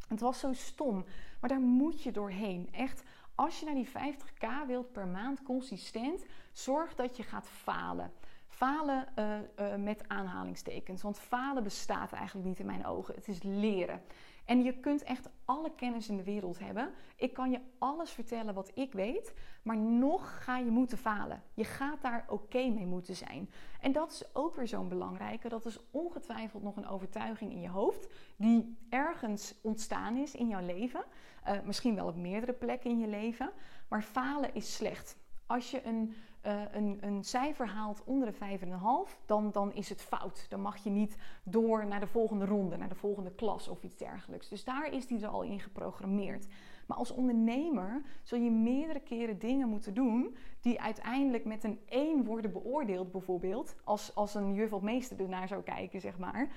het 0.08 0.20
was 0.20 0.38
zo 0.38 0.52
stom. 0.52 1.04
Maar 1.40 1.50
daar 1.50 1.60
moet 1.60 2.02
je 2.02 2.12
doorheen. 2.12 2.68
Echt 2.72 3.02
als 3.40 3.60
je 3.60 3.64
naar 3.64 3.74
die 3.74 3.88
50k 3.88 4.66
wilt 4.66 4.92
per 4.92 5.06
maand 5.06 5.42
consistent, 5.42 6.24
zorg 6.52 6.94
dat 6.94 7.16
je 7.16 7.22
gaat 7.22 7.48
falen. 7.48 8.12
Falen 8.46 9.06
uh, 9.18 9.36
uh, 9.58 9.76
met 9.76 10.08
aanhalingstekens. 10.08 11.02
Want 11.02 11.18
falen 11.18 11.62
bestaat 11.62 12.12
eigenlijk 12.12 12.46
niet 12.46 12.58
in 12.58 12.66
mijn 12.66 12.86
ogen. 12.86 13.14
Het 13.14 13.28
is 13.28 13.42
leren. 13.42 14.02
En 14.50 14.62
je 14.62 14.80
kunt 14.80 15.02
echt 15.02 15.28
alle 15.44 15.70
kennis 15.74 16.08
in 16.08 16.16
de 16.16 16.22
wereld 16.22 16.58
hebben. 16.58 16.90
Ik 17.16 17.32
kan 17.32 17.50
je 17.50 17.60
alles 17.78 18.10
vertellen 18.10 18.54
wat 18.54 18.70
ik 18.74 18.92
weet, 18.92 19.34
maar 19.62 19.76
nog 19.76 20.44
ga 20.44 20.58
je 20.58 20.70
moeten 20.70 20.98
falen. 20.98 21.42
Je 21.54 21.64
gaat 21.64 22.02
daar 22.02 22.24
oké 22.28 22.68
mee 22.68 22.86
moeten 22.86 23.16
zijn. 23.16 23.50
En 23.80 23.92
dat 23.92 24.10
is 24.10 24.34
ook 24.34 24.54
weer 24.54 24.68
zo'n 24.68 24.88
belangrijke. 24.88 25.48
Dat 25.48 25.66
is 25.66 25.78
ongetwijfeld 25.90 26.62
nog 26.62 26.76
een 26.76 26.88
overtuiging 26.88 27.52
in 27.52 27.60
je 27.60 27.68
hoofd 27.68 28.08
die 28.36 28.76
ergens 28.88 29.54
ontstaan 29.62 30.16
is 30.16 30.34
in 30.34 30.48
jouw 30.48 30.66
leven. 30.66 31.04
Uh, 31.48 31.60
misschien 31.64 31.94
wel 31.94 32.06
op 32.06 32.16
meerdere 32.16 32.52
plekken 32.52 32.90
in 32.90 32.98
je 32.98 33.08
leven. 33.08 33.50
Maar 33.88 34.02
falen 34.02 34.54
is 34.54 34.74
slecht. 34.74 35.16
Als 35.46 35.70
je 35.70 35.84
een 35.84 36.14
uh, 36.46 36.62
een, 36.72 36.98
een, 37.00 37.24
cijfer 37.24 37.68
haalt 37.68 38.02
onder 38.04 38.32
de 38.32 38.58
5,5, 38.58 39.26
dan, 39.26 39.50
dan 39.52 39.72
is 39.72 39.88
het 39.88 40.02
fout. 40.02 40.46
Dan 40.48 40.60
mag 40.60 40.76
je 40.76 40.90
niet 40.90 41.16
door 41.42 41.86
naar 41.86 42.00
de 42.00 42.06
volgende 42.06 42.44
ronde, 42.44 42.76
naar 42.76 42.88
de 42.88 42.94
volgende 42.94 43.30
klas 43.34 43.68
of 43.68 43.82
iets 43.82 43.96
dergelijks. 43.96 44.48
Dus 44.48 44.64
daar 44.64 44.92
is 44.92 45.06
die 45.06 45.22
er 45.22 45.28
al 45.28 45.42
in 45.42 45.60
geprogrammeerd. 45.60 46.46
Maar 46.86 46.98
als 46.98 47.10
ondernemer 47.10 48.02
zul 48.22 48.38
je 48.38 48.50
meerdere 48.50 49.00
keren 49.00 49.38
dingen 49.38 49.68
moeten 49.68 49.94
doen 49.94 50.36
die 50.60 50.80
uiteindelijk 50.80 51.44
met 51.44 51.64
een 51.64 51.80
1 51.88 52.24
worden 52.24 52.52
beoordeeld, 52.52 53.12
bijvoorbeeld. 53.12 53.74
Als, 53.84 54.14
als 54.14 54.34
een 54.34 54.54
juf 54.54 54.72
of 54.72 54.82
meester 54.82 55.20
ernaar 55.20 55.48
zou 55.48 55.62
kijken, 55.62 56.00
zeg 56.00 56.18
maar 56.18 56.50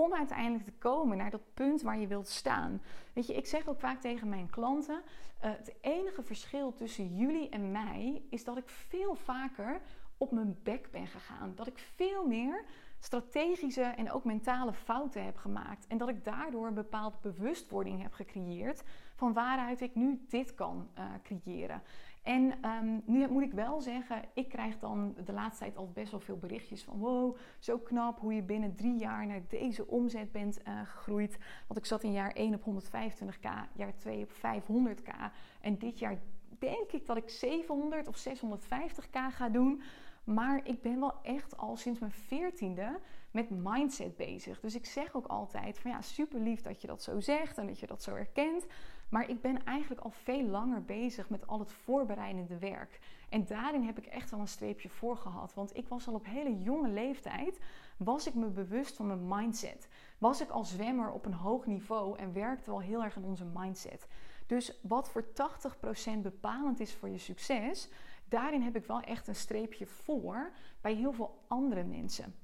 om 0.00 0.14
uiteindelijk 0.14 0.64
te 0.64 0.78
komen 0.78 1.16
naar 1.16 1.30
dat 1.30 1.54
punt 1.54 1.82
waar 1.82 1.98
je 1.98 2.06
wilt 2.06 2.28
staan. 2.28 2.82
Weet 3.12 3.26
je, 3.26 3.34
ik 3.34 3.46
zeg 3.46 3.68
ook 3.68 3.80
vaak 3.80 4.00
tegen 4.00 4.28
mijn 4.28 4.50
klanten: 4.50 5.02
uh, 5.04 5.50
het 5.50 5.74
enige 5.80 6.22
verschil 6.22 6.74
tussen 6.74 7.16
jullie 7.16 7.48
en 7.48 7.70
mij 7.70 8.22
is 8.30 8.44
dat 8.44 8.56
ik 8.56 8.68
veel 8.68 9.14
vaker 9.14 9.80
op 10.16 10.30
mijn 10.30 10.58
bek 10.62 10.90
ben 10.90 11.06
gegaan. 11.06 11.52
Dat 11.54 11.66
ik 11.66 11.78
veel 11.78 12.26
meer 12.26 12.64
strategische 12.98 13.82
en 13.82 14.12
ook 14.12 14.24
mentale 14.24 14.72
fouten 14.72 15.24
heb 15.24 15.36
gemaakt. 15.36 15.86
En 15.86 15.98
dat 15.98 16.08
ik 16.08 16.24
daardoor 16.24 16.66
een 16.66 16.74
bepaalde 16.74 17.16
bewustwording 17.20 18.02
heb 18.02 18.12
gecreëerd 18.12 18.82
van 19.14 19.32
waaruit 19.32 19.80
ik 19.80 19.94
nu 19.94 20.24
dit 20.28 20.54
kan 20.54 20.88
uh, 20.98 21.04
creëren. 21.22 21.82
En 22.22 22.54
um, 22.64 23.02
nu 23.04 23.28
moet 23.28 23.42
ik 23.42 23.52
wel 23.52 23.80
zeggen, 23.80 24.22
ik 24.34 24.48
krijg 24.48 24.78
dan 24.78 25.14
de 25.24 25.32
laatste 25.32 25.64
tijd 25.64 25.76
al 25.76 25.90
best 25.92 26.10
wel 26.10 26.20
veel 26.20 26.36
berichtjes 26.36 26.82
van 26.82 26.98
wow, 26.98 27.36
zo 27.58 27.78
knap 27.78 28.18
hoe 28.18 28.34
je 28.34 28.42
binnen 28.42 28.74
drie 28.74 28.98
jaar 28.98 29.26
naar 29.26 29.42
deze 29.48 29.86
omzet 29.86 30.32
bent 30.32 30.60
uh, 30.68 30.80
gegroeid. 30.84 31.38
Want 31.66 31.78
ik 31.80 31.86
zat 31.86 32.02
in 32.02 32.12
jaar 32.12 32.32
1 32.32 32.54
op 32.54 32.82
125k, 32.82 33.48
jaar 33.74 33.96
2 33.96 34.22
op 34.22 34.30
500k. 34.32 35.32
En 35.60 35.78
dit 35.78 35.98
jaar 35.98 36.18
denk 36.58 36.92
ik 36.92 37.06
dat 37.06 37.16
ik 37.16 37.28
700 37.28 38.08
of 38.08 38.28
650k 38.28 39.18
ga 39.30 39.48
doen. 39.48 39.82
Maar 40.24 40.60
ik 40.64 40.82
ben 40.82 41.00
wel 41.00 41.14
echt 41.22 41.56
al 41.56 41.76
sinds 41.76 41.98
mijn 41.98 42.12
veertiende 42.12 43.00
met 43.30 43.50
mindset 43.50 44.16
bezig. 44.16 44.60
Dus 44.60 44.74
ik 44.74 44.86
zeg 44.86 45.14
ook 45.14 45.26
altijd 45.26 45.78
van 45.78 45.90
ja, 45.90 46.00
super 46.00 46.40
lief 46.40 46.62
dat 46.62 46.80
je 46.80 46.86
dat 46.86 47.02
zo 47.02 47.20
zegt 47.20 47.58
en 47.58 47.66
dat 47.66 47.78
je 47.78 47.86
dat 47.86 48.02
zo 48.02 48.14
erkent. 48.14 48.66
Maar 49.10 49.28
ik 49.28 49.40
ben 49.40 49.64
eigenlijk 49.64 50.00
al 50.00 50.10
veel 50.10 50.42
langer 50.42 50.84
bezig 50.84 51.28
met 51.28 51.46
al 51.46 51.58
het 51.58 51.72
voorbereidende 51.72 52.58
werk. 52.58 53.00
En 53.28 53.46
daarin 53.46 53.82
heb 53.82 53.98
ik 53.98 54.06
echt 54.06 54.30
wel 54.30 54.40
een 54.40 54.48
streepje 54.48 54.88
voor 54.88 55.16
gehad. 55.16 55.54
Want 55.54 55.76
ik 55.76 55.88
was 55.88 56.08
al 56.08 56.14
op 56.14 56.24
hele 56.24 56.62
jonge 56.62 56.88
leeftijd, 56.88 57.58
was 57.96 58.26
ik 58.26 58.34
me 58.34 58.46
bewust 58.46 58.96
van 58.96 59.06
mijn 59.06 59.28
mindset. 59.28 59.88
Was 60.18 60.40
ik 60.40 60.50
al 60.50 60.64
zwemmer 60.64 61.10
op 61.10 61.26
een 61.26 61.34
hoog 61.34 61.66
niveau 61.66 62.18
en 62.18 62.32
werkte 62.32 62.70
al 62.70 62.80
heel 62.80 63.04
erg 63.04 63.16
aan 63.16 63.24
onze 63.24 63.44
mindset. 63.54 64.06
Dus 64.46 64.78
wat 64.82 65.10
voor 65.10 65.24
80% 65.24 66.18
bepalend 66.22 66.80
is 66.80 66.94
voor 66.94 67.08
je 67.08 67.18
succes, 67.18 67.88
daarin 68.30 68.62
heb 68.62 68.76
ik 68.76 68.84
wel 68.84 69.00
echt 69.00 69.28
een 69.28 69.34
streepje 69.34 69.86
voor 69.86 70.52
bij 70.80 70.94
heel 70.94 71.12
veel 71.12 71.44
andere 71.48 71.84
mensen. 71.84 72.34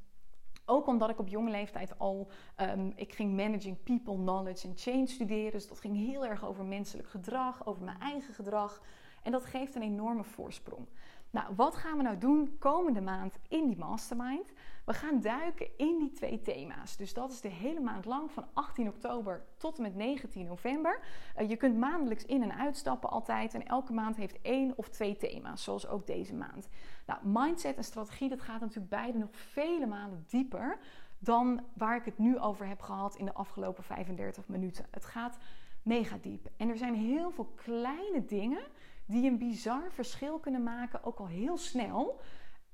Ook 0.64 0.86
omdat 0.86 1.10
ik 1.10 1.18
op 1.18 1.28
jonge 1.28 1.50
leeftijd 1.50 1.98
al, 1.98 2.28
um, 2.60 2.92
ik 2.96 3.14
ging 3.14 3.36
managing 3.36 3.82
people, 3.82 4.14
knowledge 4.14 4.68
en 4.68 4.76
change 4.76 5.06
studeren. 5.06 5.52
Dus 5.52 5.68
dat 5.68 5.80
ging 5.80 5.96
heel 5.96 6.26
erg 6.26 6.44
over 6.44 6.64
menselijk 6.64 7.08
gedrag, 7.08 7.66
over 7.66 7.84
mijn 7.84 8.00
eigen 8.00 8.34
gedrag. 8.34 8.82
En 9.22 9.32
dat 9.32 9.44
geeft 9.44 9.74
een 9.74 9.82
enorme 9.82 10.24
voorsprong. 10.24 10.86
Nou, 11.30 11.54
wat 11.56 11.76
gaan 11.76 11.96
we 11.96 12.02
nou 12.02 12.18
doen 12.18 12.56
komende 12.58 13.00
maand 13.00 13.38
in 13.48 13.66
die 13.66 13.78
mastermind? 13.78 14.52
We 14.86 14.94
gaan 14.94 15.20
duiken 15.20 15.68
in 15.76 15.98
die 15.98 16.12
twee 16.12 16.42
thema's. 16.42 16.96
Dus 16.96 17.14
dat 17.14 17.32
is 17.32 17.40
de 17.40 17.48
hele 17.48 17.80
maand 17.80 18.04
lang 18.04 18.30
van 18.30 18.46
18 18.52 18.88
oktober 18.88 19.44
tot 19.56 19.76
en 19.76 19.82
met 19.82 19.94
19 19.94 20.46
november. 20.46 21.00
Uh, 21.38 21.48
je 21.48 21.56
kunt 21.56 21.76
maandelijks 21.76 22.24
in 22.24 22.42
en 22.42 22.54
uitstappen 22.54 23.10
altijd. 23.10 23.54
En 23.54 23.66
elke 23.66 23.92
maand 23.92 24.16
heeft 24.16 24.42
één 24.42 24.72
of 24.76 24.88
twee 24.88 25.16
thema's, 25.16 25.64
zoals 25.64 25.88
ook 25.88 26.06
deze 26.06 26.34
maand. 26.34 26.68
Nou, 27.06 27.20
mindset 27.22 27.76
en 27.76 27.84
strategie, 27.84 28.28
dat 28.28 28.40
gaat 28.40 28.60
natuurlijk 28.60 28.88
beide 28.88 29.18
nog 29.18 29.28
vele 29.30 29.86
malen 29.86 30.24
dieper 30.28 30.78
dan 31.18 31.64
waar 31.74 31.96
ik 31.96 32.04
het 32.04 32.18
nu 32.18 32.38
over 32.38 32.66
heb 32.66 32.80
gehad 32.80 33.16
in 33.16 33.24
de 33.24 33.34
afgelopen 33.34 33.84
35 33.84 34.48
minuten. 34.48 34.86
Het 34.90 35.04
gaat 35.04 35.38
mega 35.82 36.18
diep. 36.20 36.48
En 36.56 36.68
er 36.68 36.76
zijn 36.76 36.94
heel 36.94 37.30
veel 37.30 37.52
kleine 37.54 38.24
dingen 38.24 38.62
die 39.06 39.30
een 39.30 39.38
bizar 39.38 39.92
verschil 39.92 40.38
kunnen 40.38 40.62
maken, 40.62 41.04
ook 41.04 41.18
al 41.18 41.26
heel 41.26 41.56
snel, 41.56 42.20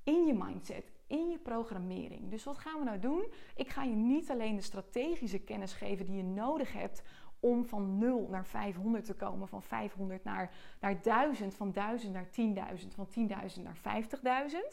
in 0.05 0.27
je 0.27 0.35
mindset, 0.35 0.92
in 1.13 1.31
je 1.31 1.39
programmering. 1.39 2.31
Dus 2.31 2.45
wat 2.45 2.59
gaan 2.59 2.79
we 2.79 2.85
nou 2.85 2.99
doen? 2.99 3.25
Ik 3.57 3.69
ga 3.69 3.83
je 3.83 3.95
niet 3.95 4.31
alleen 4.31 4.57
de 4.57 4.63
strategische 4.63 5.39
kennis 5.39 5.73
geven 5.73 6.07
die 6.07 6.17
je 6.17 6.23
nodig 6.23 6.73
hebt 6.73 7.03
om 7.41 7.65
van 7.65 7.99
0 7.99 8.29
naar 8.31 8.47
500 8.47 9.05
te 9.05 9.15
komen, 9.15 9.49
van 9.49 9.63
500 9.63 10.25
naar, 10.25 10.51
naar 10.81 11.03
1000, 11.03 11.55
van 11.55 11.73
1000 11.73 12.13
naar 12.13 12.27
10.000, 12.81 12.89
van 12.95 13.09
10.000 13.57 13.63
naar 13.63 14.03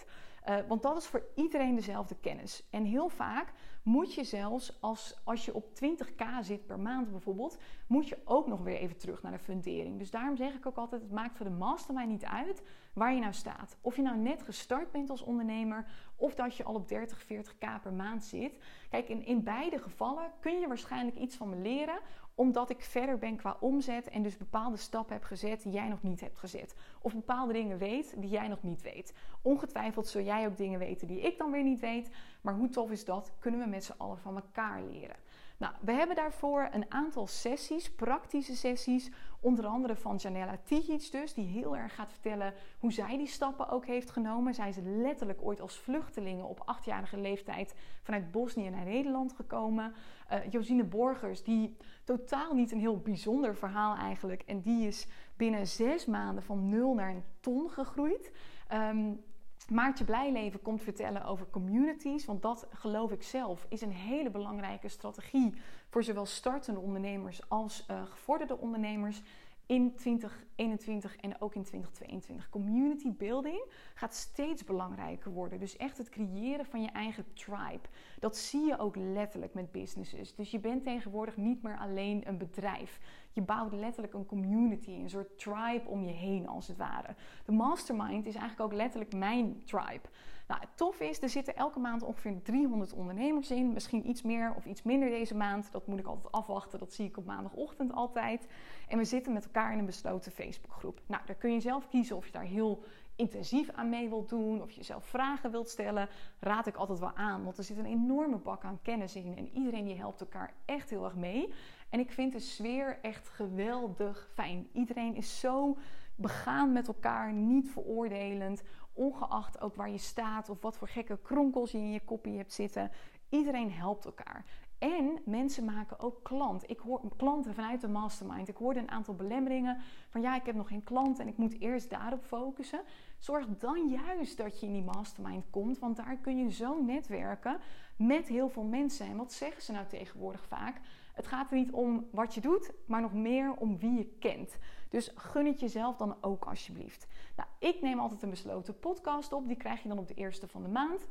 50.000. 0.03 0.05
Uh, 0.47 0.57
want 0.67 0.81
dat 0.81 0.97
is 0.97 1.05
voor 1.05 1.25
iedereen 1.35 1.75
dezelfde 1.75 2.15
kennis. 2.21 2.67
En 2.69 2.83
heel 2.83 3.09
vaak 3.09 3.53
moet 3.83 4.13
je 4.13 4.23
zelfs, 4.23 4.81
als, 4.81 5.21
als 5.23 5.45
je 5.45 5.53
op 5.53 5.65
20k 5.65 6.23
zit 6.41 6.65
per 6.65 6.79
maand 6.79 7.11
bijvoorbeeld, 7.11 7.57
moet 7.87 8.07
je 8.07 8.17
ook 8.25 8.47
nog 8.47 8.61
weer 8.61 8.77
even 8.77 8.97
terug 8.97 9.21
naar 9.21 9.31
de 9.31 9.39
fundering. 9.39 9.99
Dus 9.99 10.11
daarom 10.11 10.35
zeg 10.35 10.53
ik 10.53 10.65
ook 10.65 10.77
altijd, 10.77 11.01
het 11.01 11.11
maakt 11.11 11.37
voor 11.37 11.45
de 11.45 11.51
mastermind 11.51 12.09
niet 12.09 12.25
uit 12.25 12.63
waar 12.93 13.13
je 13.13 13.19
nou 13.19 13.33
staat. 13.33 13.77
Of 13.81 13.95
je 13.95 14.01
nou 14.01 14.17
net 14.17 14.41
gestart 14.41 14.91
bent 14.91 15.09
als 15.09 15.21
ondernemer, 15.21 15.85
of 16.15 16.35
dat 16.35 16.55
je 16.55 16.63
al 16.63 16.73
op 16.73 16.87
30, 16.87 17.23
40k 17.23 17.81
per 17.81 17.93
maand 17.93 18.23
zit. 18.23 18.59
Kijk, 18.89 19.09
in, 19.09 19.25
in 19.25 19.43
beide 19.43 19.79
gevallen 19.79 20.31
kun 20.39 20.59
je 20.59 20.67
waarschijnlijk 20.67 21.17
iets 21.17 21.35
van 21.35 21.49
me 21.49 21.55
leren 21.55 21.99
omdat 22.39 22.69
ik 22.69 22.81
verder 22.81 23.17
ben 23.17 23.35
qua 23.35 23.57
omzet 23.59 24.09
en 24.09 24.23
dus 24.23 24.37
bepaalde 24.37 24.77
stappen 24.77 25.13
heb 25.13 25.23
gezet 25.23 25.63
die 25.63 25.71
jij 25.71 25.87
nog 25.87 26.03
niet 26.03 26.19
hebt 26.19 26.37
gezet. 26.37 26.75
Of 27.01 27.13
bepaalde 27.13 27.53
dingen 27.53 27.77
weet 27.77 28.13
die 28.17 28.29
jij 28.29 28.47
nog 28.47 28.63
niet 28.63 28.81
weet. 28.81 29.13
Ongetwijfeld 29.41 30.07
zul 30.07 30.21
jij 30.21 30.47
ook 30.47 30.57
dingen 30.57 30.79
weten 30.79 31.07
die 31.07 31.21
ik 31.21 31.37
dan 31.37 31.51
weer 31.51 31.63
niet 31.63 31.79
weet. 31.79 32.09
Maar 32.41 32.53
hoe 32.53 32.69
tof 32.69 32.91
is 32.91 33.05
dat? 33.05 33.31
Kunnen 33.39 33.59
we 33.59 33.65
met 33.65 33.83
z'n 33.83 33.93
allen 33.97 34.17
van 34.17 34.35
elkaar 34.35 34.83
leren. 34.83 35.15
Nou, 35.57 35.73
we 35.81 35.91
hebben 35.91 36.15
daarvoor 36.15 36.69
een 36.71 36.91
aantal 36.91 37.27
sessies, 37.27 37.91
praktische 37.91 38.55
sessies. 38.55 39.11
Onder 39.41 39.65
andere 39.65 39.95
van 39.95 40.15
Janella 40.15 40.57
Tijic 40.63 41.11
dus, 41.11 41.33
die 41.33 41.45
heel 41.45 41.77
erg 41.77 41.95
gaat 41.95 42.11
vertellen 42.11 42.53
hoe 42.79 42.91
zij 42.91 43.17
die 43.17 43.27
stappen 43.27 43.69
ook 43.69 43.85
heeft 43.85 44.09
genomen. 44.09 44.53
Zij 44.53 44.69
is 44.69 44.77
letterlijk 44.83 45.41
ooit 45.41 45.61
als 45.61 45.79
vluchtelingen 45.79 46.45
op 46.45 46.61
achtjarige 46.65 47.17
leeftijd 47.17 47.75
vanuit 48.01 48.31
Bosnië 48.31 48.69
naar 48.69 48.85
Nederland 48.85 49.33
gekomen. 49.33 49.93
Uh, 50.31 50.37
Josine 50.49 50.83
Borgers, 50.83 51.43
die 51.43 51.77
totaal 52.03 52.53
niet 52.53 52.71
een 52.71 52.79
heel 52.79 52.99
bijzonder 52.99 53.55
verhaal 53.55 53.95
eigenlijk. 53.95 54.41
En 54.41 54.61
die 54.61 54.87
is 54.87 55.07
binnen 55.37 55.67
zes 55.67 56.05
maanden 56.05 56.43
van 56.43 56.69
nul 56.69 56.93
naar 56.93 57.09
een 57.09 57.23
ton 57.39 57.69
gegroeid. 57.69 58.31
Um, 58.73 59.23
Maartje 59.69 60.03
Blijleven 60.03 60.61
komt 60.61 60.83
vertellen 60.83 61.25
over 61.25 61.49
communities, 61.49 62.25
want 62.25 62.41
dat 62.41 62.67
geloof 62.71 63.11
ik 63.11 63.23
zelf 63.23 63.65
is 63.69 63.81
een 63.81 63.91
hele 63.91 64.29
belangrijke 64.29 64.87
strategie 64.87 65.53
voor 65.89 66.03
zowel 66.03 66.25
startende 66.25 66.79
ondernemers 66.79 67.49
als 67.49 67.85
uh, 67.91 68.05
gevorderde 68.05 68.57
ondernemers 68.57 69.21
in 69.69 69.95
2021 69.95 71.15
en 71.15 71.41
ook 71.41 71.55
in 71.55 71.63
2022. 71.63 72.49
Community 72.49 73.11
building 73.11 73.65
gaat 73.93 74.15
steeds 74.15 74.63
belangrijker 74.63 75.31
worden. 75.31 75.59
Dus 75.59 75.77
echt 75.77 75.97
het 75.97 76.09
creëren 76.09 76.65
van 76.65 76.81
je 76.81 76.89
eigen 76.89 77.33
tribe. 77.33 77.87
Dat 78.19 78.37
zie 78.37 78.65
je 78.65 78.79
ook 78.79 78.95
letterlijk 78.95 79.53
met 79.53 79.71
businesses. 79.71 80.35
Dus 80.35 80.51
je 80.51 80.59
bent 80.59 80.83
tegenwoordig 80.83 81.37
niet 81.37 81.61
meer 81.61 81.77
alleen 81.77 82.27
een 82.27 82.37
bedrijf. 82.37 82.99
Je 83.33 83.41
bouwt 83.41 83.73
letterlijk 83.73 84.13
een 84.13 84.25
community, 84.25 84.91
een 84.91 85.09
soort 85.09 85.39
tribe 85.39 85.83
om 85.85 86.03
je 86.03 86.13
heen 86.13 86.47
als 86.47 86.67
het 86.67 86.77
ware. 86.77 87.15
De 87.45 87.51
mastermind 87.51 88.25
is 88.25 88.35
eigenlijk 88.35 88.71
ook 88.71 88.77
letterlijk 88.77 89.13
mijn 89.13 89.63
tribe. 89.65 90.07
Nou, 90.49 90.61
het 90.61 90.69
tof 90.75 90.99
is, 90.99 91.21
er 91.21 91.29
zitten 91.29 91.55
elke 91.55 91.79
maand 91.79 92.03
ongeveer 92.03 92.41
300 92.41 92.93
ondernemers 92.93 93.51
in. 93.51 93.73
Misschien 93.73 94.09
iets 94.09 94.21
meer 94.21 94.53
of 94.55 94.65
iets 94.65 94.83
minder 94.83 95.09
deze 95.09 95.35
maand. 95.35 95.71
Dat 95.71 95.87
moet 95.87 95.99
ik 95.99 96.05
altijd 96.05 96.31
afwachten. 96.31 96.79
Dat 96.79 96.93
zie 96.93 97.05
ik 97.05 97.17
op 97.17 97.25
maandagochtend 97.25 97.93
altijd. 97.93 98.47
En 98.87 98.97
we 98.97 99.05
zitten 99.05 99.33
met 99.33 99.45
elkaar 99.45 99.73
in 99.73 99.79
een 99.79 99.85
besloten 99.85 100.31
Facebookgroep. 100.31 101.01
Nou, 101.05 101.21
daar 101.25 101.35
kun 101.35 101.53
je 101.53 101.59
zelf 101.59 101.87
kiezen 101.87 102.15
of 102.15 102.25
je 102.25 102.31
daar 102.31 102.43
heel 102.43 102.83
intensief 103.19 103.69
aan 103.69 103.89
mee 103.89 104.09
wilt 104.09 104.29
doen, 104.29 104.61
of 104.61 104.71
je 104.71 104.83
zelf 104.83 105.05
vragen 105.05 105.51
wilt 105.51 105.69
stellen, 105.69 106.09
raad 106.39 106.67
ik 106.67 106.75
altijd 106.75 106.99
wel 106.99 107.15
aan. 107.15 107.43
Want 107.43 107.57
er 107.57 107.63
zit 107.63 107.77
een 107.77 107.85
enorme 107.85 108.37
bak 108.37 108.63
aan 108.63 108.79
kennis 108.81 109.15
in 109.15 109.37
en 109.37 109.49
iedereen 109.53 109.85
die 109.85 109.97
helpt 109.97 110.21
elkaar 110.21 110.53
echt 110.65 110.89
heel 110.89 111.03
erg 111.03 111.15
mee. 111.15 111.53
En 111.89 111.99
ik 111.99 112.11
vind 112.11 112.31
de 112.31 112.39
sfeer 112.39 112.99
echt 113.01 113.27
geweldig 113.27 114.29
fijn. 114.33 114.69
Iedereen 114.73 115.15
is 115.15 115.39
zo 115.39 115.77
begaan 116.15 116.71
met 116.71 116.87
elkaar, 116.87 117.33
niet 117.33 117.69
veroordelend, 117.69 118.63
ongeacht 118.93 119.61
ook 119.61 119.75
waar 119.75 119.89
je 119.89 119.97
staat 119.97 120.49
of 120.49 120.61
wat 120.61 120.77
voor 120.77 120.87
gekke 120.87 121.19
kronkels 121.21 121.71
je 121.71 121.77
in 121.77 121.91
je 121.91 122.05
kopie 122.05 122.37
hebt 122.37 122.53
zitten. 122.53 122.91
Iedereen 123.29 123.71
helpt 123.71 124.05
elkaar. 124.05 124.45
En 124.79 125.21
mensen 125.25 125.65
maken 125.65 125.99
ook 125.99 126.23
klant. 126.23 126.69
Ik 126.69 126.79
hoor 126.79 127.01
klanten 127.17 127.53
vanuit 127.53 127.81
de 127.81 127.87
mastermind. 127.87 128.47
Ik 128.47 128.55
hoorde 128.55 128.79
een 128.79 128.91
aantal 128.91 129.15
belemmeringen 129.15 129.77
van 130.09 130.21
ja, 130.21 130.35
ik 130.35 130.45
heb 130.45 130.55
nog 130.55 130.67
geen 130.67 130.83
klant 130.83 131.19
en 131.19 131.27
ik 131.27 131.37
moet 131.37 131.59
eerst 131.59 131.89
daarop 131.89 132.23
focussen. 132.23 132.81
Zorg 133.17 133.47
dan 133.57 133.89
juist 133.89 134.37
dat 134.37 134.59
je 134.59 134.65
in 134.65 134.73
die 134.73 134.83
mastermind 134.83 135.45
komt, 135.49 135.79
want 135.79 135.95
daar 135.95 136.17
kun 136.17 136.37
je 136.37 136.51
zo 136.51 136.83
netwerken 136.83 137.59
met 137.95 138.27
heel 138.27 138.49
veel 138.49 138.63
mensen. 138.63 139.05
En 139.05 139.17
wat 139.17 139.33
zeggen 139.33 139.61
ze 139.61 139.71
nou 139.71 139.87
tegenwoordig 139.87 140.45
vaak? 140.47 140.81
Het 141.19 141.27
gaat 141.27 141.51
er 141.51 141.57
niet 141.57 141.71
om 141.71 142.07
wat 142.11 142.33
je 142.33 142.41
doet, 142.41 142.71
maar 142.85 143.01
nog 143.01 143.13
meer 143.13 143.53
om 143.53 143.77
wie 143.77 143.97
je 143.97 144.05
kent. 144.19 144.57
Dus 144.89 145.11
gun 145.15 145.45
het 145.45 145.59
jezelf 145.59 145.95
dan 145.95 146.17
ook 146.21 146.45
alsjeblieft. 146.45 147.07
Nou, 147.35 147.49
ik 147.59 147.81
neem 147.81 147.99
altijd 147.99 148.21
een 148.21 148.29
besloten 148.29 148.79
podcast 148.79 149.33
op. 149.33 149.47
Die 149.47 149.57
krijg 149.57 149.81
je 149.81 149.89
dan 149.89 149.97
op 149.97 150.07
de 150.07 150.13
eerste 150.13 150.47
van 150.47 150.61
de 150.61 150.67
maand. 150.67 151.07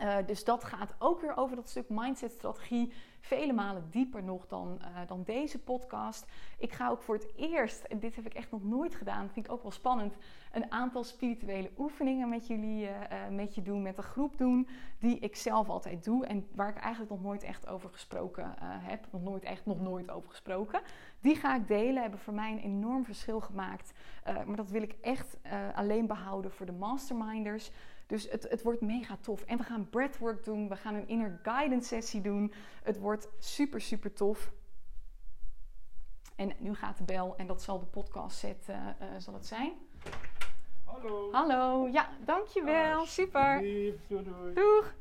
Uh, 0.00 0.16
dus 0.26 0.44
dat 0.44 0.64
gaat 0.64 0.94
ook 0.98 1.20
weer 1.20 1.36
over 1.36 1.56
dat 1.56 1.68
stuk 1.68 1.88
mindset-strategie. 1.88 2.92
Vele 3.24 3.52
malen 3.52 3.86
dieper 3.90 4.22
nog 4.22 4.46
dan, 4.46 4.78
uh, 4.80 4.86
dan 5.06 5.22
deze 5.22 5.58
podcast. 5.58 6.26
Ik 6.58 6.72
ga 6.72 6.88
ook 6.88 7.02
voor 7.02 7.14
het 7.14 7.32
eerst, 7.36 7.84
en 7.84 7.98
dit 7.98 8.16
heb 8.16 8.26
ik 8.26 8.34
echt 8.34 8.50
nog 8.50 8.64
nooit 8.64 8.94
gedaan, 8.94 9.30
vind 9.30 9.46
ik 9.46 9.52
ook 9.52 9.62
wel 9.62 9.70
spannend, 9.70 10.16
een 10.52 10.72
aantal 10.72 11.04
spirituele 11.04 11.70
oefeningen 11.78 12.28
met 12.28 12.46
jullie, 12.46 12.82
uh, 12.82 12.90
met 13.30 13.54
je 13.54 13.62
doen, 13.62 13.82
met 13.82 13.96
de 13.96 14.02
groep 14.02 14.38
doen, 14.38 14.68
die 14.98 15.18
ik 15.18 15.36
zelf 15.36 15.68
altijd 15.68 16.04
doe 16.04 16.26
en 16.26 16.46
waar 16.54 16.68
ik 16.68 16.76
eigenlijk 16.76 17.12
nog 17.12 17.22
nooit 17.22 17.42
echt 17.42 17.66
over 17.66 17.90
gesproken 17.90 18.54
heb. 18.60 19.06
Nog 19.10 19.22
nooit 19.22 19.42
echt, 19.42 19.66
nog 19.66 19.80
nooit 19.80 20.10
over 20.10 20.28
gesproken. 20.28 20.80
Die 21.20 21.36
ga 21.36 21.56
ik 21.56 21.68
delen, 21.68 22.02
hebben 22.02 22.20
voor 22.20 22.34
mij 22.34 22.52
een 22.52 22.58
enorm 22.58 23.04
verschil 23.04 23.40
gemaakt. 23.40 23.92
maar 24.24 24.56
dat 24.56 24.70
wil 24.70 24.82
ik 24.82 24.96
echt 25.00 25.36
alleen 25.74 26.06
behouden 26.06 26.50
voor 26.50 26.66
de 26.66 26.72
masterminders. 26.72 27.70
Dus 28.06 28.30
het, 28.30 28.46
het 28.50 28.62
wordt 28.62 28.80
mega 28.80 29.16
tof. 29.20 29.42
En 29.42 29.56
we 29.56 29.62
gaan 29.62 29.88
breathwork 29.90 30.44
doen. 30.44 30.68
We 30.68 30.76
gaan 30.76 30.94
een 30.94 31.08
inner 31.08 31.40
guidance 31.42 31.88
sessie 31.88 32.20
doen. 32.20 32.52
Het 32.82 32.98
wordt 32.98 33.28
super, 33.38 33.80
super 33.80 34.12
tof. 34.12 34.52
En 36.36 36.52
nu 36.58 36.74
gaat 36.74 36.98
de 36.98 37.04
bel 37.04 37.36
en 37.36 37.46
dat 37.46 37.62
zal 37.62 37.78
de 37.78 37.86
podcast 37.86 38.38
set 38.38 38.66
uh, 38.70 38.76
zal 39.18 39.34
het 39.34 39.46
zijn. 39.46 39.72
Hallo. 40.84 41.32
Hallo. 41.32 41.88
Ja, 41.88 42.08
dankjewel. 42.24 43.00
Ah, 43.00 43.06
super. 43.06 43.62
Lief. 43.62 43.94
Doei, 44.06 44.24
doei. 44.24 44.54
Doeg. 44.54 44.94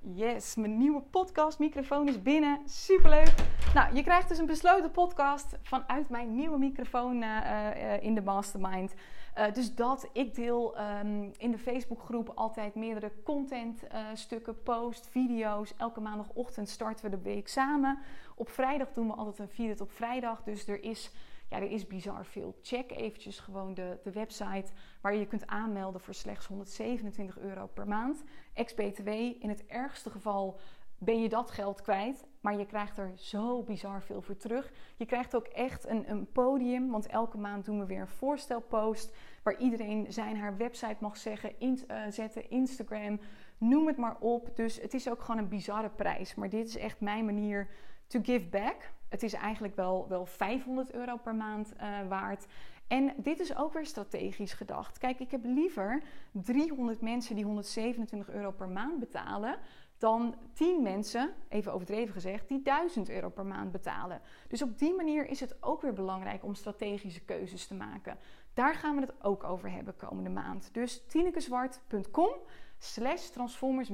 Yes, 0.00 0.54
mijn 0.54 0.78
nieuwe 0.78 1.00
podcast 1.00 1.58
microfoon 1.58 2.08
is 2.08 2.22
binnen. 2.22 2.60
Superleuk. 2.64 3.34
Nou, 3.74 3.94
je 3.94 4.02
krijgt 4.02 4.28
dus 4.28 4.38
een 4.38 4.46
besloten 4.46 4.90
podcast 4.90 5.56
vanuit 5.62 6.08
mijn 6.08 6.34
nieuwe 6.34 6.58
microfoon 6.58 7.22
uh, 7.22 8.02
in 8.02 8.14
de 8.14 8.22
mastermind. 8.22 8.94
Uh, 9.38 9.52
dus 9.52 9.74
dat, 9.74 10.08
ik 10.12 10.34
deel 10.34 10.80
um, 10.80 11.32
in 11.36 11.50
de 11.50 11.58
Facebookgroep 11.58 12.32
altijd 12.34 12.74
meerdere 12.74 13.12
contentstukken, 13.22 14.62
post, 14.62 15.08
video's. 15.08 15.76
Elke 15.76 16.00
maandagochtend 16.00 16.68
starten 16.68 17.04
we 17.04 17.16
de 17.16 17.22
week 17.22 17.48
samen. 17.48 17.98
Op 18.34 18.48
vrijdag 18.48 18.92
doen 18.92 19.06
we 19.06 19.14
altijd 19.14 19.38
een 19.38 19.54
vierde 19.54 19.82
op 19.82 19.92
vrijdag. 19.92 20.42
Dus 20.42 20.66
er 20.66 20.82
is, 20.82 21.10
ja, 21.48 21.56
er 21.56 21.70
is 21.70 21.86
bizar 21.86 22.24
veel. 22.24 22.58
Check 22.62 22.90
eventjes 22.90 23.38
gewoon 23.38 23.74
de, 23.74 23.98
de 24.02 24.12
website 24.12 24.72
waar 25.00 25.12
je 25.12 25.18
je 25.18 25.26
kunt 25.26 25.46
aanmelden 25.46 26.00
voor 26.00 26.14
slechts 26.14 26.46
127 26.46 27.38
euro 27.38 27.66
per 27.66 27.88
maand. 27.88 28.24
Ex-BTW, 28.54 29.08
in 29.08 29.48
het 29.48 29.66
ergste 29.66 30.10
geval 30.10 30.60
ben 30.98 31.22
je 31.22 31.28
dat 31.28 31.50
geld 31.50 31.82
kwijt. 31.82 32.24
Maar 32.46 32.58
je 32.58 32.66
krijgt 32.66 32.98
er 32.98 33.12
zo 33.16 33.62
bizar 33.62 34.02
veel 34.02 34.22
voor 34.22 34.36
terug. 34.36 34.72
Je 34.96 35.06
krijgt 35.06 35.36
ook 35.36 35.46
echt 35.46 35.88
een, 35.88 36.10
een 36.10 36.32
podium. 36.32 36.90
Want 36.90 37.06
elke 37.06 37.38
maand 37.38 37.64
doen 37.64 37.78
we 37.78 37.86
weer 37.86 38.00
een 38.00 38.08
voorstelpost. 38.08 39.16
Waar 39.42 39.58
iedereen 39.58 40.12
zijn 40.12 40.36
haar 40.36 40.56
website 40.56 40.96
mag 41.00 41.16
zeggen, 41.16 41.52
in, 41.58 41.80
uh, 41.90 42.02
zetten, 42.08 42.50
Instagram, 42.50 43.20
Noem 43.58 43.86
het 43.86 43.96
maar 43.96 44.16
op. 44.20 44.56
Dus 44.56 44.80
het 44.80 44.94
is 44.94 45.10
ook 45.10 45.20
gewoon 45.20 45.40
een 45.40 45.48
bizarre 45.48 45.88
prijs. 45.88 46.34
Maar 46.34 46.48
dit 46.48 46.66
is 46.66 46.76
echt 46.76 47.00
mijn 47.00 47.24
manier 47.24 47.68
to 48.06 48.20
give 48.22 48.46
back. 48.46 48.90
Het 49.08 49.22
is 49.22 49.32
eigenlijk 49.32 49.76
wel, 49.76 50.08
wel 50.08 50.26
500 50.26 50.92
euro 50.92 51.16
per 51.16 51.34
maand 51.34 51.72
uh, 51.80 52.08
waard. 52.08 52.46
En 52.86 53.12
dit 53.16 53.40
is 53.40 53.56
ook 53.56 53.72
weer 53.72 53.86
strategisch 53.86 54.52
gedacht. 54.52 54.98
Kijk, 54.98 55.20
ik 55.20 55.30
heb 55.30 55.44
liever 55.44 56.02
300 56.32 57.00
mensen 57.00 57.34
die 57.34 57.44
127 57.44 58.34
euro 58.34 58.50
per 58.50 58.68
maand 58.68 58.98
betalen. 58.98 59.58
Dan 59.98 60.34
10 60.52 60.82
mensen, 60.82 61.34
even 61.48 61.72
overdreven 61.72 62.12
gezegd, 62.14 62.48
die 62.48 62.62
1000 62.62 63.10
euro 63.10 63.28
per 63.28 63.46
maand 63.46 63.72
betalen. 63.72 64.20
Dus 64.48 64.62
op 64.62 64.78
die 64.78 64.94
manier 64.94 65.26
is 65.26 65.40
het 65.40 65.62
ook 65.62 65.82
weer 65.82 65.92
belangrijk 65.92 66.44
om 66.44 66.54
strategische 66.54 67.24
keuzes 67.24 67.66
te 67.66 67.74
maken. 67.74 68.18
Daar 68.54 68.74
gaan 68.74 68.94
we 68.94 69.00
het 69.00 69.22
ook 69.22 69.44
over 69.44 69.70
hebben 69.70 69.96
komende 69.96 70.30
maand. 70.30 70.74
Dus 70.74 71.06
tinekeswart.com 71.06 72.30
slash 72.78 73.28
transformers 73.28 73.90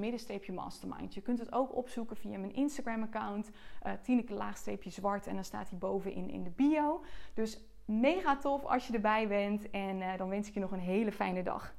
mastermind. 0.53 1.15
Je 1.15 1.21
kunt 1.21 1.39
het 1.39 1.53
ook 1.53 1.77
opzoeken 1.77 2.17
via 2.17 2.39
mijn 2.39 2.55
Instagram 2.55 3.03
account, 3.03 3.51
uh, 3.87 3.93
Tineke 4.03 4.35
laagstreepje 4.35 4.91
zwart 4.91 5.27
en 5.27 5.35
dan 5.35 5.45
staat 5.45 5.71
hij 5.71 5.79
bovenin 5.79 6.31
in 6.31 6.45
de 6.45 6.51
bio. 6.51 7.05
Dus 7.35 7.65
mega 7.85 8.37
tof 8.37 8.65
als 8.65 8.87
je 8.87 8.93
erbij 8.93 9.29
bent 9.29 9.71
en 9.71 9.97
uh, 9.97 10.17
dan 10.17 10.29
wens 10.29 10.49
ik 10.49 10.55
je 10.55 10.61
nog 10.61 10.73
een 10.73 10.79
hele 10.79 11.13
fijne 11.13 11.43
dag. 11.43 11.75